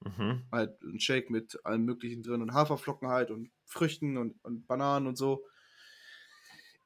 Mhm. 0.00 0.46
Halt 0.52 0.80
einen 0.82 1.00
Shake 1.00 1.30
mit 1.30 1.58
allem 1.64 1.84
möglichen 1.84 2.22
drin 2.22 2.42
und 2.42 2.52
Haferflocken 2.52 3.08
halt 3.08 3.30
und 3.30 3.50
Früchten 3.64 4.16
und, 4.16 4.42
und 4.44 4.66
Bananen 4.66 5.06
und 5.06 5.16
so. 5.16 5.44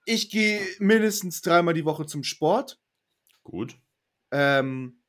Ich 0.06 0.30
gehe 0.30 0.60
mindestens 0.78 1.42
dreimal 1.42 1.74
die 1.74 1.84
Woche 1.84 2.06
zum 2.06 2.24
Sport. 2.24 2.80
Gut. 3.42 3.78
Ähm, 4.30 5.02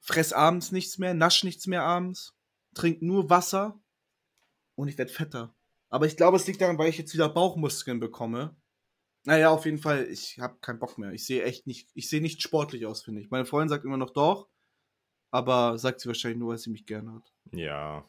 fress 0.00 0.32
abends 0.32 0.72
nichts 0.72 0.98
mehr, 0.98 1.14
nasch 1.14 1.44
nichts 1.44 1.66
mehr 1.66 1.82
abends, 1.82 2.34
trink 2.74 3.02
nur 3.02 3.30
Wasser 3.30 3.80
und 4.74 4.88
ich 4.88 4.98
werde 4.98 5.12
fetter. 5.12 5.54
Aber 5.88 6.06
ich 6.06 6.16
glaube, 6.16 6.36
es 6.36 6.46
liegt 6.46 6.60
daran, 6.60 6.78
weil 6.78 6.88
ich 6.88 6.98
jetzt 6.98 7.12
wieder 7.12 7.28
Bauchmuskeln 7.28 8.00
bekomme. 8.00 8.56
Naja, 9.24 9.50
auf 9.50 9.66
jeden 9.66 9.78
Fall, 9.78 10.08
ich 10.08 10.38
habe 10.40 10.58
keinen 10.60 10.78
Bock 10.78 10.98
mehr. 10.98 11.12
Ich 11.12 11.26
sehe 11.26 11.44
echt 11.44 11.66
nicht, 11.66 11.90
ich 11.94 12.08
sehe 12.08 12.20
nicht 12.20 12.42
sportlich 12.42 12.86
aus, 12.86 13.02
finde 13.02 13.20
ich. 13.20 13.30
Meine 13.30 13.44
Freundin 13.44 13.68
sagt 13.68 13.84
immer 13.84 13.98
noch 13.98 14.10
doch, 14.10 14.48
aber 15.32 15.76
sagt 15.78 16.00
sie 16.00 16.06
wahrscheinlich 16.06 16.38
nur, 16.38 16.50
weil 16.50 16.58
sie 16.58 16.70
mich 16.70 16.86
gerne 16.86 17.14
hat. 17.14 17.32
Ja. 17.52 18.04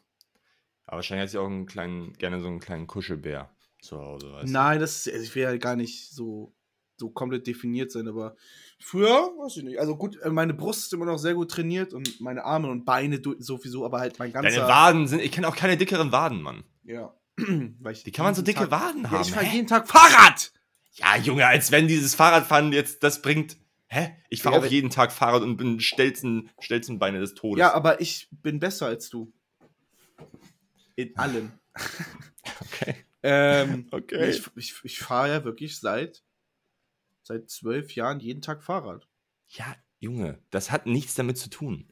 Aber 0.86 0.96
wahrscheinlich 0.98 1.22
hat 1.24 1.30
sie 1.30 1.38
auch 1.38 1.46
einen 1.46 1.66
kleinen, 1.66 2.12
gerne 2.12 2.40
so 2.40 2.46
einen 2.46 2.60
kleinen 2.60 2.86
Kuschelbär 2.86 3.50
zu 3.80 3.98
Hause, 3.98 4.32
weißt 4.32 4.52
Nein, 4.52 4.78
das 4.78 5.06
ist, 5.06 5.12
also 5.12 5.24
ich 5.24 5.34
will 5.34 5.42
ja 5.42 5.56
gar 5.56 5.74
nicht 5.76 6.10
so, 6.10 6.54
so 6.96 7.10
komplett 7.10 7.46
definiert 7.46 7.90
sein, 7.90 8.06
aber 8.06 8.36
früher, 8.78 9.08
weiß 9.08 9.56
ich 9.56 9.64
nicht. 9.64 9.80
Also 9.80 9.96
gut, 9.96 10.20
äh, 10.20 10.30
meine 10.30 10.54
Brust 10.54 10.84
ist 10.84 10.92
immer 10.92 11.06
noch 11.06 11.18
sehr 11.18 11.34
gut 11.34 11.50
trainiert 11.50 11.92
und 11.94 12.20
meine 12.20 12.44
Arme 12.44 12.68
und 12.68 12.84
Beine 12.84 13.20
sowieso, 13.38 13.84
aber 13.84 14.00
halt 14.00 14.18
mein 14.18 14.32
ganzer. 14.32 14.50
Deine 14.50 14.68
Waden 14.68 15.06
sind, 15.06 15.20
ich 15.20 15.32
kenne 15.32 15.48
auch 15.48 15.56
keine 15.56 15.76
dickeren 15.76 16.12
Waden, 16.12 16.42
Mann. 16.42 16.64
Ja. 16.84 17.14
Wie 17.36 18.12
kann 18.12 18.24
man 18.26 18.34
so 18.34 18.42
dicke 18.42 18.60
Tag, 18.60 18.70
Waden 18.70 19.02
Ja, 19.04 19.10
haben? 19.10 19.22
ich 19.22 19.32
fahre 19.32 19.46
jeden 19.46 19.66
Tag 19.66 19.88
Fahrrad! 19.88 20.52
Ja, 20.92 21.16
Junge, 21.16 21.46
als 21.46 21.72
wenn 21.72 21.88
dieses 21.88 22.14
Fahrradfahren 22.14 22.72
jetzt 22.72 23.02
das 23.02 23.20
bringt. 23.20 23.56
Hä? 23.94 24.16
Ich 24.28 24.42
fahre 24.42 24.56
Ja, 24.56 24.62
auch 24.62 24.66
jeden 24.66 24.90
Tag 24.90 25.12
Fahrrad 25.12 25.42
und 25.42 25.56
bin 25.56 25.78
stelzen, 25.78 26.50
stelzen 26.58 26.98
Beine 26.98 27.20
des 27.20 27.34
Todes. 27.34 27.60
Ja, 27.60 27.74
aber 27.74 28.00
ich 28.00 28.26
bin 28.32 28.58
besser 28.58 28.86
als 28.86 29.08
du. 29.08 29.32
In 30.96 31.16
allem. 31.16 31.52
okay. 32.60 32.96
ähm, 33.22 33.86
Okay. 33.92 34.30
Ich, 34.30 34.50
ich, 34.56 34.74
ich 34.82 34.98
fahre 34.98 35.28
ja 35.28 35.44
wirklich 35.44 35.78
seit, 35.78 36.24
seit 37.22 37.48
zwölf 37.48 37.94
Jahren 37.94 38.18
jeden 38.18 38.42
Tag 38.42 38.64
Fahrrad. 38.64 39.06
Ja, 39.50 39.76
Junge, 40.00 40.42
das 40.50 40.72
hat 40.72 40.86
nichts 40.86 41.14
damit 41.14 41.38
zu 41.38 41.48
tun. 41.48 41.88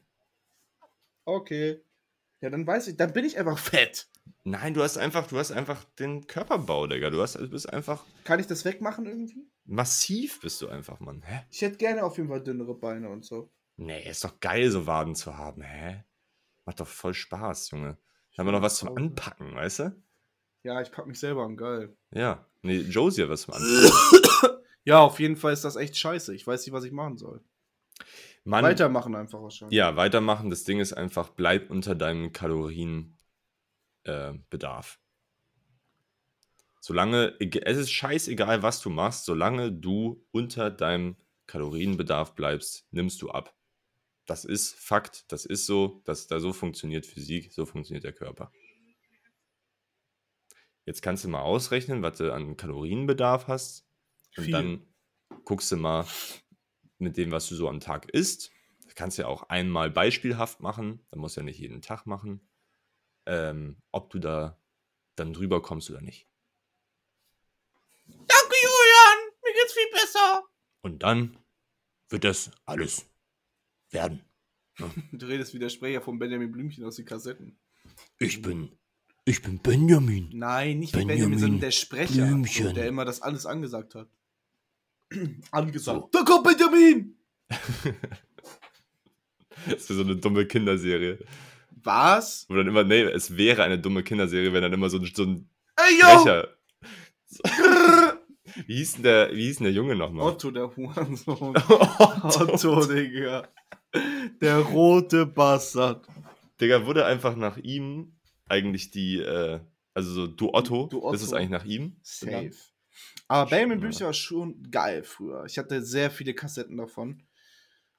Okay. 1.23 1.79
Ja, 2.43 2.49
dann 2.49 2.67
weiß 2.67 2.89
ich, 2.89 2.97
dann 2.97 3.13
bin 3.13 3.23
ich 3.23 3.37
einfach 3.37 3.57
fett. 3.73 4.07
Nein, 4.43 4.73
du 4.73 4.83
hast 4.83 4.97
einfach, 4.97 5.27
du 5.27 5.37
hast 5.37 5.51
einfach 5.53 5.81
den 5.97 6.27
Körperbau, 6.27 6.87
Digga. 6.87 7.09
Du, 7.09 7.21
hast, 7.21 7.35
du 7.35 7.49
bist 7.49 7.71
einfach 7.71 8.03
Kann 8.25 8.41
ich 8.41 8.47
das 8.47 8.65
wegmachen 8.65 9.05
irgendwie? 9.05 9.47
massiv, 9.63 10.41
bist 10.41 10.61
du 10.61 10.67
einfach, 10.67 10.99
Mann. 10.99 11.21
Hä? 11.25 11.43
Ich 11.49 11.61
hätte 11.61 11.77
gerne 11.77 12.03
auf 12.03 12.17
jeden 12.17 12.27
Fall 12.27 12.43
dünnere 12.43 12.75
Beine 12.75 13.07
und 13.09 13.23
so. 13.23 13.49
Nee, 13.77 14.09
ist 14.09 14.25
doch 14.25 14.41
geil, 14.41 14.69
so 14.69 14.85
Waden 14.85 15.15
zu 15.15 15.37
haben, 15.37 15.61
hä? 15.61 16.03
Macht 16.65 16.81
doch 16.81 16.87
voll 16.87 17.13
Spaß, 17.13 17.71
Junge. 17.71 17.97
Da 18.35 18.39
haben 18.39 18.47
wir 18.47 18.51
noch 18.51 18.61
was 18.61 18.75
zum 18.77 18.89
Anpacken, 18.97 19.55
weißt 19.55 19.79
du? 19.79 20.03
Ja, 20.63 20.81
ich 20.81 20.91
pack 20.91 21.07
mich 21.07 21.19
selber 21.19 21.43
an, 21.45 21.55
geil. 21.55 21.95
Ja. 22.11 22.45
Nee, 22.61 22.79
Josie 22.79 23.23
hat 23.23 23.29
was 23.29 23.43
zum 23.43 23.53
Anpacken. 23.53 24.57
Ja, 24.83 24.99
auf 24.99 25.17
jeden 25.21 25.37
Fall 25.37 25.53
ist 25.53 25.63
das 25.63 25.77
echt 25.77 25.95
scheiße. 25.97 26.35
Ich 26.35 26.45
weiß 26.45 26.65
nicht, 26.65 26.73
was 26.73 26.83
ich 26.83 26.91
machen 26.91 27.17
soll. 27.17 27.41
Mann, 28.45 28.63
Weitermachen 28.63 29.15
einfach 29.15 29.41
wahrscheinlich. 29.41 29.75
Ja, 29.75 29.95
weitermachen. 29.95 30.49
Das 30.49 30.63
Ding 30.63 30.79
ist 30.79 30.93
einfach, 30.93 31.29
bleib 31.29 31.69
unter 31.69 31.95
deinem 31.95 32.33
Kalorienbedarf. 32.33 33.15
Äh, 34.03 35.03
solange, 36.81 37.37
es 37.39 37.77
ist 37.77 37.91
scheißegal, 37.91 38.61
was 38.61 38.81
du 38.81 38.89
machst, 38.89 39.25
solange 39.25 39.71
du 39.71 40.25
unter 40.31 40.69
deinem 40.69 41.15
Kalorienbedarf 41.47 42.35
bleibst, 42.35 42.85
nimmst 42.91 43.21
du 43.21 43.29
ab. 43.29 43.55
Das 44.25 44.45
ist 44.45 44.75
Fakt, 44.75 45.31
das 45.31 45.45
ist 45.45 45.65
so, 45.65 46.01
das, 46.05 46.27
da 46.27 46.39
so 46.39 46.53
funktioniert 46.53 47.05
Physik, 47.05 47.53
so 47.53 47.65
funktioniert 47.65 48.03
der 48.03 48.13
Körper. 48.13 48.51
Jetzt 50.85 51.01
kannst 51.01 51.23
du 51.23 51.29
mal 51.29 51.41
ausrechnen, 51.41 52.01
was 52.01 52.17
du 52.17 52.33
an 52.33 52.57
Kalorienbedarf 52.57 53.47
hast. 53.47 53.87
Und 54.35 54.45
Viel. 54.45 54.51
dann 54.51 54.93
guckst 55.45 55.71
du 55.71 55.77
mal 55.77 56.05
mit 57.03 57.17
dem, 57.17 57.31
was 57.31 57.47
du 57.47 57.55
so 57.55 57.69
am 57.69 57.79
Tag 57.79 58.09
isst. 58.09 58.51
Das 58.85 58.95
kannst 58.95 59.17
du 59.17 59.23
ja 59.23 59.27
auch 59.27 59.43
einmal 59.43 59.89
beispielhaft 59.89 60.59
machen. 60.59 60.99
Da 61.11 61.17
musst 61.17 61.37
du 61.37 61.41
ja 61.41 61.45
nicht 61.45 61.59
jeden 61.59 61.81
Tag 61.81 62.05
machen. 62.05 62.41
Ähm, 63.25 63.77
ob 63.91 64.09
du 64.09 64.19
da 64.19 64.59
dann 65.15 65.33
drüber 65.33 65.61
kommst 65.61 65.89
oder 65.89 66.01
nicht. 66.01 66.27
Danke, 68.07 68.55
Julian. 68.61 69.31
Mir 69.43 69.53
geht's 69.53 69.73
viel 69.73 69.91
besser. 69.91 70.43
Und 70.81 71.03
dann 71.03 71.37
wird 72.09 72.23
das 72.23 72.51
alles 72.65 73.05
werden. 73.91 74.21
Du 75.11 75.27
redest 75.27 75.53
wie 75.53 75.59
der 75.59 75.69
Sprecher 75.69 76.01
von 76.01 76.17
Benjamin 76.17 76.51
Blümchen 76.51 76.83
aus 76.83 76.95
den 76.95 77.05
Kassetten. 77.05 77.59
Ich 78.17 78.41
bin 78.41 78.75
Ich 79.23 79.43
bin 79.43 79.59
Benjamin. 79.59 80.29
Nein, 80.33 80.79
nicht 80.79 80.93
wie 80.93 80.97
Benjamin 80.97 81.15
Benjamin, 81.17 81.39
sondern 81.39 81.59
der 81.61 81.71
Sprecher, 81.71 82.25
Blümchen. 82.25 82.73
der 82.73 82.87
immer 82.87 83.05
das 83.05 83.21
alles 83.21 83.45
angesagt 83.45 83.93
hat. 83.93 84.09
angesagt. 85.51 86.07
Da 86.13 86.23
kommt 86.23 86.43
Benjamin! 86.43 87.15
Das 89.65 89.81
ist 89.81 89.87
so 89.87 90.01
eine 90.01 90.15
dumme 90.17 90.45
Kinderserie. 90.45 91.19
Was? 91.83 92.45
Wo 92.49 92.55
dann 92.55 92.67
immer, 92.67 92.83
nee, 92.83 93.01
es 93.03 93.37
wäre 93.37 93.63
eine 93.63 93.79
dumme 93.79 94.03
Kinderserie, 94.03 94.51
wenn 94.51 94.61
dann 94.61 94.73
immer 94.73 94.89
so, 94.89 94.97
ein- 94.97 95.09
so 95.13 95.23
ein 95.23 95.49
Ey, 95.77 95.99
yo! 96.01 96.19
Sprecher. 96.19 96.47
Wie 98.67 98.75
hieß 98.75 98.93
denn 98.95 99.03
der, 99.03 99.31
wie 99.33 99.45
hieß 99.45 99.57
denn 99.57 99.63
der 99.65 99.73
Junge 99.73 99.95
nochmal? 99.95 100.27
Otto, 100.27 100.51
der 100.51 100.75
Hurensohn. 100.75 101.55
Otto. 101.97 102.53
Otto, 102.53 102.85
Digga. 102.85 103.47
Der 104.41 104.57
rote 104.59 105.25
Bastard. 105.25 106.05
Digga, 106.61 106.85
wurde 106.85 107.05
einfach 107.05 107.35
nach 107.35 107.57
ihm 107.57 108.15
eigentlich 108.47 108.91
die, 108.91 109.17
äh, 109.19 109.59
also 109.95 110.11
so 110.11 110.27
du 110.27 110.53
Otto, 110.53 110.87
Du 110.87 111.09
das 111.11 111.21
ist 111.23 111.29
Otto. 111.29 111.37
eigentlich 111.37 111.49
nach 111.49 111.65
ihm. 111.65 111.95
Safe. 112.03 112.31
benannt. 112.31 112.72
Aber 113.33 113.49
Benjamin 113.49 113.79
Blümchen 113.79 114.05
war 114.05 114.13
schon 114.13 114.69
geil 114.69 115.01
früher. 115.03 115.43
Ich 115.45 115.57
hatte 115.57 115.81
sehr 115.81 116.11
viele 116.11 116.35
Kassetten 116.35 116.77
davon. 116.77 117.23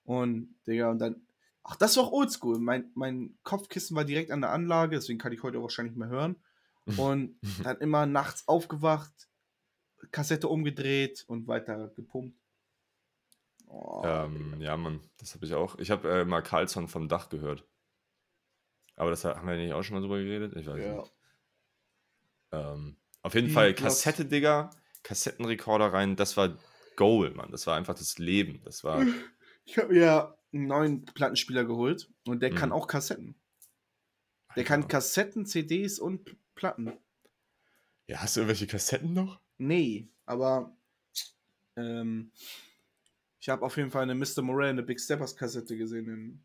Und, 0.05 0.55
Digga, 0.65 0.93
und 0.93 1.01
dann. 1.01 1.27
Ach, 1.65 1.75
das 1.75 1.97
war 1.97 2.05
auch 2.05 2.13
oldschool. 2.13 2.61
Mein, 2.61 2.93
mein 2.95 3.37
Kopfkissen 3.43 3.97
war 3.97 4.05
direkt 4.05 4.31
an 4.31 4.43
der 4.43 4.51
Anlage, 4.51 4.95
deswegen 4.95 5.19
kann 5.19 5.33
ich 5.33 5.43
heute 5.43 5.61
wahrscheinlich 5.61 5.97
mehr 5.97 6.09
hören. 6.09 6.37
Und 6.99 7.37
dann 7.65 7.79
immer 7.79 8.05
nachts 8.05 8.47
aufgewacht, 8.47 9.11
Kassette 10.13 10.49
umgedreht 10.49 11.25
und 11.29 11.49
weiter 11.49 11.89
gepumpt. 11.97 12.39
Oh, 13.67 14.03
Ähm, 14.05 14.61
ja, 14.61 14.77
Mann, 14.77 15.01
das 15.17 15.35
habe 15.35 15.47
ich 15.47 15.55
auch. 15.55 15.79
Ich 15.79 15.91
habe 15.91 16.11
äh, 16.11 16.25
mal 16.27 16.43
Carlson 16.43 16.87
vom 16.87 17.09
Dach 17.09 17.31
gehört. 17.31 17.67
Aber 18.97 19.09
das 19.09 19.25
haben 19.25 19.49
wir 19.49 19.57
nicht 19.57 19.73
auch 19.73 19.83
schon 19.83 19.95
mal 19.95 20.03
drüber 20.03 20.19
geredet? 20.19 20.55
Ich 20.57 20.67
weiß 20.67 20.85
ja. 20.85 20.97
nicht. 20.97 21.13
Ähm, 22.53 22.99
auf 23.23 23.35
jeden 23.35 23.49
Die 23.49 23.55
Fall 23.55 23.73
Kassette, 23.75 24.27
Digga, 24.27 24.69
Kassettenrekorder 25.05 25.93
rein, 25.93 26.17
das 26.17 26.37
war 26.37 26.59
Goal, 26.97 27.31
Mann. 27.31 27.53
Das 27.53 27.67
war 27.69 27.77
einfach 27.77 27.95
das 27.95 28.19
Leben. 28.19 28.61
Das 28.65 28.83
war. 28.85 29.05
Ich 29.67 29.79
habe 29.79 29.95
mir 29.95 30.37
einen 30.53 30.67
neuen 30.67 31.05
Plattenspieler 31.07 31.65
geholt 31.65 32.11
und 32.27 32.41
der 32.41 32.55
kann 32.55 32.69
Mhm. 32.69 32.75
auch 32.75 32.87
Kassetten. 32.87 33.35
Der 34.57 34.65
kann. 34.65 34.89
Kassetten, 34.89 35.47
CDs 35.47 35.99
und 35.99 36.37
Platten. 36.55 36.93
Ja, 38.07 38.19
hast 38.21 38.37
du 38.37 38.41
irgendwelche 38.41 38.67
Kassetten 38.67 39.15
noch? 39.15 39.41
Nee, 39.57 40.11
aber 40.27 40.77
ähm, 41.77 42.31
ich 43.41 43.49
habe 43.49 43.65
auf 43.65 43.79
jeden 43.79 43.91
Fall 43.91 44.03
eine 44.03 44.15
Mr. 44.15 44.43
Morale, 44.43 44.69
eine 44.69 44.83
Big 44.83 45.01
Steppers 45.01 45.35
Kassette 45.35 45.79
gesehen. 45.79 46.45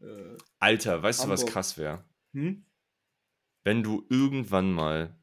In, 0.00 0.06
äh, 0.08 0.36
Alter, 0.60 1.02
weißt 1.02 1.24
du, 1.24 1.28
was 1.28 1.40
Hamburg. 1.40 1.52
krass 1.52 1.76
wäre? 1.76 2.04
hm? 2.34 2.64
Wenn 3.64 3.82
du 3.82 4.06
irgendwann 4.08 4.72
mal 4.72 5.18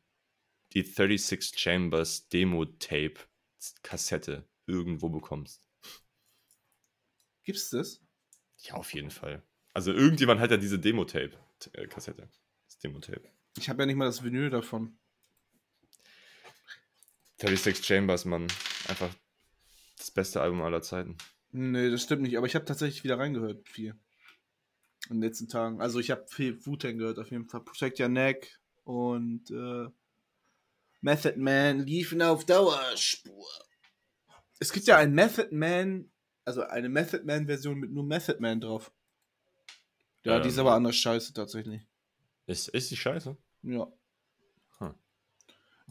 die 0.78 0.84
36 0.84 1.58
Chambers 1.58 2.30
Demo-Tape 2.30 3.16
Kassette 3.82 4.48
irgendwo 4.68 5.10
bekommst. 5.10 5.68
Gibt's 7.44 7.72
das? 7.72 8.02
Ja, 8.60 8.76
auf 8.76 8.94
jeden 8.94 9.10
Fall. 9.10 9.42
Also 9.74 9.92
irgendjemand 9.92 10.40
hat 10.40 10.52
ja 10.52 10.58
diese 10.58 10.78
Demo-Tape-Kassette. 10.78 12.30
Das 12.66 12.78
Demo-Tape. 12.80 13.32
Ich 13.58 13.70
habe 13.70 13.82
ja 13.82 13.86
nicht 13.88 13.96
mal 13.96 14.06
das 14.06 14.24
Vinyl 14.24 14.50
davon. 14.52 14.98
36 17.38 17.84
Chambers, 17.84 18.26
Mann. 18.26 18.48
Einfach 18.88 19.14
das 19.98 20.12
beste 20.12 20.42
Album 20.42 20.62
aller 20.62 20.82
Zeiten. 20.82 21.18
Nee, 21.52 21.90
das 21.90 22.04
stimmt 22.04 22.24
nicht, 22.24 22.38
aber 22.38 22.46
ich 22.46 22.56
habe 22.56 22.66
tatsächlich 22.66 23.04
wieder 23.04 23.18
reingehört, 23.18 23.68
viel. 23.68 23.96
In 25.10 25.16
den 25.16 25.22
letzten 25.22 25.48
Tagen. 25.48 25.82
Also 25.82 26.00
ich 26.00 26.12
habe 26.12 26.28
viel 26.28 26.64
Wu-Tang 26.66 26.98
gehört, 26.98 27.18
auf 27.18 27.32
jeden 27.32 27.48
Fall. 27.48 27.64
Protect 27.64 28.00
Your 28.00 28.10
Neck 28.10 28.60
und 28.84 29.50
äh, 29.50 29.88
Method 31.02 31.38
Man 31.38 31.80
liefen 31.86 32.22
auf 32.22 32.46
Dauerspur. 32.46 33.48
Es 34.60 34.72
gibt 34.74 34.88
ja 34.88 34.98
ein 34.98 35.14
Method 35.14 35.50
Man, 35.52 36.10
also 36.46 36.62
eine 36.64 36.90
Method 36.90 37.24
Man-Version 37.26 37.78
mit 37.80 37.92
nur 37.92 38.04
Method 38.04 38.38
Man 38.40 38.60
drauf. 38.60 38.92
Ja, 40.24 40.40
die 40.40 40.50
ist 40.50 40.56
Ähm. 40.56 40.62
aber 40.62 40.74
anders 40.76 40.96
scheiße 40.96 41.34
tatsächlich. 41.34 41.82
Ist, 42.48 42.68
ist 42.70 42.90
die 42.92 42.98
scheiße? 42.98 43.38
Ja. 43.64 43.88
Huh. 44.80 44.94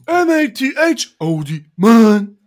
M-A-T-H-O-D, 0.05 1.65
man. 1.75 2.37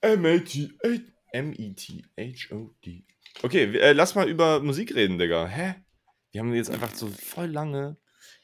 M-A-T-H- 0.00 1.00
M-E-T-H-O-D. 1.32 3.04
Okay, 3.42 3.72
wir- 3.72 3.82
äh, 3.82 3.92
lass 3.92 4.14
mal 4.14 4.28
über 4.28 4.60
Musik 4.60 4.94
reden, 4.94 5.18
Digga. 5.18 5.46
Hä? 5.46 5.74
Wir 6.30 6.40
haben 6.40 6.52
jetzt 6.54 6.70
einfach 6.70 6.94
so 6.94 7.08
voll 7.08 7.46
lange. 7.46 7.96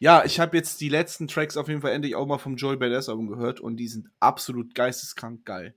Ja, 0.05 0.23
ich 0.23 0.39
habe 0.39 0.55
jetzt 0.55 0.83
die 0.83 0.91
letzten 0.91 1.29
Tracks 1.29 1.57
auf 1.57 1.67
jeden 1.69 1.81
Fall 1.81 1.93
endlich 1.93 2.15
auch 2.15 2.27
mal 2.27 2.37
vom 2.37 2.57
Joy 2.57 2.77
Badass 2.77 3.09
Album 3.09 3.27
gehört 3.27 3.59
und 3.61 3.79
die 3.79 3.89
sind 3.89 4.11
absolut 4.21 4.75
geisteskrank 4.75 5.47
geil. 5.47 5.75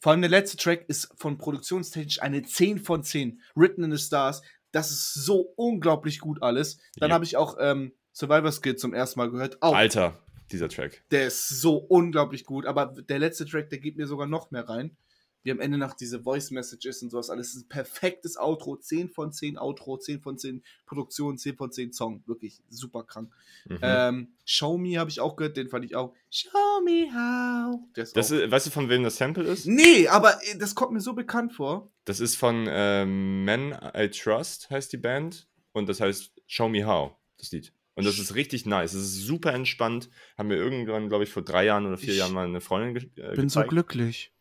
Vor 0.00 0.12
allem 0.12 0.20
der 0.20 0.28
letzte 0.28 0.58
Track 0.58 0.84
ist 0.88 1.10
von 1.16 1.38
produktionstechnisch 1.38 2.20
eine 2.20 2.42
10 2.42 2.80
von 2.80 3.02
10. 3.02 3.40
Written 3.54 3.82
in 3.84 3.96
the 3.96 3.96
Stars. 3.96 4.42
Das 4.70 4.90
ist 4.90 5.14
so 5.14 5.54
unglaublich 5.56 6.20
gut 6.20 6.42
alles. 6.42 6.76
Dann 6.98 7.08
Ja. 7.08 7.14
habe 7.14 7.24
ich 7.24 7.38
auch 7.38 7.56
ähm, 7.58 7.94
Survivor 8.12 8.52
Skid 8.52 8.78
zum 8.78 8.92
ersten 8.92 9.18
Mal 9.18 9.30
gehört. 9.30 9.62
Auch, 9.62 9.74
Alter, 9.74 10.18
dieser 10.52 10.68
Track. 10.68 11.02
der 11.10 11.28
ist 11.28 11.48
so 11.48 11.76
unglaublich 11.76 12.44
gut. 12.44 12.66
Aber 12.66 12.84
der 12.84 13.18
letzte 13.18 13.46
Track, 13.46 13.70
der 13.70 13.78
gibt 13.78 13.96
mir 13.96 14.06
sogar 14.06 14.26
noch 14.26 14.50
mehr 14.50 14.68
rein. 14.68 14.94
Wie 15.42 15.50
am 15.50 15.60
Ende 15.60 15.78
noch 15.78 15.94
diese 15.94 16.22
Voice 16.22 16.50
Messages 16.50 17.02
und 17.02 17.10
sowas 17.10 17.30
alles. 17.30 17.48
Das 17.48 17.56
ist 17.56 17.64
ein 17.66 17.68
perfektes 17.68 18.36
Outro. 18.36 18.76
10 18.76 19.08
von 19.08 19.32
10 19.32 19.56
Outro, 19.56 19.96
10 19.96 20.20
von 20.20 20.36
10 20.36 20.62
Produktion, 20.86 21.38
10 21.38 21.56
von 21.56 21.72
10 21.72 21.92
Song. 21.92 22.22
Wirklich 22.26 22.60
super 22.68 23.04
krank. 23.04 23.32
Mhm. 23.66 23.78
Ähm, 23.82 24.28
Show 24.44 24.76
Me 24.76 24.98
habe 24.98 25.08
ich 25.10 25.20
auch 25.20 25.36
gehört, 25.36 25.56
den 25.56 25.68
fand 25.68 25.84
ich 25.84 25.96
auch. 25.96 26.14
Show 26.30 26.82
me 26.84 27.06
how. 27.14 27.80
Ist 27.96 28.16
das 28.16 28.30
auch. 28.32 28.36
ist, 28.36 28.50
weißt 28.50 28.66
du, 28.66 28.70
von 28.70 28.88
wem 28.88 29.02
das 29.02 29.16
Sample 29.16 29.44
ist? 29.44 29.66
nee, 29.66 30.08
aber 30.08 30.34
äh, 30.44 30.58
das 30.58 30.74
kommt 30.74 30.92
mir 30.92 31.00
so 31.00 31.14
bekannt 31.14 31.52
vor. 31.54 31.90
Das 32.04 32.20
ist 32.20 32.36
von 32.36 32.66
ähm, 32.68 33.44
Men 33.44 33.74
I 33.96 34.08
Trust, 34.10 34.68
heißt 34.70 34.92
die 34.92 34.98
Band. 34.98 35.46
Und 35.72 35.88
das 35.88 36.00
heißt 36.00 36.32
Show 36.46 36.68
Me 36.68 36.84
How, 36.84 37.12
das 37.38 37.52
Lied. 37.52 37.72
Und 37.94 38.04
das 38.06 38.18
ist 38.18 38.34
richtig 38.34 38.66
nice. 38.66 38.94
Es 38.94 39.02
ist 39.02 39.24
super 39.26 39.52
entspannt. 39.52 40.10
Haben 40.38 40.48
wir 40.50 40.56
irgendwann, 40.56 41.08
glaube 41.08 41.24
ich, 41.24 41.30
vor 41.30 41.42
drei 41.42 41.64
Jahren 41.66 41.86
oder 41.86 41.98
vier 41.98 42.12
Ich 42.12 42.18
Jahren 42.18 42.32
mal 42.32 42.46
eine 42.46 42.60
Freundin 42.60 42.94
ge 42.94 43.22
äh, 43.22 43.34
Bin 43.34 43.48
so 43.48 43.60
gezeigt. 43.60 43.68
glücklich. 43.70 44.32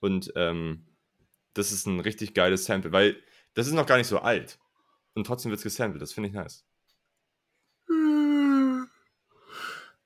Und 0.00 0.32
ähm, 0.36 0.86
das 1.54 1.72
ist 1.72 1.86
ein 1.86 2.00
richtig 2.00 2.34
geiles 2.34 2.64
Sample, 2.64 2.92
weil 2.92 3.22
das 3.54 3.66
ist 3.66 3.72
noch 3.72 3.86
gar 3.86 3.96
nicht 3.96 4.08
so 4.08 4.18
alt. 4.18 4.58
Und 5.14 5.26
trotzdem 5.26 5.50
wird 5.50 5.58
es 5.58 5.64
gesampelt. 5.64 6.02
Das 6.02 6.12
finde 6.12 6.28
ich 6.28 6.34
nice. 6.34 6.64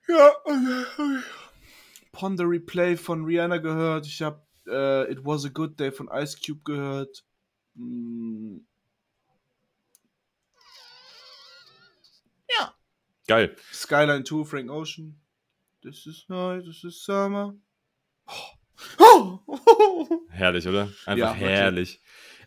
Ja. 0.09 0.33
Ponder 2.13 2.49
Replay 2.49 2.97
von 2.97 3.25
Rihanna 3.25 3.59
gehört. 3.59 4.07
Ich 4.07 4.23
habe 4.23 4.43
äh, 4.67 5.11
It 5.13 5.25
Was 5.25 5.45
a 5.45 5.49
Good 5.49 5.79
Day 5.79 5.93
von 5.93 6.09
Ice 6.13 6.37
Cube 6.45 6.63
gehört. 6.65 7.25
Mm, 7.75 8.59
Geil. 13.31 13.55
Skyline 13.73 14.25
2, 14.25 14.45
Frank 14.45 14.71
Ocean. 14.73 15.15
This 15.85 16.05
is 16.05 16.25
night, 16.29 16.65
this 16.65 16.83
is 16.83 17.01
summer. 17.01 17.55
Oh. 18.27 18.60
Herrlich, 20.31 20.67
oder? 20.67 20.93
Einfach 21.07 21.17
Ja, 21.17 21.33
herrlich. 21.35 22.01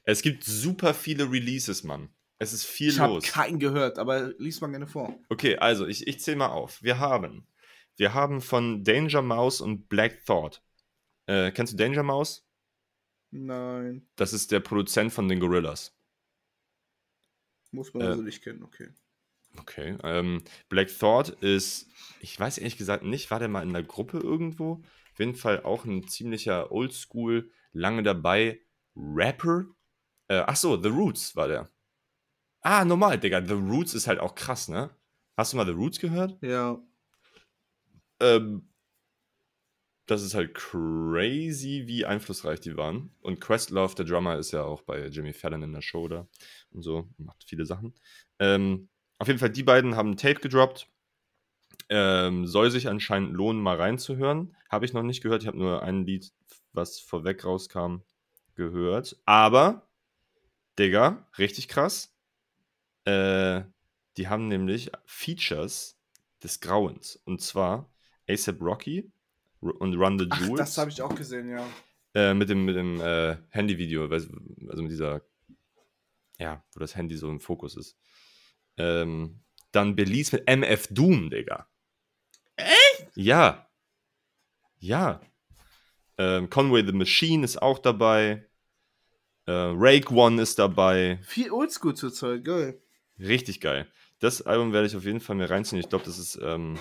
Es 0.03 0.21
gibt 0.21 0.43
super 0.43 0.93
viele 0.93 1.31
Releases, 1.31 1.83
Mann. 1.83 2.09
Es 2.39 2.51
ist 2.53 2.65
viel 2.65 2.89
Ich 2.89 2.99
habe 2.99 3.13
los. 3.13 3.23
keinen 3.25 3.59
gehört, 3.59 3.97
aber 3.97 4.33
lies 4.37 4.59
mal 4.59 4.67
gerne 4.69 4.87
vor. 4.87 5.17
Okay, 5.29 5.57
also 5.57 5.87
ich, 5.87 6.07
ich 6.07 6.19
zähle 6.19 6.37
mal 6.37 6.47
auf. 6.49 6.81
Wir 6.83 6.99
haben, 6.99 7.47
wir 7.95 8.13
haben 8.13 8.41
von 8.41 8.83
Danger 8.83 9.21
Mouse 9.21 9.61
und 9.61 9.87
Black 9.87 10.25
Thought. 10.25 10.61
Äh, 11.25 11.51
kennst 11.51 11.73
du 11.73 11.77
Danger 11.77 12.03
Mouse? 12.03 12.45
Nein, 13.31 14.07
Das 14.15 14.33
ist 14.33 14.51
der 14.51 14.59
Produzent 14.59 15.13
von 15.13 15.27
den 15.27 15.39
Gorillas. 15.39 15.95
muss 17.71 17.93
man 17.93 18.03
Äh, 18.03 18.07
also 18.07 18.21
nicht 18.23 18.43
kennen, 18.43 18.63
okay. 18.63 18.89
Okay. 19.57 19.97
Ähm, 20.03 20.43
Black 20.69 20.89
Thought 20.99 21.29
ist, 21.29 21.87
ich 22.19 22.37
weiß 22.39 22.57
ehrlich 22.57 22.77
gesagt 22.77 23.03
nicht, 23.03 23.31
war 23.31 23.39
der 23.39 23.47
mal 23.47 23.63
in 23.63 23.73
der 23.73 23.83
Gruppe 23.83 24.17
irgendwo? 24.19 24.83
Auf 25.13 25.19
jeden 25.19 25.35
Fall 25.35 25.63
auch 25.63 25.85
ein 25.85 26.07
ziemlicher 26.07 26.71
Oldschool, 26.71 27.51
lange 27.71 28.01
dabei 28.01 28.59
Rapper. 28.95 29.65
Äh, 30.27 30.43
ach 30.47 30.55
so, 30.55 30.81
The 30.81 30.89
Roots 30.89 31.35
war 31.35 31.47
der. 31.47 31.69
Ah, 32.61 32.83
normal, 32.83 33.19
Digga. 33.19 33.45
The 33.45 33.53
Roots 33.53 33.93
ist 33.93 34.07
halt 34.07 34.19
auch 34.19 34.33
krass, 34.33 34.69
ne? 34.69 34.89
Hast 35.37 35.53
du 35.53 35.57
mal 35.57 35.67
The 35.67 35.73
Roots 35.73 35.99
gehört? 35.99 36.41
Ja. 36.41 36.81
Ähm, 38.19 38.69
das 40.07 40.23
ist 40.23 40.33
halt 40.33 40.55
crazy, 40.55 41.83
wie 41.85 42.05
einflussreich 42.05 42.59
die 42.59 42.75
waren. 42.75 43.11
Und 43.21 43.39
Questlove, 43.39 43.95
der 43.95 44.05
Drummer, 44.05 44.37
ist 44.37 44.51
ja 44.51 44.63
auch 44.63 44.81
bei 44.81 45.07
Jimmy 45.07 45.33
Fallon 45.33 45.61
in 45.63 45.73
der 45.73 45.81
Show 45.81 46.07
da 46.07 46.27
und 46.71 46.81
so, 46.81 47.07
macht 47.17 47.43
viele 47.47 47.65
Sachen. 47.65 47.93
Ähm, 48.39 48.89
auf 49.19 49.27
jeden 49.27 49.39
Fall, 49.39 49.51
die 49.51 49.63
beiden 49.63 49.95
haben 49.95 50.11
ein 50.11 50.17
Tape 50.17 50.39
gedroppt. 50.39 50.89
Ähm, 51.89 52.47
soll 52.47 52.71
sich 52.71 52.87
anscheinend 52.87 53.33
lohnen, 53.33 53.61
mal 53.61 53.77
reinzuhören. 53.77 54.55
Habe 54.69 54.85
ich 54.85 54.93
noch 54.93 55.03
nicht 55.03 55.21
gehört. 55.21 55.43
Ich 55.43 55.47
habe 55.47 55.57
nur 55.57 55.83
ein 55.83 56.05
Lied, 56.05 56.31
was 56.71 56.99
vorweg 56.99 57.43
rauskam, 57.43 57.97
gehört. 58.55 59.17
Aber, 59.25 59.87
Digga, 60.79 61.27
richtig 61.37 61.67
krass. 61.67 62.15
Äh, 63.05 63.63
die 64.17 64.27
haben 64.27 64.47
nämlich 64.47 64.91
Features 65.05 65.99
des 66.43 66.59
Grauens. 66.59 67.15
Und 67.25 67.41
zwar 67.41 67.91
ASAP 68.29 68.61
Rocky 68.61 69.11
und 69.59 69.95
Run 69.95 70.19
the 70.19 70.27
Ach, 70.29 70.39
Jewels. 70.41 70.59
das 70.59 70.77
habe 70.77 70.91
ich 70.91 71.01
auch 71.01 71.15
gesehen, 71.15 71.49
ja. 71.49 71.65
Äh, 72.13 72.33
mit 72.33 72.49
dem, 72.49 72.65
mit 72.65 72.75
dem 72.75 73.01
äh, 73.01 73.37
Handyvideo, 73.49 74.07
also 74.07 74.29
mit 74.83 74.91
dieser, 74.91 75.21
ja, 76.37 76.63
wo 76.73 76.79
das 76.79 76.95
Handy 76.95 77.17
so 77.17 77.29
im 77.29 77.39
Fokus 77.39 77.75
ist. 77.75 77.97
Ähm, 78.77 79.41
dann 79.75 79.95
Belize 79.95 80.35
mit 80.35 80.47
MF 80.47 80.87
Doom, 80.91 81.29
Digga. 81.29 81.67
Echt? 82.55 83.11
Ja. 83.15 83.67
Ja. 84.79 85.21
Ähm, 86.17 86.49
Conway 86.49 86.85
the 86.85 86.93
Machine 86.93 87.43
ist 87.43 87.61
auch 87.61 87.79
dabei. 87.79 88.45
Äh, 89.45 89.51
Rake 89.51 90.13
One 90.13 90.41
ist 90.41 90.59
dabei. 90.59 91.19
Viel 91.23 91.51
Oldschool 91.51 91.95
zur 91.95 92.13
Zeit, 92.13 92.45
geil. 92.45 92.81
Richtig 93.19 93.59
geil. 93.59 93.87
Das 94.19 94.41
Album 94.41 94.71
werde 94.71 94.87
ich 94.87 94.95
auf 94.95 95.03
jeden 95.03 95.19
Fall 95.19 95.35
mir 95.35 95.49
reinziehen. 95.49 95.79
Ich 95.79 95.89
glaube, 95.89 96.05
das 96.05 96.17
ist 96.17 96.39
ähm, 96.41 96.77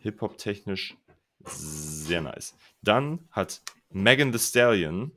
Hip-Hop-technisch 0.00 0.96
sehr 1.44 2.20
nice. 2.20 2.54
Dann 2.82 3.26
hat 3.30 3.60
Megan 3.90 4.32
Thee 4.32 4.38
Stallion 4.38 5.12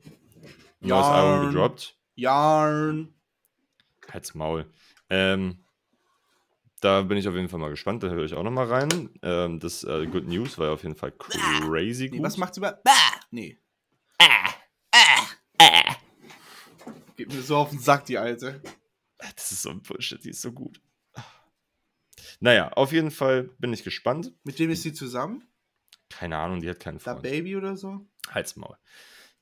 ein 0.80 0.88
neues 0.88 1.06
Album 1.06 1.50
gedroppt. 1.50 1.96
Yarn. 2.16 3.14
Halt's 4.10 4.34
Maul. 4.34 4.66
Ähm, 5.08 5.58
da 6.80 7.02
bin 7.02 7.16
ich 7.18 7.28
auf 7.28 7.34
jeden 7.34 7.48
Fall 7.48 7.60
mal 7.60 7.70
gespannt. 7.70 8.02
Da 8.02 8.08
höre 8.08 8.24
ich 8.24 8.34
auch 8.34 8.42
noch 8.42 8.50
mal 8.50 8.66
rein. 8.66 9.10
Ähm, 9.22 9.60
das 9.60 9.84
äh, 9.84 10.06
Good 10.06 10.26
News 10.28 10.58
war 10.58 10.66
ja 10.68 10.72
auf 10.72 10.82
jeden 10.82 10.96
Fall 10.96 11.12
crazy 11.12 12.04
Nee, 12.04 12.16
gut. 12.18 12.22
was 12.22 12.36
macht's 12.36 12.56
über. 12.58 12.80
Bah! 12.84 12.92
Nee. 13.30 13.58
Geht 17.16 17.32
mir 17.32 17.42
so 17.42 17.56
auf 17.56 17.70
den 17.70 17.78
Sack, 17.78 18.06
die 18.06 18.18
alte. 18.18 18.62
Das 19.36 19.52
ist 19.52 19.62
so 19.62 19.70
ein 19.70 19.82
Bullshit, 19.82 20.22
die 20.24 20.30
ist 20.30 20.40
so 20.40 20.52
gut. 20.52 20.80
Naja, 22.40 22.72
auf 22.72 22.92
jeden 22.92 23.10
Fall 23.10 23.44
bin 23.58 23.72
ich 23.74 23.84
gespannt. 23.84 24.32
Mit 24.44 24.58
wem 24.58 24.70
ist 24.70 24.82
sie 24.82 24.94
zusammen? 24.94 25.46
Keine 26.08 26.38
Ahnung, 26.38 26.60
die 26.62 26.70
hat 26.70 26.80
keinen 26.80 26.96
Da 26.98 27.12
Freund. 27.12 27.22
Baby 27.22 27.56
oder 27.56 27.76
so? 27.76 28.06
Halt's 28.30 28.56
Maul. 28.56 28.76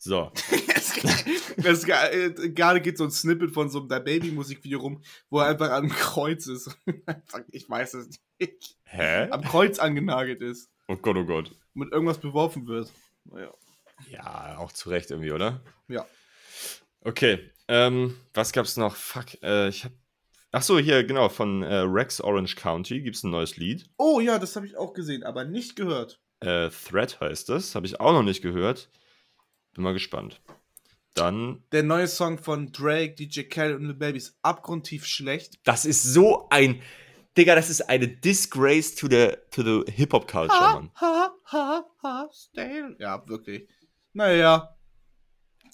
So, 0.01 0.31
ge- 1.57 1.93
äh, 1.93 2.51
Gerade 2.51 2.81
geht 2.81 2.99
so 2.99 3.05
ein 3.05 3.11
Snippet 3.11 3.51
von 3.51 3.69
so 3.69 3.81
einem 3.81 3.89
Da 3.89 3.99
Baby 3.99 4.31
Musikvideo 4.31 4.79
rum, 4.81 5.03
wo 5.31 5.41
er 5.41 5.47
einfach 5.47 5.71
am 5.71 5.89
Kreuz 5.89 6.47
ist. 6.47 6.71
Ich 7.51 7.69
weiß 7.69 7.95
es 7.95 8.09
nicht. 8.39 8.77
hä? 8.85 9.29
Am 9.31 9.43
Kreuz 9.43 9.79
angenagelt 9.79 10.41
ist. 10.41 10.71
Oh 10.87 10.97
Gott, 10.97 11.17
oh 11.17 11.25
Gott. 11.25 11.55
Mit 11.75 11.93
irgendwas 11.93 12.19
beworfen 12.19 12.67
wird. 12.67 12.91
Naja. 13.25 13.53
Ja, 14.11 14.59
auch 14.59 14.73
zu 14.73 14.91
Recht 14.91 15.11
irgendwie, 15.11 15.33
oder? 15.33 15.61
Ja. 15.89 16.07
Okay, 17.03 17.51
ähm, 17.69 18.17
was 18.35 18.53
gab's 18.53 18.77
noch? 18.77 18.95
Fuck, 18.97 19.43
äh, 19.43 19.69
ich 19.69 19.85
hab. 19.85 19.93
Ach 20.53 20.63
so, 20.63 20.79
hier, 20.79 21.05
genau, 21.05 21.29
von 21.29 21.63
äh, 21.63 21.75
Rex 21.81 22.21
Orange 22.21 22.57
County 22.57 23.03
gibt's 23.03 23.23
ein 23.23 23.31
neues 23.31 23.57
Lied. 23.57 23.91
Oh 23.99 24.21
ja, 24.21 24.39
das 24.39 24.57
habe 24.57 24.67
ich 24.67 24.77
auch 24.77 24.95
gesehen, 24.95 25.23
aber 25.23 25.45
nicht 25.45 25.77
gehört. 25.77 26.21
Äh, 26.41 26.71
Thread 26.71 27.21
heißt 27.21 27.49
das, 27.51 27.75
habe 27.75 27.87
ich 27.87 28.01
auch 28.01 28.13
noch 28.13 28.23
nicht 28.23 28.41
gehört. 28.43 28.89
Bin 29.79 29.85
mal 29.85 29.93
gespannt. 29.93 30.41
Dann, 31.15 31.63
Der 31.71 31.85
neue 31.85 32.09
Song 32.09 32.37
von 32.37 32.73
Drake, 32.73 33.15
DJ 33.15 33.43
Khaled 33.43 33.77
und 33.77 33.85
Lil 33.85 33.95
Baby 33.95 34.19
ist 34.19 34.37
abgrundtief 34.43 35.07
schlecht. 35.07 35.61
das 35.63 35.85
ist 35.85 36.03
so 36.03 36.49
ein, 36.51 36.83
Digga, 37.37 37.55
das 37.55 37.71
ist 37.71 37.83
eine 37.89 38.09
Disgrace 38.09 38.97
to 38.97 39.07
the, 39.09 39.37
to 39.53 39.63
the 39.63 39.93
Hip-Hop-Culture, 39.93 40.59
Mann. 40.59 40.91
ha, 40.97 41.33
ha, 41.45 41.85
ha, 42.03 42.29
stay. 42.33 42.97
Ja, 42.99 43.23
wirklich. 43.29 43.69
Naja. 44.15 44.77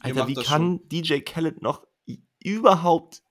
Alter, 0.00 0.28
wie 0.28 0.34
kann 0.34 0.86
DJ 0.90 1.20
Khaled 1.20 1.62
noch 1.62 1.86
überhaupt 2.42 3.22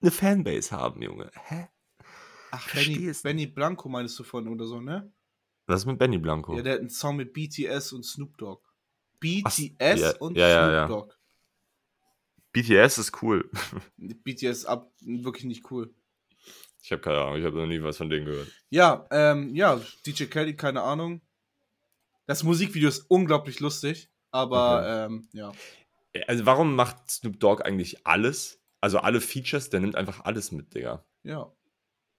eine 0.00 0.10
Fanbase 0.10 0.70
haben, 0.74 1.02
Junge? 1.02 1.30
Hä? 1.34 1.68
Ach, 2.50 2.72
Benny, 2.72 3.12
Benny 3.22 3.46
Blanco 3.46 3.90
meinst 3.90 4.18
du 4.18 4.24
von 4.24 4.48
oder 4.48 4.64
so, 4.64 4.80
ne? 4.80 5.12
Was 5.66 5.80
ist 5.82 5.86
mit 5.86 5.98
Benny 5.98 6.16
Blanco? 6.16 6.56
Ja, 6.56 6.62
der 6.62 6.72
hat 6.72 6.80
einen 6.80 6.88
Song 6.88 7.16
mit 7.16 7.34
BTS 7.34 7.92
und 7.92 8.06
Snoop 8.06 8.38
Dogg. 8.38 8.62
BTS 9.24 10.00
ja, 10.00 10.16
und 10.18 10.36
ja, 10.36 10.48
ja, 10.48 10.62
Snoop 10.62 10.72
ja. 10.72 10.88
Dogg. 10.88 11.14
BTS 12.52 12.98
ist 12.98 13.22
cool. 13.22 13.50
BTS 13.96 14.66
ab, 14.66 14.92
wirklich 15.00 15.44
nicht 15.44 15.70
cool. 15.70 15.92
Ich 16.82 16.92
habe 16.92 17.00
keine 17.00 17.18
Ahnung, 17.18 17.36
ich 17.38 17.44
habe 17.44 17.56
noch 17.56 17.66
nie 17.66 17.82
was 17.82 17.96
von 17.96 18.10
denen 18.10 18.26
gehört. 18.26 18.48
Ja, 18.68 19.06
ähm, 19.10 19.54
ja, 19.54 19.80
DJ 20.06 20.24
Kelly, 20.24 20.54
keine 20.54 20.82
Ahnung. 20.82 21.22
Das 22.26 22.42
Musikvideo 22.42 22.88
ist 22.88 23.06
unglaublich 23.08 23.60
lustig, 23.60 24.10
aber 24.30 25.06
ähm, 25.06 25.28
ja. 25.32 25.52
Also 26.26 26.46
warum 26.46 26.76
macht 26.76 27.10
Snoop 27.10 27.40
Dogg 27.40 27.62
eigentlich 27.64 28.06
alles? 28.06 28.60
Also 28.80 28.98
alle 28.98 29.20
Features, 29.20 29.70
der 29.70 29.80
nimmt 29.80 29.96
einfach 29.96 30.24
alles 30.24 30.52
mit, 30.52 30.74
Digga. 30.74 31.04
Ja. 31.22 31.50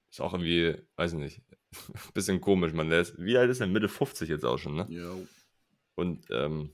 Ist 0.09 0.19
auch 0.19 0.33
irgendwie, 0.33 0.75
weiß 0.95 1.13
ich 1.13 1.19
nicht, 1.19 1.41
bisschen 2.13 2.41
komisch, 2.41 2.73
man. 2.73 2.89
Der 2.89 3.01
ist, 3.01 3.17
wie 3.17 3.37
alt 3.37 3.51
ist 3.51 3.61
er? 3.61 3.67
Mitte 3.67 3.87
50 3.87 4.29
jetzt 4.29 4.45
auch 4.45 4.57
schon, 4.57 4.75
ne? 4.75 4.87
Yo. 4.89 5.27
Und, 5.95 6.25
ähm, 6.31 6.73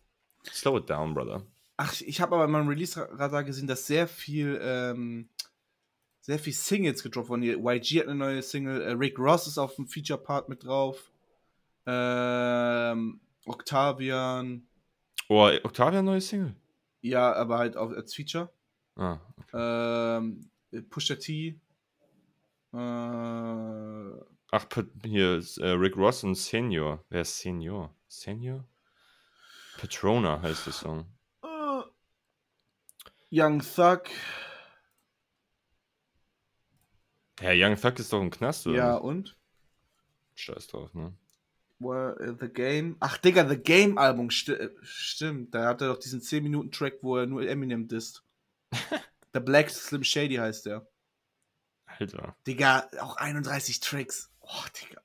slow 0.51 0.77
it 0.77 0.89
down, 0.89 1.13
brother. 1.13 1.45
Ach, 1.77 1.99
ich 2.01 2.21
habe 2.21 2.35
aber 2.35 2.45
in 2.45 2.51
meinem 2.51 2.67
Release-Radar 2.67 3.43
gesehen, 3.43 3.67
dass 3.67 3.87
sehr 3.87 4.07
viel, 4.07 4.59
ähm, 4.61 5.29
sehr 6.21 6.37
viel 6.37 6.53
Singles 6.53 7.01
gedroppt 7.01 7.29
wurden. 7.29 7.41
Hier, 7.41 7.57
YG 7.57 7.99
hat 7.99 8.05
eine 8.07 8.15
neue 8.15 8.41
Single, 8.43 8.81
äh, 8.81 8.91
Rick 8.91 9.17
Ross 9.17 9.47
ist 9.47 9.57
auf 9.57 9.75
dem 9.75 9.87
Feature-Part 9.87 10.47
mit 10.49 10.63
drauf. 10.63 11.11
Ähm, 11.87 13.19
Octavian, 13.45 14.67
Oh, 15.27 15.49
Octavia 15.63 16.01
neue 16.01 16.21
Single? 16.21 16.55
ja, 17.01 17.33
aber 17.33 17.57
halt 17.57 17.75
auch 17.77 17.89
als 17.91 18.13
Feature. 18.13 18.49
Ah, 18.95 19.17
Ähm, 19.53 20.49
Pusha 20.89 21.15
T. 21.15 21.59
Äh, 22.73 22.77
Ach, 24.53 24.65
hier 25.05 25.37
ist 25.37 25.57
äh, 25.57 25.69
Rick 25.69 25.95
Ross 25.97 26.23
und 26.23 26.35
Senior. 26.35 27.03
Wer 27.09 27.21
ist 27.21 27.39
Senior? 27.39 27.95
Senior? 28.07 28.65
Patrona 29.81 30.39
heißt 30.43 30.67
der 30.67 30.73
Song. 30.73 31.05
äh, 31.43 31.81
Young 33.31 33.61
Thug. 33.61 34.03
Ja, 37.41 37.51
Young 37.53 37.75
Thug 37.75 37.97
ist 37.97 38.13
doch 38.13 38.21
im 38.21 38.29
Knast, 38.29 38.67
oder? 38.67 38.77
Ja, 38.77 38.95
und? 38.95 39.35
Scheiß 40.35 40.67
drauf, 40.67 40.93
ne? 40.93 41.13
Well, 41.79 42.37
The 42.39 42.47
Game. 42.47 42.95
Ach, 42.99 43.17
Digga, 43.17 43.49
The 43.49 43.57
Game 43.57 43.97
Album. 43.97 44.29
Sti 44.29 44.51
äh, 44.51 44.69
stimmt. 44.83 45.55
Da 45.55 45.65
hat 45.65 45.81
er 45.81 45.87
doch 45.87 45.97
diesen 45.97 46.21
10-Minuten-Track, 46.21 46.99
wo 47.01 47.17
er 47.17 47.25
nur 47.25 47.41
Eminem 47.41 47.87
disst. 47.87 48.23
The 49.33 49.39
Black 49.39 49.71
Slim 49.71 50.03
Shady 50.03 50.35
heißt 50.35 50.67
der. 50.67 50.87
Alter. 51.87 52.35
Digga, 52.45 52.87
auch 52.99 53.15
31 53.17 53.79
Tracks. 53.79 54.31
Oh, 54.41 54.63
Digga. 54.79 55.01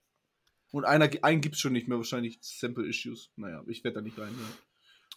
Und 0.70 0.84
einer, 0.84 1.08
einen 1.22 1.40
gibt's 1.40 1.60
schon 1.60 1.72
nicht 1.72 1.88
mehr, 1.88 1.96
wahrscheinlich 1.96 2.38
Simple 2.42 2.86
Issues. 2.86 3.30
Naja, 3.36 3.64
ich 3.68 3.82
werde 3.82 3.94
da 3.94 4.00
nicht 4.02 4.18
reinhören. 4.18 4.52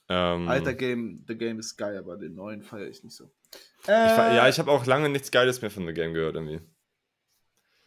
Ähm, 0.10 0.50
Alter 0.50 0.74
Game, 0.74 1.24
The 1.28 1.38
Game 1.38 1.60
ist 1.60 1.78
geil, 1.78 1.98
aber 1.98 2.18
den 2.18 2.36
neuen 2.36 2.64
feiere 2.64 2.88
ich 2.88 3.04
nicht 3.04 3.16
so. 3.16 3.32
ich, 3.84 3.90
Äh, 3.90 4.36
ja, 4.36 4.50
ich 4.50 4.58
habe 4.60 4.72
auch 4.72 4.86
lange 4.86 5.08
nichts 5.10 5.30
Geiles 5.32 5.62
mehr 5.62 5.72
von 5.72 5.86
The 5.86 5.94
Game 5.94 6.14
gehört, 6.14 6.36
irgendwie. 6.36 6.62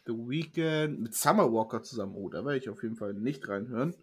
The 0.05 0.13
Weeknd 0.13 0.99
mit 0.99 1.15
Summer 1.15 1.51
Walker 1.51 1.83
zusammen. 1.83 2.15
Oh, 2.15 2.29
da 2.29 2.45
werde 2.45 2.57
ich 2.57 2.69
auf 2.69 2.81
jeden 2.81 2.95
Fall 2.95 3.13
nicht 3.13 3.47
reinhören. 3.47 3.95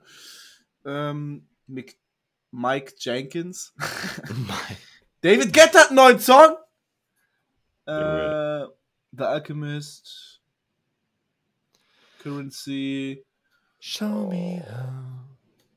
Ähm, 0.85 1.49
mit 1.67 1.97
Mike 2.51 2.95
Jenkins. 2.99 3.75
David 5.23 5.53
Guetta 5.53 5.81
hat 5.81 5.89
einen 5.89 5.97
neuen 5.97 6.19
Song. 6.19 6.57
Äh. 7.87 8.67
The 9.13 9.25
Alchemist. 9.25 10.41
Currency. 12.23 13.25
Show 13.81 14.29
me 14.29 14.63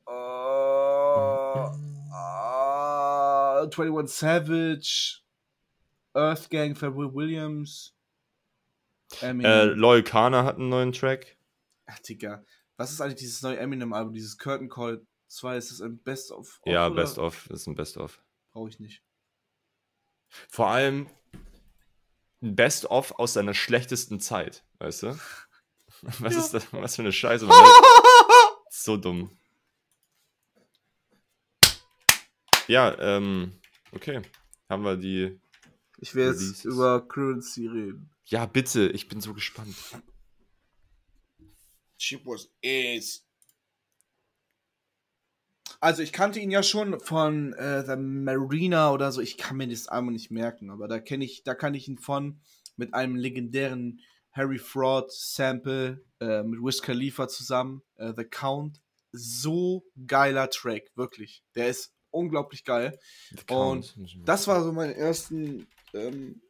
Uh, 0.06 1.72
uh, 3.64 3.82
21 3.82 4.08
Savage. 4.08 5.20
Earth 6.14 6.48
Gang, 6.50 6.74
Pharrell 6.76 7.12
Williams. 7.12 7.92
Eminem. 9.20 9.50
Äh, 9.50 9.64
Loyal 9.64 10.02
Kana 10.02 10.44
hat 10.44 10.56
einen 10.56 10.68
neuen 10.68 10.92
Track. 10.92 11.36
Ach, 11.86 11.98
Digga. 12.00 12.44
Was 12.76 12.90
ist 12.92 13.00
eigentlich 13.00 13.16
dieses 13.16 13.42
neue 13.42 13.58
Eminem-Album, 13.58 14.12
dieses 14.14 14.38
Curtain 14.38 14.68
Call 14.68 15.06
2? 15.28 15.56
Ist 15.56 15.70
das 15.70 15.80
ein 15.80 15.98
Best-of? 16.02 16.60
Ja, 16.64 16.86
oder? 16.86 16.96
Best 16.96 17.18
of. 17.18 17.46
Das 17.48 17.60
ist 17.60 17.66
ein 17.66 17.74
Best 17.74 17.96
of. 17.96 18.22
Brauche 18.52 18.68
ich 18.68 18.80
nicht. 18.80 19.02
Vor 20.48 20.68
allem 20.68 21.08
ein 22.42 22.56
Best 22.56 22.86
of 22.86 23.12
aus 23.18 23.34
seiner 23.34 23.54
schlechtesten 23.54 24.20
Zeit, 24.20 24.64
weißt 24.78 25.04
du? 25.04 25.18
Was 26.02 26.34
Ja. 26.34 26.40
ist 26.40 26.54
das? 26.54 26.72
Was 26.72 26.96
für 26.96 27.02
eine 27.02 27.12
Scheiße. 27.12 27.48
So 28.76 28.96
dumm. 28.96 29.30
Ja, 32.68 32.96
ähm, 32.98 33.52
okay. 33.92 34.22
Haben 34.68 34.84
wir 34.84 34.96
die. 34.96 35.40
Ich 35.98 36.14
will 36.14 36.26
jetzt 36.26 36.40
Releases. 36.40 36.64
über 36.64 37.06
Currency 37.06 37.66
reden. 37.66 38.10
Ja, 38.26 38.46
bitte, 38.46 38.88
ich 38.88 39.08
bin 39.08 39.20
so 39.20 39.34
gespannt. 39.34 39.76
Chip 41.98 42.24
was 42.26 42.50
is. 42.62 43.26
Also 45.80 46.02
ich 46.02 46.12
kannte 46.12 46.40
ihn 46.40 46.50
ja 46.50 46.62
schon 46.62 46.98
von 47.00 47.52
äh, 47.54 47.84
The 47.84 47.96
Marina 47.96 48.90
oder 48.90 49.12
so. 49.12 49.20
Ich 49.20 49.36
kann 49.36 49.58
mir 49.58 49.68
das 49.68 49.86
Album 49.86 50.14
nicht 50.14 50.30
merken, 50.30 50.70
aber 50.70 50.88
da 50.88 50.98
kenne 50.98 51.24
ich, 51.24 51.44
da 51.44 51.54
kann 51.54 51.74
ich 51.74 51.88
ihn 51.88 51.98
von 51.98 52.40
mit 52.76 52.94
einem 52.94 53.16
legendären 53.16 54.00
Harry 54.32 54.58
Fraud 54.58 55.12
Sample 55.12 56.02
äh, 56.20 56.42
mit 56.42 56.60
Wiz 56.60 56.80
Khalifa 56.80 57.28
zusammen, 57.28 57.82
äh, 57.96 58.12
The 58.16 58.24
Count. 58.24 58.80
so 59.12 59.84
geiler 60.06 60.50
Track, 60.50 60.90
wirklich. 60.96 61.44
Der 61.54 61.68
ist 61.68 61.93
unglaublich 62.14 62.64
geil. 62.64 62.98
Und. 63.50 63.94
Das 64.24 64.46
war 64.46 64.62
so 64.62 64.72
meine 64.72 64.94
ersten 64.94 65.66
ähm, 65.92 66.40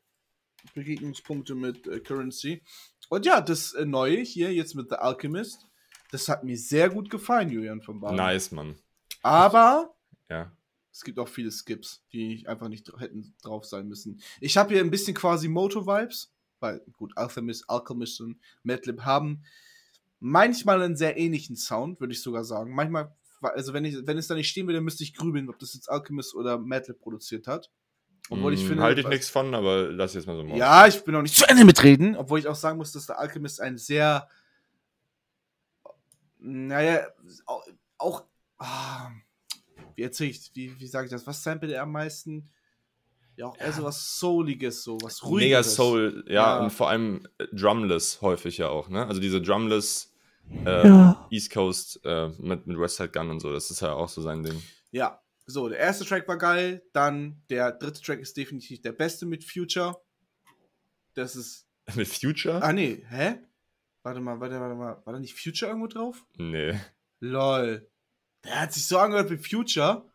Begegnungspunkte 0.75 1.55
mit 1.55 1.87
äh, 1.87 2.01
Currency. 2.01 2.63
Und 3.09 3.27
ja, 3.27 3.41
das 3.41 3.73
äh, 3.75 3.85
Neue 3.85 4.21
hier 4.21 4.53
jetzt 4.53 4.75
mit 4.75 4.89
The 4.89 4.97
Alchemist, 4.97 5.67
das 6.11 6.29
hat 6.29 6.45
mir 6.45 6.57
sehr 6.57 6.89
gut 6.91 7.11
gefallen, 7.11 7.51
Julian 7.51 7.83
von 7.83 8.01
Baden. 8.01 8.17
Nice, 8.17 8.51
Mann. 8.53 8.77
Aber 9.23 9.95
Ja. 10.31 10.53
es 10.93 11.03
gibt 11.03 11.19
auch 11.19 11.29
viele 11.29 11.51
Skips, 11.51 12.03
die 12.13 12.47
einfach 12.47 12.69
nicht 12.69 12.91
hätten 12.99 13.35
drauf 13.43 13.65
sein 13.65 13.89
müssen. 13.89 14.21
Ich 14.41 14.57
habe 14.57 14.75
hier 14.75 14.83
ein 14.83 14.91
bisschen 14.91 15.15
quasi 15.15 15.49
Moto-Vibes, 15.49 16.33
weil 16.61 16.81
gut, 16.93 17.17
Alchemist, 17.17 17.69
Alchemist 17.69 18.21
und 18.21 18.39
Madlib 18.63 19.03
haben 19.03 19.45
manchmal 20.21 20.81
einen 20.83 20.97
sehr 20.97 21.19
ähnlichen 21.19 21.57
Sound, 21.57 22.01
würde 22.01 22.15
ich 22.15 22.23
sogar 22.23 22.45
sagen. 22.45 22.75
Manchmal, 22.75 23.15
also 23.53 23.73
wenn, 23.73 23.85
ich, 23.85 23.97
wenn 24.07 24.17
es 24.19 24.27
da 24.29 24.35
nicht 24.35 24.49
stehen 24.49 24.67
würde, 24.67 24.81
müsste 24.81 25.03
ich 25.05 25.15
grübeln, 25.15 25.49
ob 25.49 25.59
das 25.59 25.75
jetzt 25.75 25.91
Alchemist 25.91 26.35
oder 26.35 26.59
Madlib 26.59 27.01
produziert 27.01 27.47
hat. 27.47 27.71
Obwohl 28.31 28.55
ich 28.55 28.65
Mm, 28.65 28.67
finde. 28.69 28.83
Halte 28.83 29.01
ich 29.03 29.07
nichts 29.07 29.29
von, 29.29 29.55
aber 29.55 29.91
lass 29.93 30.15
jetzt 30.15 30.27
mal 30.27 30.37
so 30.37 30.45
mal. 30.45 30.57
Ja, 30.57 30.87
ich 30.87 31.03
bin 31.05 31.13
noch 31.13 31.23
nicht 31.23 31.37
zu 31.37 31.47
Ende 31.49 31.65
mitreden, 31.65 32.17
obwohl 32.17 32.39
ich 32.39 32.47
auch 32.49 32.55
sagen 32.55 32.79
muss, 32.79 32.93
dass 32.93 33.07
der 33.07 33.19
Alchemist 33.19 33.61
ein 33.61 33.77
sehr, 33.77 34.29
naja, 36.39 37.07
auch, 37.47 37.67
auch 37.99 38.25
ah, 38.59 39.11
wie 39.95 40.03
erzähle 40.03 40.31
ich, 40.31 40.51
wie, 40.55 40.79
wie 40.81 40.87
sage 40.87 41.07
ich 41.07 41.11
das, 41.13 41.27
was 41.27 41.43
samplet 41.43 41.71
er 41.73 41.83
am 41.83 41.93
meisten? 41.93 42.51
Ja, 43.37 43.47
auch 43.47 43.59
eher 43.59 43.73
so 43.73 43.83
was 43.83 44.19
Souliges, 44.19 44.85
so 44.85 44.97
was 45.03 45.25
Ruhiges. 45.25 45.45
Mega 45.45 45.63
Soul, 45.65 46.25
ja, 46.29 46.33
Ja. 46.59 46.59
und 46.65 46.71
vor 46.71 46.89
allem 46.89 47.27
äh, 47.39 47.47
Drumless 47.53 48.21
häufig 48.21 48.59
ja 48.59 48.69
auch, 48.69 48.89
ne? 48.89 49.07
Also 49.07 49.21
diese 49.21 49.43
Drumless 49.43 50.14
äh, 50.65 51.13
East 51.31 51.53
Coast 51.53 52.01
äh, 52.05 52.29
mit, 52.39 52.67
mit 52.67 52.79
Westside 52.79 53.11
Gun 53.11 53.31
und 53.31 53.41
so, 53.41 53.53
das 53.53 53.71
ist 53.71 53.81
ja 53.81 53.93
auch 53.93 54.09
so 54.09 54.23
sein 54.23 54.43
Ding. 54.43 54.63
Ja, 54.91 55.21
so, 55.47 55.69
der 55.69 55.79
erste 55.79 56.05
Track 56.05 56.27
war 56.27 56.39
geil, 56.39 56.83
dann 56.93 57.43
der 57.51 57.73
dritte 57.73 58.01
Track 58.01 58.21
ist 58.21 58.37
definitiv 58.37 58.81
der 58.81 58.93
beste 58.93 59.27
mit 59.27 59.45
Future. 59.45 59.97
Das 61.15 61.37
ist, 61.37 61.67
mit 61.95 62.09
Future? 62.09 62.63
ah 62.63 62.73
nee, 62.73 63.05
hä? 63.09 63.39
Warte 64.03 64.21
mal, 64.21 64.39
warte, 64.41 64.61
warte 64.61 64.75
mal, 64.75 65.03
war 65.05 65.13
da 65.13 65.19
nicht 65.19 65.35
Future 65.35 65.71
irgendwo 65.71 65.87
drauf? 65.87 66.25
Nee. 66.37 66.79
Lol. 67.21 67.89
Der 68.45 68.61
hat 68.61 68.73
sich 68.73 68.87
so 68.87 68.99
angehört 68.99 69.31
wie 69.31 69.39
Future. 69.39 70.07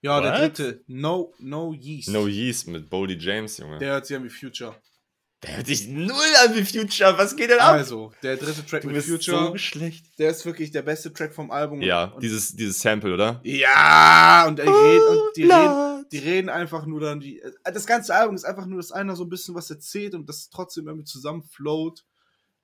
Ja, 0.00 0.20
der 0.20 0.32
What? 0.32 0.40
dritte. 0.40 0.84
No, 0.86 1.32
no 1.38 1.72
Yeast. 1.72 2.08
No 2.08 2.26
Yeast 2.26 2.68
mit 2.68 2.88
Boldy 2.88 3.16
James, 3.18 3.58
Junge. 3.58 3.78
Der 3.78 3.92
hört 3.92 4.06
sich 4.06 4.16
an 4.16 4.24
wie 4.24 4.28
Future. 4.28 4.74
Der 5.44 5.56
hört 5.58 5.66
sich 5.68 5.86
null 5.86 6.16
an 6.44 6.54
wie 6.56 6.64
Future, 6.64 7.16
was 7.16 7.36
geht 7.36 7.50
denn 7.50 7.60
ab? 7.60 7.74
Also, 7.74 8.12
der 8.24 8.36
dritte 8.36 8.66
Track 8.66 8.82
du 8.82 8.88
mit 8.88 8.96
bist 8.96 9.08
Future, 9.08 9.48
so 9.52 9.56
schlecht. 9.56 10.18
der 10.18 10.30
ist 10.30 10.44
wirklich 10.44 10.72
der 10.72 10.82
beste 10.82 11.12
Track 11.12 11.32
vom 11.32 11.52
Album. 11.52 11.80
Ja, 11.80 12.06
und, 12.06 12.22
dieses, 12.22 12.56
dieses 12.56 12.80
Sample, 12.80 13.14
oder? 13.14 13.40
Ja, 13.44 14.46
und, 14.48 14.58
die 14.58 14.62
reden, 14.62 15.06
und 15.06 15.20
die, 15.36 15.44
reden, 15.44 16.06
die 16.10 16.18
reden 16.18 16.48
einfach 16.48 16.86
nur 16.86 16.98
dann, 17.00 17.20
die, 17.20 17.40
äh, 17.40 17.52
das 17.64 17.86
ganze 17.86 18.16
Album 18.16 18.34
ist 18.34 18.44
einfach 18.44 18.66
nur, 18.66 18.78
dass 18.78 18.90
einer 18.90 19.14
so 19.14 19.22
ein 19.24 19.28
bisschen 19.28 19.54
was 19.54 19.70
erzählt 19.70 20.14
und 20.14 20.28
das 20.28 20.50
trotzdem 20.50 20.88
irgendwie 20.88 21.04
zusammenfloat. 21.06 22.04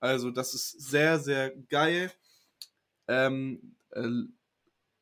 Also, 0.01 0.33
das 0.33 0.53
ist 0.55 0.73
sehr, 0.91 1.21
sehr 1.21 1.51
geil. 1.71 2.11
Ähm, 3.07 3.77
äh, 3.93 4.03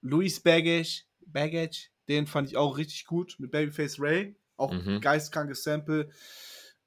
Louis 0.03 0.41
Baggage, 0.41 1.05
Baggage, 1.25 1.89
den 2.09 2.27
fand 2.27 2.49
ich 2.49 2.57
auch 2.59 2.77
richtig 2.77 3.07
gut 3.07 3.37
mit 3.39 3.51
Babyface 3.51 3.99
Ray. 3.99 4.37
Auch 4.59 4.73
Mhm. 4.73 5.01
geistkrankes 5.01 5.63
Sample. 5.65 6.11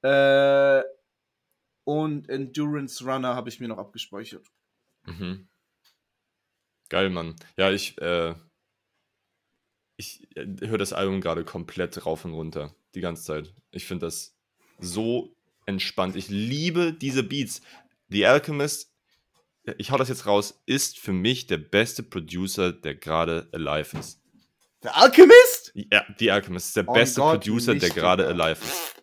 Äh, 0.02 0.82
und 1.84 2.28
Endurance 2.28 3.04
Runner 3.04 3.34
habe 3.34 3.48
ich 3.48 3.60
mir 3.60 3.68
noch 3.68 3.78
abgespeichert. 3.78 4.46
Mhm. 5.04 5.48
Geil, 6.88 7.10
Mann. 7.10 7.36
Ja, 7.56 7.70
ich, 7.70 8.00
äh, 8.00 8.34
ich 9.96 10.28
äh, 10.36 10.46
höre 10.66 10.78
das 10.78 10.92
Album 10.92 11.20
gerade 11.20 11.44
komplett 11.44 12.04
rauf 12.04 12.24
und 12.24 12.34
runter. 12.34 12.74
Die 12.94 13.00
ganze 13.00 13.24
Zeit. 13.24 13.54
Ich 13.70 13.86
finde 13.86 14.06
das 14.06 14.36
so 14.78 15.36
entspannt. 15.66 16.16
Ich 16.16 16.28
liebe 16.28 16.92
diese 16.92 17.22
Beats. 17.22 17.60
The 18.08 18.26
Alchemist, 18.26 18.92
ich 19.78 19.90
hau 19.90 19.96
das 19.96 20.08
jetzt 20.08 20.26
raus, 20.26 20.62
ist 20.66 20.98
für 20.98 21.12
mich 21.12 21.46
der 21.46 21.58
beste 21.58 22.02
Producer, 22.02 22.72
der 22.72 22.94
gerade 22.94 23.48
alive 23.52 23.98
ist. 23.98 24.20
Der 24.82 24.96
Alchemist? 24.96 25.72
Ja, 25.74 26.06
The 26.18 26.30
Alchemist 26.30 26.68
ist 26.68 26.76
der 26.76 26.88
Oh 26.88 26.92
beste 26.92 27.20
Gott, 27.20 27.40
Producer, 27.40 27.74
der 27.74 27.90
gerade 27.90 28.26
alive 28.26 28.64
ist. 28.64 28.95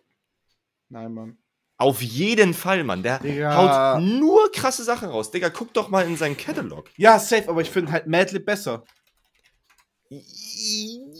Nein, 0.94 1.12
Mann. 1.12 1.38
Auf 1.76 2.02
jeden 2.02 2.54
Fall, 2.54 2.84
Mann. 2.84 3.02
Der 3.02 3.18
Digga. 3.18 3.96
haut 3.96 4.00
nur 4.00 4.52
krasse 4.52 4.84
Sachen 4.84 5.08
raus. 5.08 5.32
Digga, 5.32 5.50
guck 5.50 5.74
doch 5.74 5.88
mal 5.88 6.06
in 6.06 6.16
seinen 6.16 6.36
Catalog. 6.36 6.88
Ja, 6.96 7.18
safe, 7.18 7.48
aber 7.48 7.62
ich 7.62 7.70
finde 7.70 7.90
halt 7.90 8.06
Madlib 8.06 8.46
besser. 8.46 8.84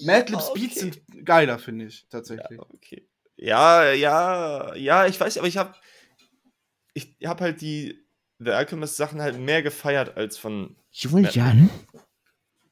Madlibs 0.04 0.50
Okay. 0.50 0.60
Beats 0.60 0.74
sind 0.76 1.02
geiler, 1.24 1.58
finde 1.58 1.86
ich, 1.86 2.06
tatsächlich. 2.08 2.56
Ja, 2.56 2.66
okay. 2.72 3.08
Ja, 3.34 3.92
ja, 3.92 4.76
ja, 4.76 5.06
ich 5.06 5.18
weiß, 5.18 5.38
aber 5.38 5.48
ich 5.48 5.56
habe 5.56 5.74
ich 6.92 7.16
hab 7.24 7.40
halt 7.40 7.60
die 7.60 8.06
The 8.38 8.52
Alchemist 8.52 8.96
Sachen 8.96 9.20
halt 9.20 9.40
mehr 9.40 9.60
gefeiert 9.64 10.16
als 10.16 10.38
von 10.38 10.76
Julian? 10.92 11.68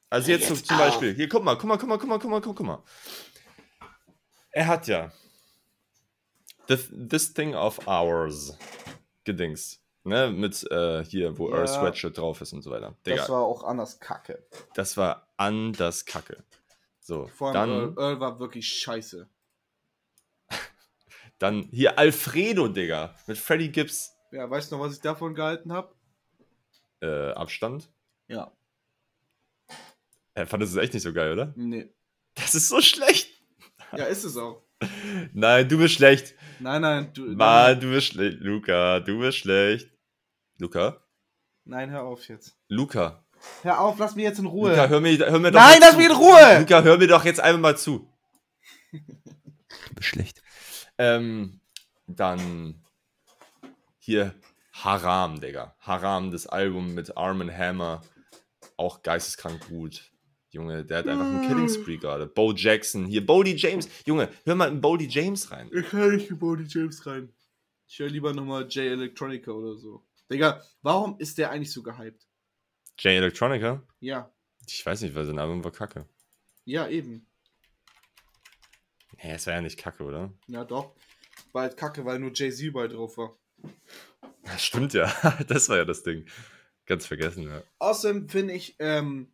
also 0.09 0.31
jetzt, 0.31 0.47
so 0.47 0.55
zum 0.55 0.77
Beispiel, 0.77 1.13
hier 1.13 1.27
guck 1.27 1.43
mal, 1.43 1.57
guck 1.57 1.67
mal, 1.67 1.77
guck 1.77 1.89
mal, 1.89 1.97
guck 1.97 2.09
mal, 2.09 2.19
guck 2.19 2.31
mal, 2.31 2.41
guck 2.41 2.65
mal. 2.65 2.83
Er 4.51 4.67
hat 4.67 4.87
ja 4.87 5.11
This, 6.67 6.89
this 6.91 7.33
Thing 7.33 7.55
of 7.55 7.87
Ours 7.87 8.57
gedings, 9.25 9.81
ne, 10.03 10.29
mit 10.31 10.63
äh, 10.71 11.03
hier, 11.03 11.37
wo 11.37 11.49
Ja. 11.49 11.57
Earth 11.57 11.69
Sweatshirt 11.69 12.17
drauf 12.17 12.41
ist 12.41 12.53
und 12.53 12.61
so 12.61 12.71
weiter. 12.71 12.95
Digga, 13.05 13.17
Das 13.17 13.29
war 13.29 13.41
auch 13.41 13.63
anders 13.63 13.99
kacke. 13.99 14.43
das 14.73 14.95
war 14.97 15.27
anders 15.37 16.05
Kacke. 16.05 16.43
So, 16.99 17.27
Vor 17.27 17.49
allem 17.49 17.53
dann, 17.53 17.69
Earl, 17.69 17.93
Earl 17.97 18.19
war 18.21 18.39
wirklich 18.39 18.67
scheiße. 18.67 19.27
dann 21.39 21.63
hier 21.71 21.97
Alfredo, 21.99 22.67
Digga, 22.69 23.15
mit 23.27 23.37
Freddie 23.37 23.69
Gibbs 23.71 24.15
Ja, 24.31 24.49
weißt 24.49 24.71
du 24.71 24.77
noch, 24.77 24.85
was 24.85 24.93
ich 24.93 25.01
davon 25.01 25.35
gehalten 25.35 25.73
habe? 25.73 25.93
äh, 27.01 27.31
Abstand. 27.31 27.89
Ja. 28.29 28.51
Er 30.33 30.47
fand 30.47 30.63
es 30.63 30.75
echt 30.77 30.93
nicht 30.93 31.03
so 31.03 31.11
geil, 31.13 31.33
oder? 31.33 31.53
Nee. 31.57 31.89
Das 32.35 32.55
ist 32.55 32.69
so 32.69 32.81
schlecht. 32.81 33.29
Ja, 33.95 34.05
ist 34.05 34.23
es 34.23 34.37
auch. 34.37 34.63
Nein, 35.33 35.67
du 35.67 35.77
bist 35.77 35.95
schlecht. 35.95 36.33
Nein, 36.59 36.81
nein, 36.81 37.11
du. 37.13 37.25
Mann, 37.27 37.79
du 37.79 37.91
bist 37.91 38.07
schlecht. 38.07 38.37
Luca, 38.39 38.99
du 38.99 39.19
bist 39.19 39.39
schlecht. 39.39 39.89
Luca? 40.57 41.01
Nein, 41.65 41.89
hör 41.89 42.03
auf 42.03 42.27
jetzt. 42.27 42.57
Luca. 42.67 43.23
Hör 43.61 43.79
auf, 43.79 43.99
lass 43.99 44.15
mich 44.15 44.23
jetzt 44.23 44.39
in 44.39 44.45
Ruhe. 44.45 44.69
Luca, 44.69 44.87
hör 44.87 45.01
mir, 45.01 45.17
hör 45.17 45.39
mir 45.39 45.51
doch 45.51 45.59
nein, 45.59 45.77
lass 45.79 45.91
zu. 45.91 45.97
mich 45.97 46.05
in 46.05 46.15
Ruhe! 46.15 46.59
Luca, 46.59 46.81
hör 46.81 46.97
mir 46.97 47.07
doch 47.07 47.25
jetzt 47.25 47.39
einmal 47.39 47.73
mal 47.73 47.77
zu. 47.77 48.09
Du 48.91 49.95
bist 49.95 50.09
schlecht. 50.09 50.41
Ähm, 50.97 51.59
dann 52.07 52.83
hier 53.97 54.33
Haram, 54.73 55.39
Digga. 55.39 55.75
Haram, 55.79 56.31
das 56.31 56.47
Album 56.47 56.93
mit 56.93 57.17
Arm 57.17 57.49
Hammer. 57.51 58.01
Auch 58.77 59.03
geisteskrank 59.03 59.67
gut. 59.67 60.11
Junge, 60.53 60.85
der 60.85 60.99
hat 60.99 61.07
einfach 61.07 61.25
einen 61.25 61.47
Killing 61.47 61.67
Spree 61.67 61.97
gerade. 61.97 62.27
Bo 62.27 62.53
Jackson, 62.53 63.05
hier 63.07 63.25
Bodie 63.25 63.55
James. 63.55 63.89
Junge, 64.05 64.29
hör 64.45 64.55
mal 64.55 64.69
in 64.69 64.79
Bodie 64.79 65.07
James 65.09 65.51
rein. 65.51 65.69
Ich 65.73 65.91
höre 65.91 66.11
nicht 66.13 66.29
in 66.29 66.37
Bodie 66.37 66.65
James 66.67 67.05
rein. 67.07 67.33
Ich 67.87 67.99
höre 67.99 68.09
lieber 68.09 68.33
nochmal 68.33 68.63
J 68.67 68.85
Electronica 68.85 69.51
oder 69.51 69.75
so. 69.75 70.05
Digga, 70.31 70.61
warum 70.83 71.17
ist 71.19 71.37
der 71.37 71.49
eigentlich 71.51 71.71
so 71.71 71.81
gehypt? 71.83 72.27
J 72.99 73.13
Electronica? 73.13 73.81
Ja, 73.99 74.31
Ich 74.67 74.85
weiß 74.85 75.01
nicht, 75.01 75.15
weil 75.15 75.25
sein 75.25 75.39
Album 75.39 75.63
war 75.63 75.71
kacke. 75.71 76.07
ja, 76.65 76.87
eben. 76.87 77.25
Nee, 79.23 79.33
es 79.33 79.47
war 79.47 79.53
ja 79.55 79.61
nicht 79.61 79.77
kacke, 79.79 80.03
oder? 80.03 80.31
Ja, 80.47 80.63
doch. 80.63 80.95
War 81.51 81.63
halt 81.63 81.77
kacke, 81.77 82.03
weil 82.05 82.19
nur 82.19 82.31
Jay-Z 82.33 82.61
überall 82.61 82.89
drauf 82.89 83.17
war. 83.17 83.35
Das 84.43 84.63
stimmt 84.65 84.93
ja. 84.93 85.11
Das 85.47 85.67
war 85.69 85.77
ja 85.77 85.85
das 85.85 86.03
Ding. 86.03 86.25
Ganz 86.85 87.05
vergessen, 87.05 87.43
ja. 87.43 87.63
Außerdem 87.79 88.27
finde 88.27 88.53
ich, 88.53 88.75
ähm, 88.79 89.31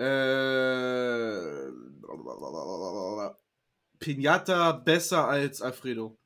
äh, 0.00 1.70
Pinata 3.98 4.72
besser 4.72 5.28
als 5.28 5.60
Alfredo. 5.62 6.16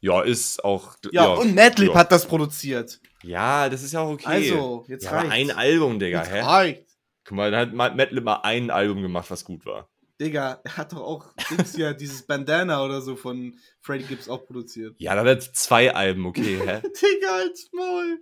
Ja, 0.00 0.22
ist 0.22 0.62
auch. 0.64 0.96
Ja, 1.12 1.32
und 1.34 1.54
Madlib 1.54 1.90
ja. 1.90 1.94
hat 1.94 2.12
das 2.12 2.26
produziert. 2.26 3.00
Ja, 3.22 3.68
das 3.70 3.82
ist 3.82 3.92
ja 3.92 4.00
auch 4.00 4.10
okay. 4.10 4.26
Also, 4.26 4.84
jetzt 4.86 5.04
ja, 5.04 5.12
aber 5.12 5.28
reicht's. 5.30 5.50
ein 5.50 5.56
Album, 5.56 5.98
Digga, 5.98 6.18
Jetzt 6.20 6.30
hä? 6.32 6.40
reicht. 6.40 6.86
Guck 7.24 7.36
mal, 7.38 7.50
da 7.50 7.60
hat 7.60 7.72
Ma- 7.72 7.94
Madlib 7.94 8.22
mal 8.22 8.40
ein 8.42 8.70
Album 8.70 9.00
gemacht, 9.00 9.30
was 9.30 9.44
gut 9.44 9.64
war. 9.64 9.88
Digga, 10.20 10.60
er 10.62 10.76
hat 10.76 10.92
doch 10.92 11.00
auch 11.00 11.32
Dings 11.50 11.76
ja, 11.76 11.92
dieses 11.94 12.26
Bandana 12.26 12.84
oder 12.84 13.00
so 13.00 13.16
von 13.16 13.58
Freddie 13.80 14.04
Gibbs 14.04 14.28
auch 14.28 14.44
produziert. 14.46 14.94
Ja, 14.98 15.14
da 15.14 15.24
hat 15.28 15.42
zwei 15.42 15.94
Alben, 15.94 16.26
okay, 16.26 16.58
hä? 16.62 16.82
Digga, 16.82 17.36
als 17.36 17.70
Maul. 17.72 18.20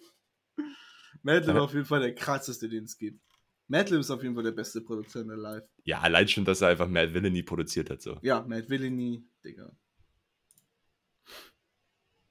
Madlib 1.23 1.57
Ja. 1.57 1.63
auf 1.63 1.75
jeden 1.75 1.85
Fall 1.87 2.01
der 2.01 2.15
krasseste, 2.15 2.69
den 2.69 2.85
es 2.85 2.97
gibt. 2.97 3.21
Madlib 3.73 4.01
ist 4.01 4.11
auf 4.11 4.23
jeden 4.23 4.35
Fall 4.35 4.45
der 4.45 4.53
beste 4.53 4.83
Produzent 4.83 5.31
alive. 5.31 5.67
ja, 5.85 5.99
allein 6.01 6.29
schon, 6.29 6.45
dass 6.45 6.61
er 6.61 6.69
einfach 6.69 6.89
Mad 6.89 7.15
Villainy 7.15 7.43
produziert 7.43 7.89
hat, 7.89 8.03
so. 8.03 8.19
Ja, 8.21 8.43
Mad 8.43 8.69
Villainy, 8.69 9.25
Digga. 9.43 9.75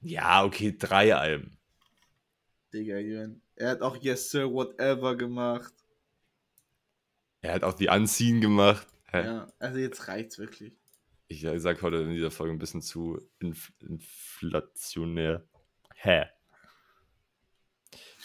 Ja, 0.02 0.44
okay, 0.44 0.76
drei 0.78 1.16
Alben. 1.16 1.58
Digga, 2.72 2.96
Jürgen. 2.98 3.42
Er 3.56 3.70
hat 3.70 3.82
auch 3.82 3.96
Yes 3.96 4.30
Sir 4.30 4.52
Whatever 4.52 5.16
gemacht. 5.16 5.74
Er 7.40 7.54
hat 7.54 7.64
auch 7.64 7.74
die 7.74 7.90
Anziehen 7.90 8.40
gemacht. 8.40 8.86
Hä? 9.10 9.24
Ja, 9.24 9.52
also 9.58 9.78
jetzt 9.78 10.06
reicht's 10.06 10.38
wirklich. 10.38 10.76
Ich 11.26 11.44
sag 11.56 11.82
heute 11.82 11.96
in 11.96 12.10
dieser 12.10 12.30
Folge 12.30 12.52
ein 12.52 12.60
bisschen 12.60 12.82
zu 12.82 13.20
inf 13.40 13.72
inflationär. 13.80 15.44
Hä? 15.96 16.26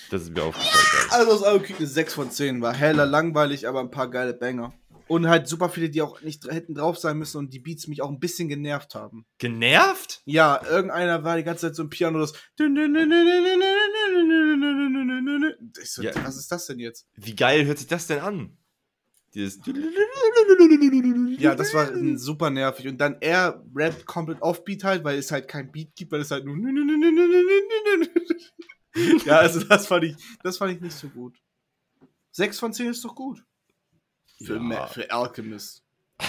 Das 0.09 0.21
ist 0.23 0.31
mir 0.33 0.43
aufgefallen. 0.43 1.07
Also 1.11 1.31
aus 1.33 1.43
Augen 1.43 1.63
kriegt 1.63 1.79
eine 1.79 1.87
6 1.87 2.13
von 2.13 2.31
10. 2.31 2.61
War 2.61 2.73
heller, 2.73 3.05
langweilig, 3.05 3.67
aber 3.67 3.81
ein 3.81 3.91
paar 3.91 4.09
geile 4.09 4.33
Banger. 4.33 4.73
Und 5.07 5.27
halt 5.27 5.47
super 5.47 5.69
viele, 5.69 5.89
die 5.89 6.01
auch 6.01 6.21
nicht 6.21 6.45
hätten 6.51 6.75
drauf 6.75 6.97
sein 6.97 7.17
müssen 7.17 7.37
und 7.37 7.53
die 7.53 7.59
Beats 7.59 7.87
mich 7.87 8.01
auch 8.01 8.09
ein 8.09 8.19
bisschen 8.19 8.49
genervt 8.49 8.93
haben. 8.93 9.25
Genervt? 9.37 10.21
Ja, 10.25 10.61
irgendeiner 10.69 11.23
war 11.23 11.37
die 11.37 11.43
ganze 11.43 11.67
Zeit 11.67 11.75
so 11.75 11.83
ein 11.83 11.89
Piano, 11.89 12.19
das. 12.19 12.33
Ich 15.81 15.91
so, 15.91 16.01
Ja. 16.01 16.11
was 16.25 16.35
ist 16.37 16.51
das 16.51 16.65
denn 16.65 16.79
jetzt? 16.79 17.07
Wie 17.15 17.35
geil 17.35 17.65
hört 17.65 17.77
sich 17.77 17.87
das 17.87 18.07
denn 18.07 18.19
an? 18.19 18.57
Dieses. 19.33 19.59
Ja, 21.39 21.55
das 21.55 21.73
war 21.73 21.89
super 22.17 22.49
nervig. 22.49 22.87
Und 22.87 22.97
dann 22.99 23.17
er 23.21 23.63
rappt 23.75 24.05
komplett 24.05 24.41
offbeat 24.41 24.83
halt, 24.83 25.03
weil 25.03 25.17
es 25.17 25.31
halt 25.31 25.47
kein 25.47 25.71
Beat 25.71 25.95
gibt, 25.95 26.11
weil 26.11 26.21
es 26.21 26.31
halt 26.31 26.45
nur. 26.45 26.55
Ja, 29.25 29.37
also 29.39 29.59
das 29.63 29.87
fand 29.87 30.03
ich, 30.05 30.15
das 30.43 30.57
fand 30.57 30.73
ich 30.73 30.81
nicht 30.81 30.95
so 30.95 31.09
gut. 31.09 31.37
6 32.31 32.59
von 32.59 32.73
10 32.73 32.87
ist 32.91 33.03
doch 33.05 33.15
gut. 33.15 33.43
Für, 34.43 34.55
Ja. 34.55 34.59
Ma- 34.61 34.87
für 34.87 35.09
Alchemist. 35.11 35.83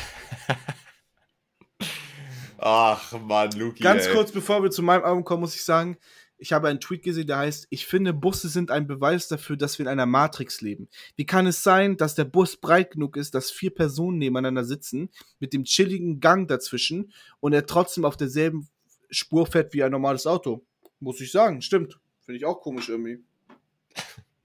Ach 2.58 3.12
man, 3.20 3.52
Luki. 3.52 3.82
Ganz 3.82 4.06
ey. 4.06 4.12
kurz, 4.14 4.32
bevor 4.32 4.62
wir 4.62 4.70
zu 4.70 4.82
meinem 4.82 5.04
Album 5.04 5.24
kommen, 5.24 5.42
muss 5.42 5.54
ich 5.54 5.64
sagen, 5.64 5.96
ich 6.38 6.52
habe 6.52 6.68
einen 6.68 6.80
Tweet 6.80 7.02
gesehen, 7.02 7.26
der 7.26 7.38
heißt, 7.38 7.66
ich 7.70 7.86
finde, 7.86 8.12
Busse 8.12 8.48
sind 8.48 8.70
ein 8.70 8.86
Beweis 8.86 9.26
dafür, 9.28 9.56
dass 9.56 9.78
wir 9.78 9.84
in 9.86 9.90
einer 9.90 10.06
Matrix 10.06 10.60
leben. 10.60 10.88
Wie 11.16 11.26
kann 11.26 11.46
es 11.46 11.62
sein, 11.62 11.96
dass 11.96 12.14
der 12.14 12.24
Bus 12.24 12.56
breit 12.56 12.92
genug 12.92 13.16
ist, 13.16 13.34
dass 13.34 13.50
vier 13.50 13.74
Personen 13.74 14.18
nebeneinander 14.18 14.64
sitzen, 14.64 15.10
mit 15.40 15.52
dem 15.52 15.64
chilligen 15.64 16.20
Gang 16.20 16.48
dazwischen 16.48 17.12
und 17.40 17.52
er 17.52 17.66
trotzdem 17.66 18.04
auf 18.04 18.16
derselben 18.16 18.68
Spur 19.10 19.46
fährt 19.46 19.72
wie 19.72 19.82
ein 19.82 19.90
normales 19.90 20.26
Auto? 20.26 20.64
Muss 21.00 21.20
ich 21.20 21.30
sagen, 21.32 21.60
stimmt. 21.62 21.98
Finde 22.28 22.40
ich 22.40 22.44
auch 22.44 22.60
komisch 22.60 22.90
irgendwie. 22.90 23.24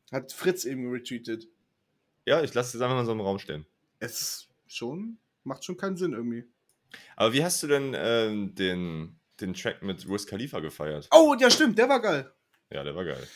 Hat 0.10 0.32
Fritz 0.32 0.64
eben 0.64 0.90
retweetet. 0.90 1.50
Ja, 2.26 2.42
ich 2.42 2.54
lasse 2.54 2.78
es 2.78 2.82
einfach 2.82 2.96
mal 2.96 3.06
so 3.06 3.12
im 3.12 3.20
Raum 3.20 3.40
stehen. 3.40 3.66
Es 4.00 4.22
ist 4.22 4.50
schon, 4.68 5.18
macht 5.44 5.66
schon 5.66 5.76
keinen 5.76 5.98
Sinn 5.98 6.14
irgendwie. 6.14 6.46
Aber 7.18 7.34
wie 7.34 7.44
hast 7.44 7.62
du 7.62 7.68
denn 7.68 7.94
ähm, 7.94 8.56
den, 8.56 9.20
den 9.42 9.54
Track 9.54 9.84
mit 9.84 10.08
Wiz 10.08 10.26
Khalifa 10.26 10.62
gefeiert? 10.62 11.10
Oh, 11.12 11.36
ja, 11.38 11.50
stimmt, 11.50 11.78
der 11.78 11.90
war 11.90 12.02
geil. 12.02 12.32
Ja, 12.70 12.86
der 12.86 12.96
war 12.96 13.04
geil. 13.04 13.28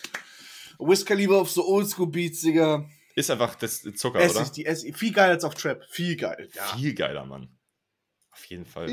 Wiz 0.80 1.04
Khalifa 1.04 1.42
auf 1.42 1.52
so 1.52 1.68
Oldschool-Beats, 1.68 2.40
Digga. 2.40 2.90
Ist 3.16 3.30
einfach 3.30 3.56
das 3.56 3.82
Zucker, 3.82 4.22
Essig, 4.22 4.42
oder? 4.44 4.50
die 4.52 4.66
Essig. 4.66 4.98
Viel 4.98 5.12
geiler 5.12 5.34
als 5.34 5.44
auf 5.44 5.56
Trap. 5.56 5.84
Viel 5.90 6.16
geil. 6.16 6.48
Ja. 6.54 6.64
Viel 6.78 6.94
geiler, 6.94 7.26
Mann. 7.26 7.50
Auf 8.38 8.46
jeden 8.46 8.66
Fall. 8.68 8.88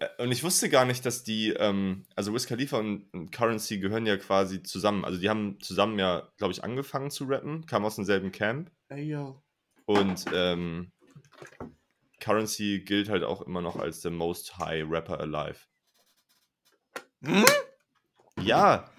Äh, 0.00 0.22
Und 0.24 0.32
ich 0.32 0.42
wusste 0.42 0.68
gar 0.68 0.84
nicht, 0.84 1.06
dass 1.06 1.22
die, 1.22 1.50
ähm, 1.50 2.04
also 2.16 2.34
Wiz 2.34 2.48
Khalifa 2.48 2.78
und, 2.78 3.08
und 3.12 3.30
Currency 3.30 3.78
gehören 3.78 4.06
ja 4.06 4.16
quasi 4.16 4.64
zusammen. 4.64 5.04
Also 5.04 5.20
die 5.20 5.28
haben 5.28 5.60
zusammen 5.60 6.00
ja, 6.00 6.28
glaube 6.36 6.52
ich, 6.52 6.64
angefangen 6.64 7.12
zu 7.12 7.26
rappen, 7.26 7.64
kamen 7.64 7.84
aus 7.84 7.94
demselben 7.94 8.32
Camp. 8.32 8.72
Ey, 8.88 9.04
yo. 9.04 9.40
Und 9.84 10.24
ähm, 10.34 10.90
Currency 12.18 12.80
gilt 12.80 13.08
halt 13.08 13.22
auch 13.22 13.42
immer 13.42 13.60
noch 13.60 13.76
als 13.76 14.00
der 14.00 14.10
most 14.10 14.58
high 14.58 14.84
Rapper 14.90 15.20
alive. 15.20 15.60
Hm? 17.22 17.44
Ja. 18.40 18.90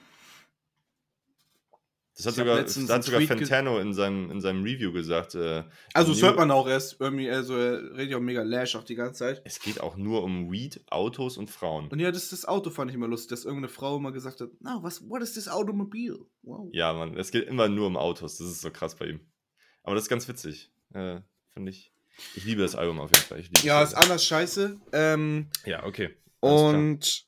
Das 2.17 2.25
hat 2.25 2.33
Ich 2.33 2.37
sogar, 2.39 2.63
das 2.63 2.89
hat 2.89 3.03
sogar 3.03 3.21
Fantano 3.21 3.77
in 3.79 3.93
seinem, 3.93 4.31
in 4.31 4.41
seinem 4.41 4.63
Review 4.63 4.91
gesagt. 4.91 5.35
Äh, 5.35 5.63
Also, 5.93 6.13
das 6.13 6.21
hört 6.23 6.35
man 6.35 6.49
auch 6.49 6.67
erst. 6.67 6.99
Irgendwie, 6.99 7.29
also, 7.29 7.55
er 7.55 7.95
redet 7.95 8.09
ja 8.11 8.17
auch 8.17 8.21
mega 8.21 8.41
Lash 8.41 8.75
auch 8.75 8.83
die 8.83 8.95
ganze 8.95 9.19
Zeit. 9.19 9.41
Es 9.45 9.59
geht 9.59 9.79
auch 9.79 9.97
nur 9.97 10.23
um 10.23 10.51
Weed, 10.51 10.81
Autos 10.89 11.37
und 11.37 11.51
Frauen. 11.51 11.89
Und 11.89 11.99
ja, 11.99 12.11
das, 12.11 12.29
das 12.29 12.45
Auto 12.45 12.71
fand 12.71 12.89
ich 12.89 12.95
immer 12.95 13.07
lustig, 13.07 13.29
dass 13.29 13.45
irgendeine 13.45 13.69
Frau 13.71 13.97
immer 13.97 14.11
gesagt 14.11 14.41
hat: 14.41 14.49
Na, 14.59 14.79
was, 14.81 15.07
what 15.07 15.21
is 15.21 15.33
this 15.35 15.47
automobile? 15.47 16.17
Wow. 16.41 16.69
Ja, 16.73 16.91
Mann, 16.93 17.15
es 17.17 17.29
geht 17.29 17.47
immer 17.47 17.67
nur 17.69 17.85
um 17.85 17.97
Autos. 17.97 18.39
Das 18.39 18.47
ist 18.47 18.61
so 18.61 18.71
krass 18.71 18.95
bei 18.95 19.05
ihm. 19.09 19.19
Aber 19.83 19.93
das 19.93 20.05
ist 20.05 20.09
ganz 20.09 20.27
witzig. 20.27 20.71
Äh, 20.93 21.21
Finde 21.53 21.69
ich. 21.69 21.91
Ich 22.35 22.45
liebe 22.45 22.63
das 22.63 22.73
Album 22.75 22.99
auf 22.99 23.11
jeden 23.11 23.25
Fall. 23.25 23.39
Ich 23.39 23.47
liebe 23.49 23.67
Ja, 23.67 23.83
ist 23.83 23.93
anders 23.93 24.25
scheiße. 24.25 24.75
Ähm, 24.91 25.49
Ja, 25.65 25.85
okay. 25.85 26.15
Alles 26.41 26.61
klar. 26.61 26.73
und 26.73 27.25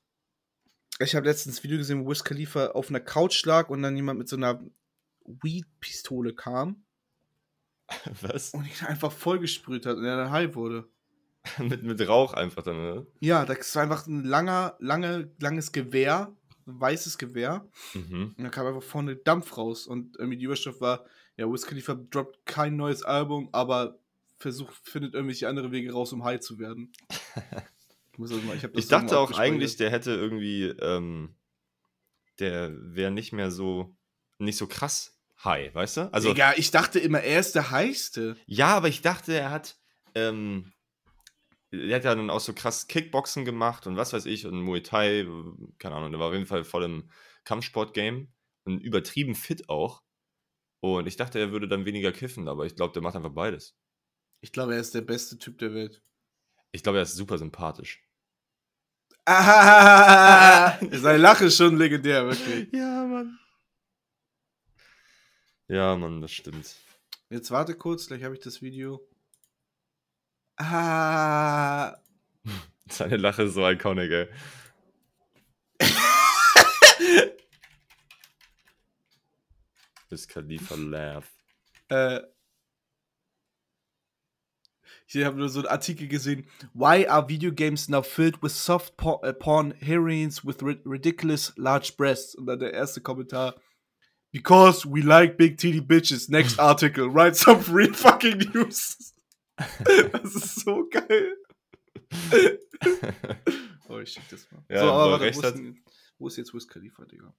ich 1.02 1.16
habe 1.16 1.28
letztens 1.28 1.60
ein 1.60 1.64
Video 1.64 1.78
gesehen, 1.78 2.04
wo 2.04 2.10
Wiz 2.10 2.24
Khalifa 2.24 2.68
auf 2.72 2.90
einer 2.90 3.00
Couch 3.00 3.46
lag 3.46 3.70
und 3.70 3.84
dann 3.84 3.96
jemand 3.96 4.18
mit 4.20 4.28
so 4.28 4.36
einer 4.36 4.60
Weed-Pistole 5.42 6.34
kam 6.34 6.84
Was? 8.22 8.54
und 8.54 8.66
ihn 8.66 8.86
einfach 8.86 9.12
vollgesprüht 9.12 9.86
hat 9.86 9.98
und 9.98 10.06
er 10.06 10.18
dann 10.18 10.32
high 10.32 10.56
wurde. 10.56 10.90
mit, 11.58 11.84
mit 11.84 12.08
Rauch 12.08 12.34
einfach 12.34 12.64
dann, 12.64 12.78
ne? 12.78 13.08
Ja, 13.20 13.46
das 13.46 13.74
war 13.76 13.84
einfach 13.84 14.08
ein 14.08 14.24
langer, 14.24 14.76
lange, 14.80 15.32
langes 15.40 15.72
Gewehr, 15.72 16.36
ein 16.68 16.80
weißes 16.80 17.18
Gewehr. 17.18 17.68
Mhm. 17.94 18.36
Und 18.38 18.44
da 18.44 18.50
kam 18.50 18.68
einfach 18.68 18.84
vorne 18.84 19.16
Dampf 19.16 19.58
raus. 19.58 19.88
Und 19.88 20.18
irgendwie 20.18 20.38
die 20.38 20.46
Überschrift 20.46 20.82
war, 20.82 21.06
ja, 21.38 21.52
Wiz 21.52 21.66
Khalifa 21.66 21.96
droppt 21.96 22.46
kein 22.46 22.76
neues 22.76 23.04
Album, 23.04 23.50
aber 23.54 24.00
versucht, 24.38 24.76
findet 24.84 25.14
irgendwelche 25.14 25.48
andere 25.48 25.72
Wege 25.72 25.92
raus, 25.92 26.12
um 26.14 26.24
high 26.24 26.40
zu 26.40 26.60
werden. 26.60 26.92
ich 27.10 28.30
das 28.30 28.44
mal, 28.44 28.58
ich 28.58 28.64
Ich 28.74 28.88
dachte 28.88 29.18
auch 29.18 29.32
eigentlich, 29.38 29.78
der 29.78 29.90
hätte 29.92 30.12
irgendwie, 30.12 30.66
ähm, 30.66 31.36
der 32.40 32.72
wäre 32.74 33.12
nicht 33.12 33.32
mehr 33.32 33.52
so, 33.52 33.96
nicht 34.38 34.58
so 34.58 34.68
krass 34.68 35.19
high, 35.44 35.74
weißt 35.74 35.98
du? 35.98 36.14
Also, 36.14 36.30
Digga, 36.30 36.54
ich 36.58 36.72
dachte 36.72 37.00
immer, 37.00 37.22
er 37.22 37.40
ist 37.40 37.56
der 37.56 37.72
Heißte. 37.72 38.36
ja, 38.46 38.76
aber 38.76 38.88
ich 38.88 39.02
dachte, 39.02 39.34
er 39.34 39.50
hat, 39.52 39.78
ähm, 40.16 40.72
er 41.72 41.96
hat 41.96 42.04
ja 42.04 42.16
dann 42.16 42.30
auch 42.30 42.40
so 42.40 42.54
krass 42.54 42.88
Kickboxen 42.88 43.46
gemacht 43.46 43.88
und 43.88 43.96
was 43.96 44.14
weiß 44.14 44.26
ich 44.26 44.46
und 44.46 44.62
Muay 44.62 44.82
Thai, 44.82 45.26
keine 45.78 45.96
Ahnung, 45.96 46.12
der 46.12 46.20
war 46.20 46.28
auf 46.28 46.34
jeden 46.34 46.46
Fall 46.48 46.64
voll 46.64 46.84
im 46.84 47.10
Kampfsport-Game 47.46 48.34
und 48.66 48.80
übertrieben 48.80 49.36
fit 49.36 49.70
auch. 49.70 50.02
Und 50.82 51.08
ich 51.08 51.18
dachte, 51.18 51.40
er 51.40 51.52
würde 51.52 51.68
dann 51.68 51.86
weniger 51.86 52.12
kiffen, 52.12 52.48
aber 52.48 52.66
ich 52.66 52.76
glaube, 52.76 52.94
der 52.94 53.02
macht 53.02 53.16
einfach 53.16 53.34
beides. 53.34 53.76
Ich 54.42 54.54
glaube, 54.54 54.74
er 54.76 54.80
ist 54.80 54.96
der 54.96 55.02
beste 55.02 55.38
Typ 55.38 55.58
der 55.58 55.74
Welt. 55.74 56.02
Ich 56.72 56.84
glaube, 56.84 57.00
er 57.00 57.04
ist 57.04 57.16
super 57.16 57.38
sympathisch. 57.38 58.02
Ah, 59.26 60.80
seine 60.92 61.18
Lache 61.18 61.46
ist 61.46 61.58
schon 61.58 61.78
legendär, 61.78 62.26
wirklich. 62.26 62.68
Ja. 62.74 62.89
Ja, 65.70 65.96
Mann, 65.96 66.20
das 66.22 66.32
stimmt. 66.32 66.76
Jetzt 67.30 67.52
warte 67.52 67.76
kurz, 67.76 68.08
gleich 68.08 68.24
habe 68.24 68.34
ich 68.34 68.42
das 68.42 68.62
Video. 68.62 69.08
Ah, 70.58 71.96
Seine 72.90 73.18
Lache 73.18 73.44
ist 73.44 73.54
so 73.54 73.68
iconic, 73.68 74.12
ey. 74.12 74.28
Bis 80.10 80.28
Khalifa 80.28 80.76
laugh. 80.76 81.30
äh, 81.90 82.22
ich 85.12 85.24
habe 85.24 85.38
nur 85.38 85.50
so 85.50 85.60
einen 85.60 85.68
Artikel 85.70 86.08
gesehen. 86.08 86.48
Why 86.74 87.08
are 87.08 87.28
video 87.28 87.52
games 87.52 87.90
now 87.90 88.02
filled 88.04 88.42
with 88.44 88.52
soft 88.52 88.94
äh, 89.24 89.34
porn 89.34 89.72
heroines 89.80 90.46
with 90.46 90.62
ri 90.62 90.80
ridiculous 90.86 91.54
large 91.58 91.94
breasts? 91.98 92.36
Und 92.36 92.46
dann 92.48 92.60
der 92.60 92.74
erste 92.74 93.02
Kommentar. 93.02 93.56
Because 94.32 94.86
we 94.86 95.02
like 95.02 95.38
big 95.38 95.58
titty 95.58 95.82
bitches. 95.82 96.30
Next 96.30 96.60
article. 96.70 97.08
Write 97.10 97.36
some 97.36 97.62
real 97.70 97.94
fucking 97.94 98.38
news. 98.54 99.14
das 99.58 100.36
ist 100.36 100.62
so 100.62 100.88
geil. 100.90 101.36
oh, 103.90 104.00
ich 104.00 104.12
schick 104.14 104.30
das 104.30 104.50
mal. 104.52 104.64
Ja, 104.70 104.82
so, 104.82 104.92
aber 104.92 105.14
er 105.14 105.22
recht 105.22 105.38
wo, 105.38 105.42
ist 105.42 105.56
hat. 105.56 105.62
wo 106.18 106.28
ist 106.28 106.38
jetzt 106.38 106.54
Wiz 106.54 106.68
Khalifa, 106.68 107.06
Digga? 107.06 107.34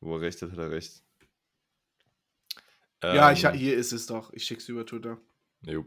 Wo 0.00 0.14
er 0.14 0.20
recht 0.20 0.40
hat, 0.40 0.52
hat 0.52 0.58
er 0.58 0.70
recht. 0.70 1.02
ja, 3.02 3.32
ich, 3.32 3.44
Ähm, 3.44 3.54
hier 3.54 3.76
ist 3.76 3.92
es 3.92 4.06
doch. 4.06 4.32
Ich 4.32 4.44
schick's 4.44 4.68
über 4.68 4.86
Twitter. 4.86 5.20
Jo. 5.62 5.84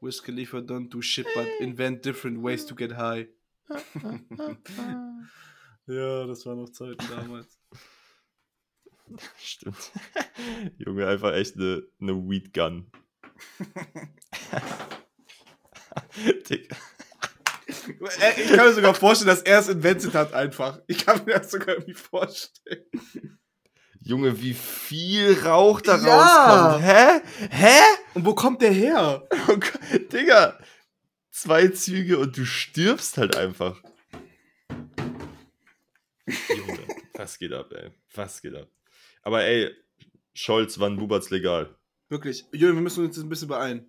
Wiz 0.00 0.20
Khalifa 0.22 0.58
don't 0.60 0.88
do 0.90 1.00
shit 1.02 1.26
but 1.34 1.46
invent 1.60 2.02
different 2.04 2.40
ways 2.42 2.66
to 2.66 2.74
get 2.74 2.92
high. 2.92 3.28
ja, 5.86 6.26
das 6.26 6.44
war 6.46 6.56
noch 6.56 6.70
Zeiten 6.70 7.06
damals. 7.08 7.58
Stimmt. 9.38 9.92
Junge, 10.78 11.06
einfach 11.06 11.32
echt 11.34 11.56
eine 11.56 11.82
ne 11.98 12.12
Weed 12.28 12.52
Gun. 12.52 12.90
Digga. 16.48 16.76
Äh, 18.20 18.42
Ich 18.42 18.52
kann 18.52 18.66
mir 18.66 18.72
sogar 18.74 18.94
vorstellen, 18.94 19.28
dass 19.28 19.42
er 19.42 19.58
es 19.60 19.68
invented 19.68 20.14
hat 20.14 20.32
einfach. 20.32 20.80
Ich 20.86 21.04
kann 21.04 21.24
mir 21.24 21.34
das 21.38 21.50
sogar 21.50 21.74
irgendwie 21.76 21.94
vorstellen. 21.94 22.84
Junge, 24.02 24.40
wie 24.40 24.54
viel 24.54 25.38
Rauch 25.44 25.80
da 25.80 25.96
Ja. 25.98 26.16
rauskommt. 26.72 26.84
Hä? 26.84 27.20
Hä? 27.50 27.80
Und 28.14 28.24
wo 28.24 28.34
kommt 28.34 28.62
der 28.62 28.72
her? 28.72 29.26
Oh 29.48 29.56
Gott, 29.56 30.12
Digga. 30.12 30.58
zwei 31.30 31.68
Züge 31.68 32.18
und 32.18 32.36
du 32.36 32.44
stirbst 32.44 33.18
halt 33.18 33.36
einfach. 33.36 33.80
Junge, 36.26 36.78
was 37.14 37.38
geht 37.38 37.52
ab, 37.52 37.72
ey? 37.72 37.90
Was 38.14 38.40
geht 38.40 38.54
ab? 38.54 38.68
Aber 39.22 39.42
ey, 39.44 39.70
Scholz, 40.34 40.78
wann 40.78 40.96
Bubert's 40.96 41.30
legal? 41.30 41.74
Wirklich. 42.08 42.44
Jürgen, 42.52 42.76
wir 42.76 42.82
müssen 42.82 43.04
uns 43.04 43.16
jetzt 43.16 43.24
ein 43.24 43.28
bisschen 43.28 43.48
beeilen. 43.48 43.86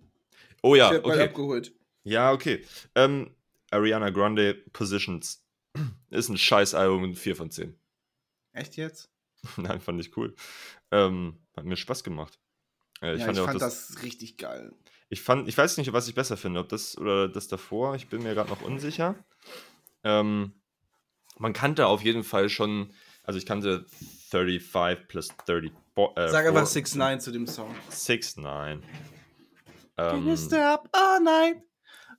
Oh 0.62 0.74
ja, 0.74 0.92
ich 0.94 1.02
bald 1.02 1.14
okay. 1.16 1.24
abgeholt. 1.24 1.72
Ja, 2.04 2.32
okay. 2.32 2.64
Ähm, 2.94 3.34
Ariana 3.70 4.10
Grande 4.10 4.54
Positions 4.72 5.44
ist 6.10 6.28
ein 6.28 6.38
Scheißalbum 6.38 7.02
mit 7.02 7.18
4 7.18 7.36
von 7.36 7.50
10. 7.50 7.74
Echt 8.52 8.76
jetzt? 8.76 9.08
Nein, 9.56 9.80
fand 9.80 10.00
ich 10.00 10.16
cool. 10.16 10.34
Ähm, 10.90 11.38
hat 11.56 11.64
mir 11.64 11.76
Spaß 11.76 12.04
gemacht. 12.04 12.38
Äh, 13.00 13.14
ich 13.14 13.20
ja, 13.20 13.26
fand, 13.26 13.38
ich 13.38 13.44
ja 13.44 13.46
fand 13.46 13.62
das, 13.62 13.88
das, 13.88 14.02
richtig 14.02 14.38
geil. 14.38 14.72
ich 15.08 15.22
fand, 15.22 15.48
ich 15.48 15.56
weiß 15.56 15.76
nicht, 15.78 15.92
was 15.92 16.08
ich 16.08 16.14
besser 16.14 16.36
finde, 16.36 16.60
ob 16.60 16.68
das 16.68 16.96
oder 16.96 17.28
das 17.28 17.48
davor. 17.48 17.94
Ich 17.94 18.08
bin 18.08 18.22
mir 18.22 18.34
gerade 18.34 18.50
noch 18.50 18.62
unsicher. 18.62 19.16
Ähm, 20.04 20.52
man 21.38 21.52
kannte 21.52 21.86
auf 21.86 22.02
jeden 22.02 22.24
Fall 22.24 22.48
schon, 22.48 22.92
also 23.24 23.38
ich 23.38 23.46
kannte 23.46 23.86
35 24.30 25.08
plus 25.08 25.28
30. 25.46 25.72
Äh, 25.96 26.28
Sag 26.28 26.46
einfach 26.46 26.66
6 26.66 26.90
6 26.90 26.94
9 26.96 27.20
zu 27.20 27.32
dem 27.32 27.46
Song. 27.46 27.74
6 27.88 28.36
9 28.38 28.82
Can 29.96 30.18
ähm, 30.18 30.28
you 30.28 30.36
stop 30.36 30.88
all 30.92 31.20
night? 31.20 31.62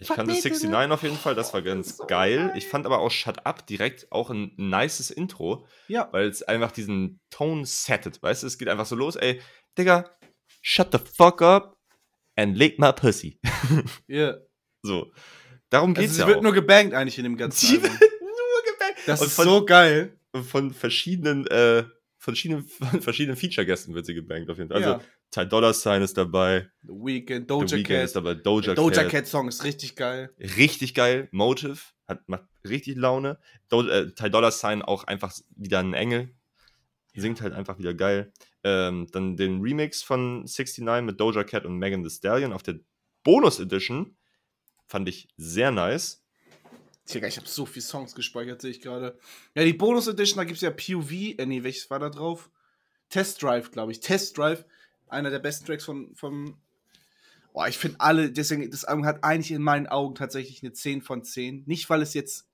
Ich 0.03 0.07
Fuck 0.07 0.17
kannte 0.17 0.31
me 0.33 0.37
69 0.37 0.69
tonight. 0.69 0.91
auf 0.91 1.03
jeden 1.03 1.17
Fall, 1.17 1.35
das 1.35 1.53
war 1.53 1.61
ganz 1.61 1.97
So 1.97 2.05
geil. 2.05 2.37
geil. 2.47 2.53
Ich 2.55 2.67
fand 2.67 2.85
aber 2.85 2.99
auch 2.99 3.11
Shut 3.11 3.45
Up 3.45 3.65
direkt 3.67 4.11
auch 4.11 4.29
ein 4.29 4.53
nices 4.57 5.11
Intro, 5.11 5.65
Ja. 5.87 6.09
weil 6.11 6.27
es 6.27 6.43
einfach 6.43 6.71
diesen 6.71 7.19
Tone 7.29 7.65
settet, 7.65 8.21
weißt 8.21 8.43
du? 8.43 8.47
Es 8.47 8.57
geht 8.57 8.67
einfach 8.67 8.85
so 8.85 8.95
los, 8.95 9.15
ey, 9.15 9.41
Digga, 9.77 10.09
shut 10.61 10.89
the 10.91 10.99
fuck 10.99 11.41
up 11.41 11.77
and 12.35 12.57
lick 12.57 12.79
my 12.79 12.91
pussy. 12.93 13.39
Yeah. 14.09 14.39
so. 14.83 15.11
Darum 15.69 15.91
Also 15.91 16.01
geht's 16.01 16.15
sie 16.15 16.21
ja 16.21 16.27
wird 16.27 16.37
auch. 16.37 16.43
nur 16.43 16.53
gebankt 16.53 16.93
eigentlich 16.93 17.17
in 17.17 17.23
dem 17.23 17.35
ganzen 17.37 17.65
Sie 17.65 17.81
wird 17.81 17.91
nur 17.99 18.73
gebankt. 18.73 18.99
Das 19.07 19.21
Und 19.21 19.27
ist 19.27 19.35
von, 19.35 19.45
so 19.45 19.65
geil. 19.65 20.17
von 20.43 20.71
verschiedenen, 20.73 21.47
äh, 21.47 21.83
von 22.19 22.33
verschiedenen, 22.35 22.63
von 22.67 23.01
verschiedenen 23.01 23.37
Feature-Gästen 23.37 23.93
wird 23.95 24.05
sie 24.05 24.13
gebankt 24.13 24.49
auf 24.51 24.57
jeden 24.57 24.69
Fall. 24.69 24.77
Also, 24.83 24.89
ja. 24.89 25.01
Ty 25.33 25.47
Dollar 25.47 25.73
Sign 25.73 26.03
ist 26.03 26.15
dabei, 26.15 26.69
The 26.83 26.89
Weeknd, 26.89 27.41
The 27.41 27.47
Doja 27.47 27.77
Weeknd 27.77 27.87
Cat. 27.87 28.05
ist 28.05 28.15
dabei, 28.15 28.35
Doja, 28.35 28.75
Doja 28.75 29.01
Cat. 29.01 29.11
Cat 29.11 29.27
Song 29.27 29.47
ist 29.47 29.63
richtig 29.63 29.95
geil. 29.95 30.31
richtig 30.39 30.93
geil. 30.93 31.27
Motive 31.31 31.79
hat, 32.07 32.29
macht 32.29 32.43
richtig 32.63 32.97
Laune. 32.97 33.39
Do, 33.67 33.81
äh, 33.87 34.13
Ty 34.13 34.29
Dollar 34.29 34.51
Sign 34.51 34.83
auch 34.83 35.05
einfach 35.05 35.35
wieder 35.55 35.79
ein 35.79 35.95
Engel. 35.95 36.29
Singt 37.15 37.41
halt 37.41 37.53
einfach 37.53 37.79
wieder 37.79 37.95
geil. 37.95 38.31
Ähm, 38.63 39.07
dann 39.11 39.35
den 39.35 39.61
Remix 39.61 40.03
von 40.03 40.41
69 40.41 41.03
mit 41.03 41.19
Doja 41.19 41.43
Cat 41.43 41.65
und 41.65 41.79
Megan 41.79 42.03
Thee 42.03 42.11
Stallion 42.11 42.53
auf 42.53 42.61
der 42.61 42.75
Bonus 43.23 43.59
Edition. 43.59 44.15
Fand 44.85 45.09
ich 45.09 45.29
sehr 45.37 45.71
nice. 45.71 46.23
Digga, 47.11 47.27
ich 47.27 47.37
habe 47.37 47.47
so 47.47 47.65
viele 47.65 47.83
Songs 47.83 48.13
gespeichert, 48.13 48.61
sehe 48.61 48.69
ich 48.69 48.81
gerade. 48.81 49.17
Ja, 49.55 49.63
die 49.63 49.73
Bonus 49.73 50.07
Edition, 50.07 50.37
da 50.37 50.43
gibt 50.43 50.57
es 50.57 50.61
ja 50.61 50.69
POV. 50.69 51.11
Äh, 51.39 51.45
nee, 51.47 51.63
welches 51.63 51.89
war 51.89 51.97
da 51.97 52.09
drauf? 52.09 52.51
Test 53.09 53.41
Drive, 53.41 53.71
glaube 53.71 53.91
ich. 53.91 53.99
Test 53.99 54.37
Drive, 54.37 54.65
einer 55.13 55.29
der 55.29 55.39
besten 55.39 55.65
Tracks 55.65 55.85
von. 55.85 56.15
von 56.15 56.55
Boah, 57.53 57.67
ich 57.67 57.77
finde 57.77 57.99
alle, 57.99 58.31
deswegen, 58.31 58.69
das 58.71 58.83
Album 58.83 59.05
hat 59.05 59.23
eigentlich 59.23 59.51
in 59.51 59.61
meinen 59.61 59.85
Augen 59.85 60.15
tatsächlich 60.15 60.63
eine 60.63 60.73
10 60.73 61.03
von 61.03 61.23
10. 61.23 61.63
Nicht, 61.67 61.87
weil 61.87 62.01
es 62.01 62.15
jetzt 62.15 62.47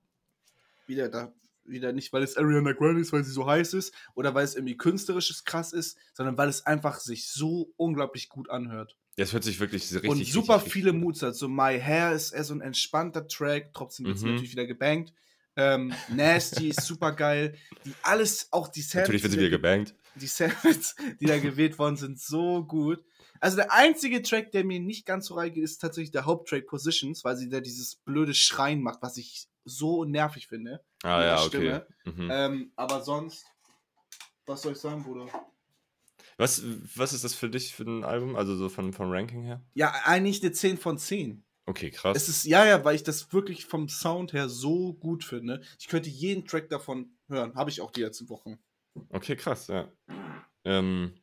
wieder 0.88 1.08
da, 1.08 1.32
wieder 1.64 1.94
nicht, 1.94 2.12
weil 2.12 2.22
es 2.22 2.36
Ariana 2.36 2.74
Grande 2.74 3.00
ist, 3.00 3.14
weil 3.14 3.24
sie 3.24 3.32
so 3.32 3.48
heiß 3.48 3.74
ist, 3.76 3.94
oder 4.14 4.36
weil 4.36 4.44
es 4.44 4.56
irgendwie 4.56 4.76
künstlerisches 4.76 5.46
krass 5.46 5.72
ist, 5.72 5.98
sondern 6.14 6.38
weil 6.38 6.50
es 6.50 6.66
einfach 6.66 7.00
sich 7.00 7.30
so 7.30 7.72
unglaublich 7.78 8.28
gut 8.28 8.50
anhört. 8.50 8.98
Das 9.16 9.32
hört 9.32 9.46
sich 9.46 9.60
wirklich 9.62 9.84
richtig 9.84 10.10
und 10.10 10.26
super 10.26 10.56
richtig, 10.58 10.74
viele 10.74 10.92
Moods 10.92 11.22
hat. 11.22 11.36
So 11.36 11.48
My 11.48 11.80
Hair 11.80 12.14
ist 12.14 12.32
eher 12.32 12.44
so 12.44 12.54
ein 12.54 12.62
entspannter 12.62 13.28
Track, 13.28 13.72
trotzdem 13.74 14.06
wird 14.06 14.18
sie 14.18 14.26
Mhm. 14.26 14.32
natürlich 14.34 14.52
wieder 14.52 14.66
gebankt. 14.68 15.14
Ähm, 15.56 15.94
Nasty 16.10 16.70
ist 16.70 16.86
super 16.86 17.12
geil. 17.14 17.56
Die 17.86 17.94
alles, 18.04 18.48
auch 18.52 18.68
die 18.70 18.82
Samples, 18.82 19.08
Natürlich 19.08 19.24
wird 19.24 19.34
sie 19.34 19.40
wieder 19.40 19.50
gebankt. 19.50 19.94
Die 20.16 20.28
Samples, 20.28 20.96
die 21.20 21.26
da 21.26 21.40
gewählt 21.40 21.78
worden 21.80 21.98
sind, 21.98 22.20
so 22.20 22.64
gut. 22.64 23.04
Also 23.40 23.58
der 23.58 23.72
einzige 23.72 24.22
Track, 24.22 24.52
der 24.52 24.66
mir 24.66 24.80
nicht 24.80 25.06
ganz 25.06 25.28
so 25.28 25.36
reingeht, 25.36 25.64
ist 25.64 25.80
tatsächlich 25.80 26.12
der 26.12 26.26
Haupttrack 26.26 26.68
Positions, 26.68 27.24
weil 27.24 27.38
sie 27.38 27.50
da 27.50 27.62
dieses 27.62 27.96
blöde 27.96 28.34
Schreien 28.34 28.82
macht, 28.82 29.02
was 29.02 29.18
ich 29.18 29.48
so 29.64 30.04
nervig 30.04 30.48
finde. 30.48 30.84
Ah 31.04 31.24
ja, 31.24 31.44
okay. 31.44 31.82
Mhm. 32.06 32.30
Ähm, 32.32 32.72
aber 32.76 33.02
sonst, 33.02 33.46
was 34.46 34.62
soll 34.62 34.74
ich 34.74 34.80
sagen, 34.80 35.04
Bruder? 35.04 35.28
Was, 36.38 36.64
was 36.96 37.14
ist 37.14 37.24
das 37.24 37.34
für 37.34 37.50
dich 37.50 37.74
für 37.74 37.84
ein 37.84 38.04
Album? 38.04 38.36
Also 38.36 38.56
so 38.56 38.70
von, 38.70 38.94
vom 38.94 39.12
Ranking 39.12 39.44
her? 39.44 39.62
Ja, 39.74 39.94
eigentlich 40.06 40.42
eine 40.42 40.52
10 40.52 40.78
von 40.78 40.98
10. 40.98 41.44
Okay, 41.66 41.92
krass. 41.92 42.18
Es 42.18 42.30
ist, 42.30 42.46
ja, 42.46 42.66
ja, 42.66 42.84
weil 42.84 42.96
ich 42.96 43.04
das 43.04 43.32
wirklich 43.32 43.66
vom 43.66 43.90
Sound 43.90 44.34
her 44.34 44.50
so 44.50 44.94
gut 44.94 45.24
finde. 45.24 45.62
Ich 45.80 45.88
könnte 45.88 46.10
jeden 46.10 46.46
Track 46.46 46.70
davon 46.70 47.12
hören. 47.28 47.54
Habe 47.56 47.70
ich 47.70 47.82
auch 47.82 47.92
die 47.92 48.02
letzten 48.02 48.30
Wochen. 48.30 48.58
Okay, 49.10 49.36
krass, 49.36 49.68
ja. 49.68 49.92
Ähm, 50.66 51.14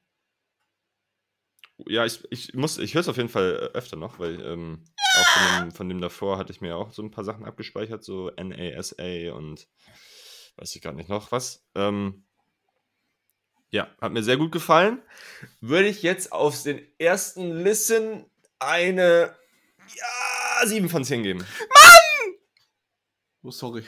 ja, 1.86 2.04
ich, 2.06 2.24
ich 2.30 2.54
muss, 2.54 2.78
ich 2.78 2.94
höre 2.94 3.02
es 3.02 3.08
auf 3.08 3.16
jeden 3.16 3.28
Fall 3.28 3.70
äh, 3.74 3.76
öfter 3.76 3.96
noch, 3.96 4.18
weil 4.18 4.40
ähm, 4.40 4.84
auch 5.16 5.26
von 5.26 5.60
dem, 5.60 5.72
von 5.72 5.88
dem 5.88 6.00
davor 6.00 6.38
hatte 6.38 6.52
ich 6.52 6.60
mir 6.60 6.76
auch 6.76 6.92
so 6.92 7.02
ein 7.02 7.10
paar 7.10 7.24
Sachen 7.24 7.44
abgespeichert, 7.44 8.02
so 8.02 8.30
NASA 8.30 9.32
und 9.34 9.68
weiß 10.56 10.74
ich 10.74 10.82
gar 10.82 10.92
nicht 10.92 11.08
noch 11.08 11.32
was. 11.32 11.66
Ähm, 11.74 12.24
ja, 13.70 13.88
hat 14.00 14.12
mir 14.12 14.22
sehr 14.22 14.36
gut 14.36 14.52
gefallen. 14.52 15.02
Würde 15.60 15.88
ich 15.88 16.02
jetzt 16.02 16.32
auf 16.32 16.62
den 16.62 16.80
ersten 16.98 17.50
Listen 17.62 18.24
eine 18.58 19.36
ja, 19.94 20.66
7 20.66 20.88
von 20.88 21.04
10 21.04 21.22
geben. 21.22 21.44
Oh, 23.42 23.50
sorry. 23.50 23.84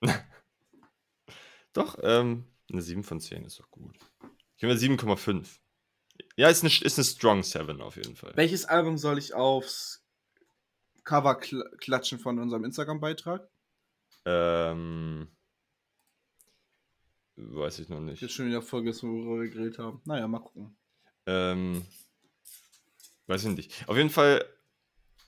Doch, 1.72 1.98
ähm, 2.02 2.44
eine 2.70 2.82
7 2.82 3.04
von 3.04 3.20
10 3.20 3.44
ist 3.44 3.60
doch 3.60 3.70
gut. 3.70 3.96
Ich 4.56 4.60
gebe 4.60 4.72
mir 4.72 4.78
7,5. 4.78 5.58
Ja, 6.36 6.48
ist 6.48 6.62
eine, 6.62 6.72
ist 6.72 6.98
eine 6.98 7.04
Strong 7.04 7.42
7 7.42 7.80
auf 7.80 7.96
jeden 7.96 8.16
Fall. 8.16 8.32
Welches 8.36 8.64
Album 8.64 8.98
soll 8.98 9.18
ich 9.18 9.34
aufs 9.34 10.04
Cover 11.04 11.36
kl 11.36 11.62
klatschen 11.78 12.18
von 12.18 12.38
unserem 12.38 12.64
Instagram-Beitrag? 12.64 13.48
Ähm, 14.24 15.28
weiß 17.36 17.78
ich 17.78 17.88
noch 17.88 18.00
nicht. 18.00 18.28
schon 18.30 18.48
wieder 18.48 18.62
vergessen, 18.62 19.10
worüber 19.10 19.42
wir 19.42 19.50
geredet 19.50 19.78
haben. 19.78 20.00
Naja, 20.04 20.26
mal 20.26 20.40
gucken. 20.40 20.76
Ähm, 21.26 21.86
weiß 23.26 23.44
ich 23.44 23.56
nicht. 23.56 23.88
Auf 23.88 23.96
jeden 23.96 24.10
Fall, 24.10 24.44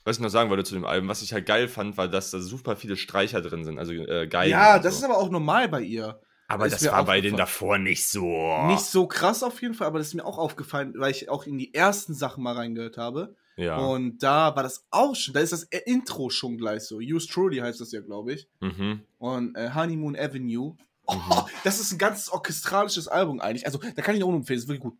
was 0.05 0.17
ich 0.17 0.23
noch 0.23 0.31
sagen 0.31 0.51
wollte 0.51 0.65
zu 0.65 0.75
dem 0.75 0.85
Album, 0.85 1.09
was 1.09 1.23
ich 1.23 1.33
halt 1.33 1.47
geil 1.47 1.69
fand, 1.69 1.97
war, 1.97 2.09
dass 2.09 2.31
da 2.33 2.41
super 2.41 2.77
viele 2.77 2.97
Streicher 2.97 3.41
drin 3.41 3.65
sind, 3.65 3.79
also 3.79 3.93
äh, 3.93 4.27
Geigen. 4.27 4.51
ja, 4.51 4.79
das 4.79 4.95
so. 4.95 4.99
ist 4.99 5.05
aber 5.05 5.19
auch 5.19 5.31
normal 5.31 5.69
bei 5.69 5.83
ihr. 5.83 6.21
Aber 6.49 6.67
ist 6.67 6.83
das 6.83 6.91
war 6.91 7.05
bei 7.05 7.21
denen 7.21 7.35
aufgefallen. 7.35 7.37
davor 7.37 7.79
nicht 7.79 8.07
so. 8.07 8.67
Nicht 8.67 8.81
so 8.85 9.07
krass 9.07 9.43
auf 9.43 9.61
jeden 9.63 9.75
Fall, 9.75 9.87
aber 9.87 9.99
das 9.99 10.09
ist 10.09 10.15
mir 10.15 10.25
auch 10.25 10.39
aufgefallen, 10.39 10.95
weil 10.97 11.11
ich 11.13 11.29
auch 11.29 11.45
in 11.47 11.59
die 11.59 11.73
ersten 11.75 12.15
Sachen 12.15 12.43
mal 12.43 12.55
reingehört 12.55 12.97
habe. 12.97 13.37
Ja. 13.57 13.77
Und 13.77 14.19
da 14.23 14.55
war 14.57 14.63
das 14.63 14.87
auch 14.91 15.15
schon, 15.15 15.35
da 15.35 15.41
ist 15.41 15.53
das 15.53 15.65
Intro 15.65 16.31
schon 16.31 16.57
gleich 16.59 16.83
so. 16.85 16.97
Use 16.99 17.29
Truly 17.29 17.59
heißt 17.59 17.81
das 17.81 17.93
ja, 17.93 18.01
glaube 18.01 18.33
ich. 18.33 18.49
mhm. 18.61 19.03
Und 19.19 19.57
äh, 19.57 19.71
Honeymoon 19.75 20.17
Avenue. 20.17 20.77
Oh, 21.07 21.15
Mhm. 21.15 21.47
das 21.65 21.81
ist 21.81 21.91
ein 21.93 21.99
ganz 21.99 22.29
orchestralisches 22.29 23.09
Album 23.09 23.41
eigentlich. 23.41 23.65
Also, 23.67 23.79
da 23.79 24.03
kann 24.03 24.15
ich 24.15 24.23
auch 24.23 24.29
nur 24.29 24.37
empfehlen, 24.37 24.59
das 24.59 24.65
ist 24.65 24.69
wirklich 24.69 24.83
gut. 24.83 24.99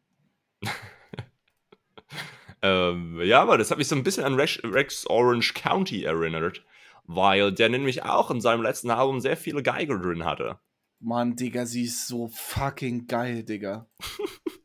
Ähm, 2.61 3.21
ja, 3.23 3.41
aber 3.41 3.57
das 3.57 3.71
hat 3.71 3.79
mich 3.79 3.87
so 3.87 3.95
ein 3.95 4.03
bisschen 4.03 4.25
an 4.25 4.35
Rex, 4.35 4.59
Rex 4.65 5.07
Orange 5.07 5.55
County 5.55 6.03
erinnert, 6.03 6.65
weil 7.05 7.53
der 7.53 7.69
nämlich 7.69 8.03
auch 8.03 8.33
in 8.33 8.41
seinem 8.41 8.63
letzten 8.63 8.91
Album 8.91 9.21
sehr 9.21 9.37
viele 9.37 9.63
Geiger 9.63 9.97
drin 9.99 10.25
hatte. 10.25 10.59
Mann, 11.01 11.37
Digga, 11.37 11.65
sie 11.67 11.85
ist 11.85 12.09
so 12.09 12.29
fucking 12.29 13.07
geil, 13.07 13.45
Digga. 13.45 13.89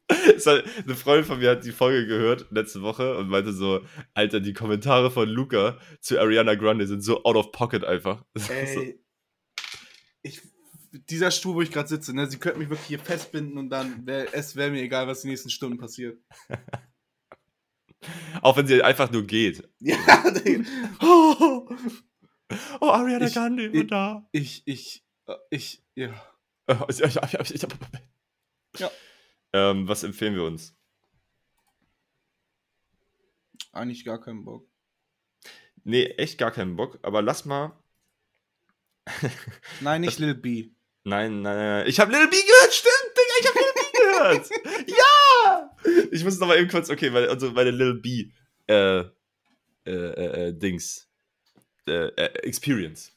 Hat- 0.10 0.64
Eine 0.84 0.96
Freundin 0.96 1.26
von 1.26 1.40
mir 1.40 1.52
hat 1.52 1.66
die 1.66 1.72
Folge 1.72 2.08
gehört 2.08 2.48
letzte 2.52 2.82
Woche 2.82 3.18
und 3.18 3.30
meinte 3.30 3.52
so, 3.54 3.82
Alter, 4.14 4.40
die 4.40 4.54
Kommentare 4.54 5.12
von 5.12 5.28
Luca 5.30 5.78
zu 6.02 6.20
Ariana 6.20 6.56
Grande 6.56 6.88
sind 6.88 7.02
so 7.02 7.24
out 7.24 7.36
of 7.36 7.52
pocket 7.52 7.84
einfach. 7.84 8.24
Ey. 8.50 9.00
Ich, 10.22 10.42
dieser 11.10 11.30
Stuhl, 11.32 11.56
wo 11.56 11.62
ich 11.62 11.72
gerade 11.72 11.90
sitze, 11.90 12.16
ne, 12.16 12.28
sie 12.30 12.38
könnte 12.38 12.60
mich 12.60 12.70
wirklich 12.70 12.88
hier 12.88 13.00
festbinden 13.00 13.58
und 13.58 13.70
dann 13.70 14.06
wäre 14.08 14.28
es 14.34 14.56
wäre 14.56 14.72
mir 14.72 14.82
egal, 14.82 15.08
was 15.08 15.22
die 15.22 15.28
nächsten 15.30 15.50
Stunden 15.50 15.78
passiert. 15.78 16.18
Auch 18.42 18.58
wenn 18.58 18.68
sie 18.68 18.82
einfach 18.84 19.12
nur 19.12 19.24
geht. 19.24 19.68
Ja. 19.80 19.96
Oh, 21.02 21.68
Oh, 22.82 22.88
Ariana 22.90 23.26
Ich- 23.28 23.34
Grande 23.34 23.68
ich- 23.68 23.88
da. 23.88 24.28
ich, 24.32 24.62
ich, 24.66 25.03
ich, 25.50 25.84
ja. 25.96 26.14
Ja. 28.78 28.92
Ähm, 29.54 29.88
was 29.88 30.04
empfehlen 30.04 30.36
wir 30.36 30.44
uns? 30.44 30.76
Eigentlich 33.72 34.06
gar 34.06 34.20
keinen 34.22 34.46
Bock. 34.46 34.68
Nee, 35.84 36.06
echt 36.06 36.38
gar 36.38 36.52
keinen 36.52 36.76
Bock, 36.76 37.00
aber 37.02 37.22
lass 37.22 37.46
mal. 37.46 37.78
Nein, 39.82 40.02
nicht 40.02 40.20
Lil 40.20 40.36
B. 40.36 40.72
Nein, 41.06 41.42
nein, 41.42 41.58
nein. 41.58 41.88
Ich 41.88 42.00
habe 42.00 42.14
Little 42.14 42.30
B 42.30 42.38
gehört, 42.38 42.74
stimmt, 42.74 43.12
Digga, 43.18 43.36
ich 43.42 43.48
habe 43.50 43.60
Little 43.60 43.74
B 43.76 43.98
gehört. 43.98 44.88
ja! 44.88 46.08
Ich 46.12 46.24
muss 46.24 46.40
noch 46.40 46.48
mal 46.48 46.58
eben 46.58 46.70
kurz, 46.70 46.90
okay, 46.90 47.12
weil 47.12 47.28
also 47.28 47.52
meine 47.52 47.72
Little 47.72 47.96
B 47.96 48.32
äh, 48.68 49.00
äh, 49.00 49.10
äh, 49.86 50.48
äh, 50.48 50.54
Dings. 50.54 51.10
äh, 51.88 52.08
äh, 52.08 52.34
Experience. 52.48 53.13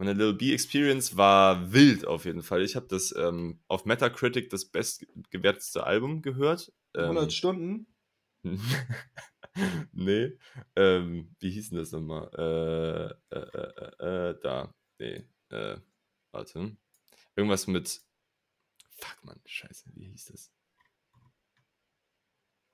Meine 0.00 0.14
Lil 0.14 0.32
B 0.32 0.54
Experience 0.54 1.18
war 1.18 1.74
wild 1.74 2.06
auf 2.06 2.24
jeden 2.24 2.42
Fall. 2.42 2.62
Ich 2.62 2.74
habe 2.74 2.86
das 2.88 3.14
ähm, 3.14 3.60
auf 3.68 3.84
Metacritic 3.84 4.48
das 4.48 4.64
bestgewertetste 4.64 5.84
Album 5.84 6.22
gehört. 6.22 6.72
Ähm, 6.94 7.18
100 7.18 7.30
Stunden. 7.30 7.86
nee. 9.92 10.38
Ähm, 10.74 11.36
wie 11.38 11.50
hieß 11.50 11.68
denn 11.68 11.78
das 11.80 11.92
nochmal? 11.92 12.30
Äh, 13.30 13.36
äh, 13.36 13.40
äh, 13.40 13.92
äh, 13.98 14.30
äh, 14.30 14.40
da. 14.40 14.74
Nee. 14.98 15.26
Äh, 15.50 15.76
warte. 16.32 16.74
Irgendwas 17.36 17.66
mit. 17.66 18.00
Fuck, 18.96 19.22
Mann. 19.24 19.40
Scheiße. 19.44 19.90
Wie 19.96 20.06
hieß 20.06 20.24
das? 20.32 20.50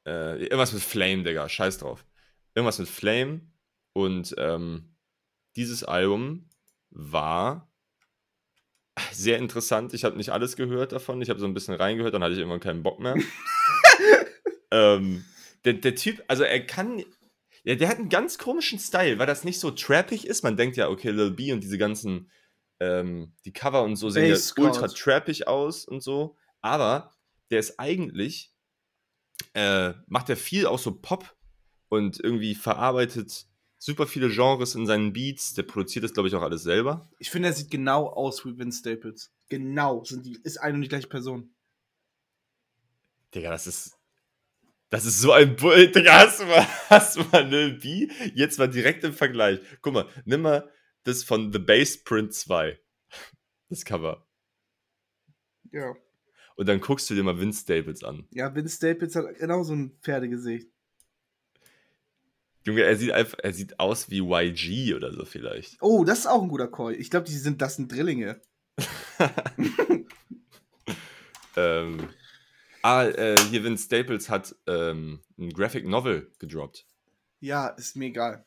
Äh, 0.07 0.43
irgendwas 0.45 0.72
mit 0.72 0.83
Flame, 0.85 1.24
Digga. 1.24 1.49
Scheiß 1.49 1.79
drauf. 1.79 2.07
Irgendwas 2.55 2.79
mit 2.79 2.89
Flame. 2.89 3.41
Und 3.95 4.33
ähm, 4.39 4.95
dieses 5.57 5.83
Album 5.83 6.49
war 6.97 7.70
sehr 9.12 9.38
interessant. 9.38 9.92
Ich 9.92 10.05
habe 10.05 10.16
nicht 10.16 10.30
alles 10.30 10.57
gehört 10.57 10.92
davon. 10.92 11.20
Ich 11.20 11.28
habe 11.28 11.38
so 11.38 11.47
ein 11.47 11.55
bisschen 11.55 11.74
reingehört, 11.74 12.14
dann 12.14 12.22
hatte 12.22 12.32
ich 12.32 12.38
irgendwann 12.38 12.61
keinen 12.61 12.82
Bock 12.82 12.99
mehr. 12.99 13.14
ähm, 14.70 15.24
der, 15.64 15.74
der 15.74 15.94
Typ, 15.94 16.24
also 16.28 16.42
er 16.42 16.64
kann. 16.64 17.05
Ja, 17.64 17.74
der 17.74 17.88
hat 17.88 17.99
einen 17.99 18.09
ganz 18.09 18.38
komischen 18.38 18.78
Style, 18.78 19.18
weil 19.18 19.26
das 19.26 19.44
nicht 19.44 19.59
so 19.59 19.72
trappig 19.72 20.26
ist. 20.26 20.44
Man 20.44 20.57
denkt 20.57 20.76
ja, 20.76 20.88
okay, 20.88 21.11
Lil 21.11 21.32
B 21.32 21.53
und 21.53 21.62
diese 21.62 21.78
ganzen, 21.78 22.30
ähm, 22.78 23.34
die 23.44 23.53
Cover 23.53 23.82
und 23.82 23.97
so 23.97 24.09
sehen 24.09 24.32
ja 24.32 24.62
ultra 24.62 24.86
trappig 24.86 25.49
aus 25.49 25.84
und 25.84 26.01
so. 26.01 26.36
Aber 26.61 27.12
der 27.51 27.59
ist 27.59 27.78
eigentlich, 27.80 28.53
äh, 29.55 29.92
macht 30.07 30.30
er 30.30 30.36
viel 30.36 30.66
auch 30.66 30.78
so 30.78 30.94
Pop 31.01 31.36
und 31.88 32.20
irgendwie 32.20 32.55
verarbeitet 32.55 33.47
super 33.79 34.07
viele 34.07 34.29
Genres 34.29 34.74
in 34.74 34.87
seinen 34.87 35.12
Beats. 35.12 35.55
Der 35.55 35.62
produziert 35.62 36.05
das, 36.05 36.12
glaube 36.12 36.29
ich, 36.29 36.35
auch 36.35 36.43
alles 36.43 36.62
selber. 36.62 37.09
Ich 37.18 37.31
finde, 37.31 37.49
er 37.49 37.55
sieht 37.55 37.70
genau 37.70 38.09
aus 38.09 38.45
wie 38.45 38.59
Vince 38.59 38.81
Staples. 38.81 39.33
Genau. 39.49 40.05
Sind 40.05 40.27
die, 40.27 40.39
ist 40.43 40.59
eine 40.59 40.74
und 40.74 40.83
die 40.83 40.89
gleiche 40.89 41.09
Person. 41.09 41.55
Digga, 43.35 43.51
das 43.51 43.66
ist. 43.66 43.93
Das 44.89 45.05
ist 45.05 45.20
so 45.20 45.33
ein 45.33 45.57
Bull. 45.57 45.91
Digga, 45.91 46.20
hast 46.20 46.41
du 46.41 46.45
mal, 46.45 46.66
hast 46.89 47.16
du 47.16 47.24
mal 47.33 47.47
Lil 47.49 47.79
B? 47.79 48.09
Jetzt 48.35 48.59
mal 48.59 48.68
direkt 48.68 49.03
im 49.05 49.12
Vergleich. 49.12 49.61
Guck 49.83 49.95
mal, 49.95 50.09
nimm 50.24 50.43
mal 50.43 50.70
das 51.03 51.24
von 51.24 51.53
The 51.53 51.59
Base 51.59 51.99
Print 52.05 52.35
2. 52.35 52.79
Das 53.68 53.85
Cover. 53.85 54.24
Ja. 55.72 55.97
Und 56.55 56.68
dann 56.68 56.81
guckst 56.81 57.11
du 57.11 57.16
dir 57.16 57.24
mal 57.24 57.41
Vince 57.41 57.62
Staples 57.62 58.05
an. 58.05 58.29
Ja, 58.31 58.55
Vince 58.55 58.77
Staples 58.77 59.16
hat 59.16 59.37
genau 59.39 59.64
so 59.64 59.74
ein 59.74 59.99
Pferdegesicht. 60.03 60.70
Junge, 62.67 62.83
er 62.83 62.97
sieht 62.97 63.12
einfach, 63.12 63.39
er 63.41 63.53
sieht 63.53 63.79
aus 63.79 64.11
wie 64.11 64.19
YG 64.21 64.95
oder 64.95 65.12
so 65.12 65.25
vielleicht. 65.25 65.77
Oh, 65.81 66.03
das 66.05 66.21
ist 66.21 66.27
auch 66.27 66.43
ein 66.43 66.49
guter 66.49 66.67
Call. 66.67 66.95
Ich 66.95 67.11
glaube, 67.11 67.27
die 67.27 67.37
sind, 67.37 67.62
das 67.62 67.77
sind 67.77 67.93
Drillinge. 67.93 68.41
ähm, 71.57 72.09
ah, 72.83 73.05
äh, 73.05 73.37
hier 73.51 73.62
Vince 73.62 73.85
Staples 73.85 74.29
hat 74.29 74.57
ähm, 74.67 75.21
ein 75.39 75.53
Graphic 75.53 75.87
Novel 75.87 76.33
gedroppt. 76.41 76.85
Ja, 77.39 77.69
ist 77.69 77.97
mir 77.97 78.07
egal. 78.07 78.45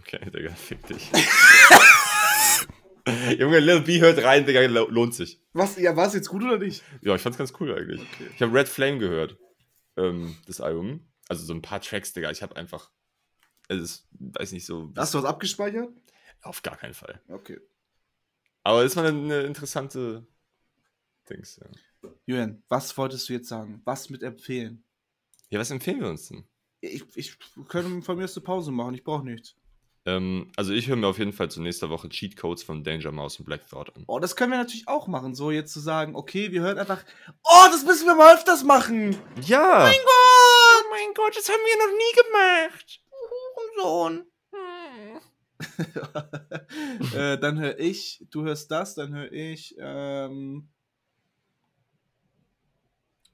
Okay, 0.00 0.18
Digga, 0.30 0.54
fick 0.54 0.84
dich. 0.86 1.10
Junge, 3.38 3.60
Lil 3.60 3.80
B 3.82 4.00
hört 4.00 4.22
rein, 4.22 4.46
Digga, 4.46 4.62
lo- 4.62 4.88
lohnt 4.88 5.14
sich. 5.14 5.40
Was, 5.52 5.76
ja, 5.76 5.94
war 5.94 6.06
es 6.06 6.14
jetzt 6.14 6.28
gut 6.28 6.42
oder 6.42 6.56
nicht? 6.58 6.82
Ja, 7.02 7.14
ich 7.14 7.20
fand's 7.22 7.36
ganz 7.38 7.52
cool 7.60 7.74
eigentlich. 7.76 8.00
Okay. 8.00 8.30
Ich 8.34 8.40
habe 8.42 8.54
Red 8.58 8.68
Flame 8.68 8.98
gehört, 8.98 9.36
ähm, 9.98 10.36
das 10.46 10.60
Album. 10.62 11.06
Also 11.28 11.44
so 11.44 11.52
ein 11.52 11.60
paar 11.62 11.80
Tracks, 11.82 12.12
Digga. 12.14 12.30
Ich 12.30 12.42
habe 12.42 12.56
einfach, 12.56 12.90
es 13.70 13.82
ist, 13.82 14.08
weiß 14.18 14.52
nicht, 14.52 14.66
so 14.66 14.92
Hast 14.96 15.14
du 15.14 15.18
was 15.18 15.24
abgespeichert? 15.24 15.88
auf 16.42 16.62
gar 16.62 16.76
keinen 16.76 16.94
Fall. 16.94 17.20
Okay. 17.28 17.60
Aber 18.62 18.82
ist 18.82 18.96
mal 18.96 19.06
eine, 19.06 19.18
eine 19.18 19.40
interessante 19.42 20.26
Dings. 21.28 21.60
Ja. 21.62 22.10
Julian, 22.26 22.62
was 22.68 22.96
wolltest 22.96 23.28
du 23.28 23.34
jetzt 23.34 23.48
sagen? 23.48 23.80
Was 23.84 24.10
mit 24.10 24.22
empfehlen? 24.22 24.84
ja, 25.50 25.58
was 25.58 25.70
empfehlen 25.70 26.00
wir 26.00 26.08
uns 26.08 26.28
denn? 26.28 26.44
Ich, 26.80 27.04
ich 27.14 27.36
könnte 27.68 28.00
von 28.02 28.16
mir 28.16 28.24
aus 28.24 28.36
eine 28.36 28.44
Pause 28.44 28.70
machen. 28.70 28.94
Ich 28.94 29.04
brauche 29.04 29.24
nichts. 29.24 29.54
Ähm, 30.06 30.50
also 30.56 30.72
ich 30.72 30.88
höre 30.88 30.96
mir 30.96 31.08
auf 31.08 31.18
jeden 31.18 31.34
Fall 31.34 31.50
zur 31.50 31.62
nächsten 31.62 31.90
Woche 31.90 32.08
Cheat 32.08 32.36
Codes 32.36 32.62
von 32.62 32.82
Danger 32.82 33.12
Mouse 33.12 33.38
und 33.38 33.44
Black 33.44 33.68
Thought 33.68 33.94
an. 33.94 34.04
Oh, 34.06 34.18
das 34.18 34.34
können 34.34 34.52
wir 34.52 34.58
natürlich 34.58 34.88
auch 34.88 35.06
machen. 35.08 35.34
So 35.34 35.50
jetzt 35.50 35.72
zu 35.74 35.80
sagen, 35.80 36.16
okay, 36.16 36.52
wir 36.52 36.62
hören 36.62 36.78
einfach. 36.78 37.04
Oh, 37.44 37.66
das 37.70 37.84
müssen 37.84 38.06
wir 38.06 38.14
mal 38.14 38.34
öfters 38.34 38.64
machen. 38.64 39.14
Ja! 39.42 39.80
Mein 39.80 39.92
Gott! 39.92 40.84
Oh 40.90 40.90
mein 40.90 41.14
Gott, 41.14 41.36
das 41.36 41.48
haben 41.48 41.60
wir 41.66 41.86
noch 41.86 41.92
nie 41.92 42.68
gemacht. 42.70 43.00
Hurensohn. 43.76 44.26
äh, 47.14 47.38
dann 47.38 47.58
höre 47.58 47.78
ich, 47.78 48.24
du 48.30 48.44
hörst 48.44 48.70
das, 48.70 48.94
dann 48.94 49.14
höre 49.14 49.32
ich. 49.32 49.76
Ähm, 49.78 50.68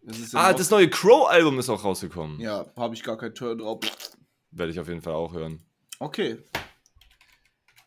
das 0.02 0.18
ist 0.18 0.32
ja 0.32 0.40
Ah, 0.40 0.52
das 0.52 0.70
neue 0.70 0.88
Crow-Album 0.88 1.58
ist 1.58 1.68
auch 1.68 1.84
rausgekommen. 1.84 2.40
Ja, 2.40 2.66
habe 2.76 2.94
ich 2.94 3.02
gar 3.02 3.16
keinen 3.16 3.34
Turn 3.34 3.58
drauf. 3.58 3.80
Werde 4.50 4.72
ich 4.72 4.80
auf 4.80 4.88
jeden 4.88 5.02
Fall 5.02 5.14
auch 5.14 5.32
hören. 5.32 5.62
Okay. 5.98 6.38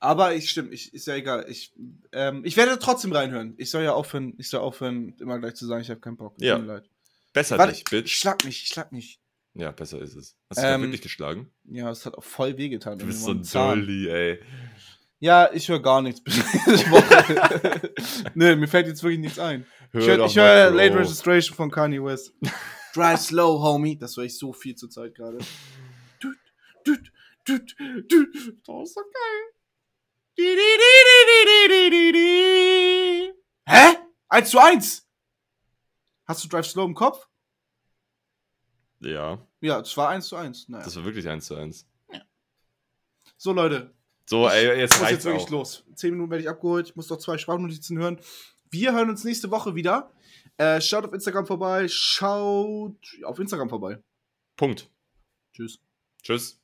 Aber 0.01 0.33
ich 0.33 0.49
stimmt, 0.49 0.73
ich, 0.73 0.93
ist 0.93 1.07
ja 1.07 1.15
egal. 1.15 1.45
Ich, 1.49 1.73
ähm, 2.13 2.43
ich 2.45 2.55
werde 2.55 2.79
trotzdem 2.79 3.11
reinhören. 3.11 3.55
Ich 3.57 3.69
soll 3.69 3.83
ja 3.83 3.93
aufhören, 3.93 4.33
ich 4.37 4.49
soll 4.49 4.61
aufhören, 4.61 5.15
immer 5.19 5.39
gleich 5.39 5.55
zu 5.55 5.65
sagen, 5.65 5.81
ich 5.81 5.89
habe 5.89 5.99
keinen 5.99 6.17
Bock. 6.17 6.35
Ja. 6.39 6.81
Besser 7.33 7.57
Warte, 7.57 7.73
dich, 7.73 7.83
Bitch. 7.83 8.11
Schlag 8.17 8.43
mich, 8.45 8.67
schlag 8.67 8.91
mich. 8.91 9.19
Ja, 9.59 9.71
besser 9.71 9.99
ist 10.01 10.15
es. 10.15 10.37
Hast 10.49 10.61
du 10.61 10.65
Ähm, 10.65 10.81
wirklich 10.83 11.01
geschlagen? 11.01 11.51
Ja, 11.65 11.89
es 11.91 12.05
hat 12.05 12.15
auch 12.15 12.23
voll 12.23 12.57
wehgetan. 12.57 12.97
Du 12.97 13.05
bist 13.05 13.23
so 13.23 13.31
ein. 13.31 13.43
Dolly, 13.43 14.07
ey. 14.09 14.39
Ja, 15.19 15.49
ich 15.51 15.67
höre 15.67 15.81
gar 15.81 16.01
nichts 16.01 16.23
bis 16.23 16.37
nächste 16.37 16.91
Woche. 16.91 17.91
Nö, 18.35 18.55
mir 18.55 18.69
fällt 18.69 18.87
jetzt 18.87 19.03
wirklich 19.03 19.19
nichts 19.19 19.37
ein. 19.37 19.65
Hör 19.91 20.01
ich 20.25 20.37
höre 20.37 20.65
hör. 20.65 20.71
Late 20.71 20.97
Registration 20.97 21.55
von 21.57 21.69
Kanye 21.69 22.01
West. 22.01 22.33
Drive 22.93 23.19
slow, 23.19 23.61
homie. 23.61 23.97
Das 23.97 24.15
höre 24.15 24.23
ich 24.23 24.37
so 24.37 24.53
viel 24.53 24.75
zur 24.75 24.89
Zeit 24.89 25.13
gerade. 25.15 25.39
Düt, 26.23 26.37
düt, 26.87 27.11
düt, 27.47 27.75
düt. 28.09 28.35
Das 28.65 28.83
ist 28.89 28.93
so 28.95 29.01
geil. 29.01 30.39
Hä? 33.65 33.97
1 34.29 34.49
zu 34.49 34.59
1. 34.59 35.05
Hast 36.25 36.43
du 36.43 36.47
Drive 36.47 36.65
Slow 36.67 36.85
im 36.85 36.93
Kopf? 36.95 37.27
Ja, 39.01 39.39
Ja, 39.61 39.79
es 39.79 39.95
war 39.97 40.09
1 40.09 40.27
zu 40.27 40.35
1. 40.35 40.69
Naja. 40.69 40.83
das 40.83 40.95
war 40.95 41.05
wirklich 41.05 41.27
eins 41.27 41.45
zu 41.47 41.55
eins. 41.55 41.85
So, 43.37 43.53
Leute. 43.53 43.93
So, 44.25 44.47
ey, 44.49 44.73
Ich 44.73 44.77
jetzt 44.79 44.93
muss 44.95 45.01
reicht's 45.01 45.23
jetzt 45.23 45.25
wirklich 45.25 45.45
auch. 45.47 45.49
los. 45.51 45.83
Zehn 45.95 46.11
Minuten 46.11 46.29
werde 46.31 46.43
ich 46.43 46.49
abgeholt. 46.49 46.89
Ich 46.89 46.95
muss 46.95 47.09
noch 47.09 47.17
zwei 47.17 47.37
Sprachnotizen 47.37 47.97
hören. 47.97 48.19
Wir 48.69 48.93
hören 48.93 49.09
uns 49.09 49.23
nächste 49.23 49.49
Woche 49.49 49.75
wieder. 49.75 50.11
Äh, 50.57 50.81
schaut 50.81 51.05
auf 51.05 51.13
Instagram 51.13 51.45
vorbei. 51.47 51.87
Schaut 51.87 52.97
auf 53.23 53.39
Instagram 53.39 53.69
vorbei. 53.69 54.03
Punkt. 54.57 54.89
Tschüss. 55.53 55.79
Tschüss. 56.21 56.59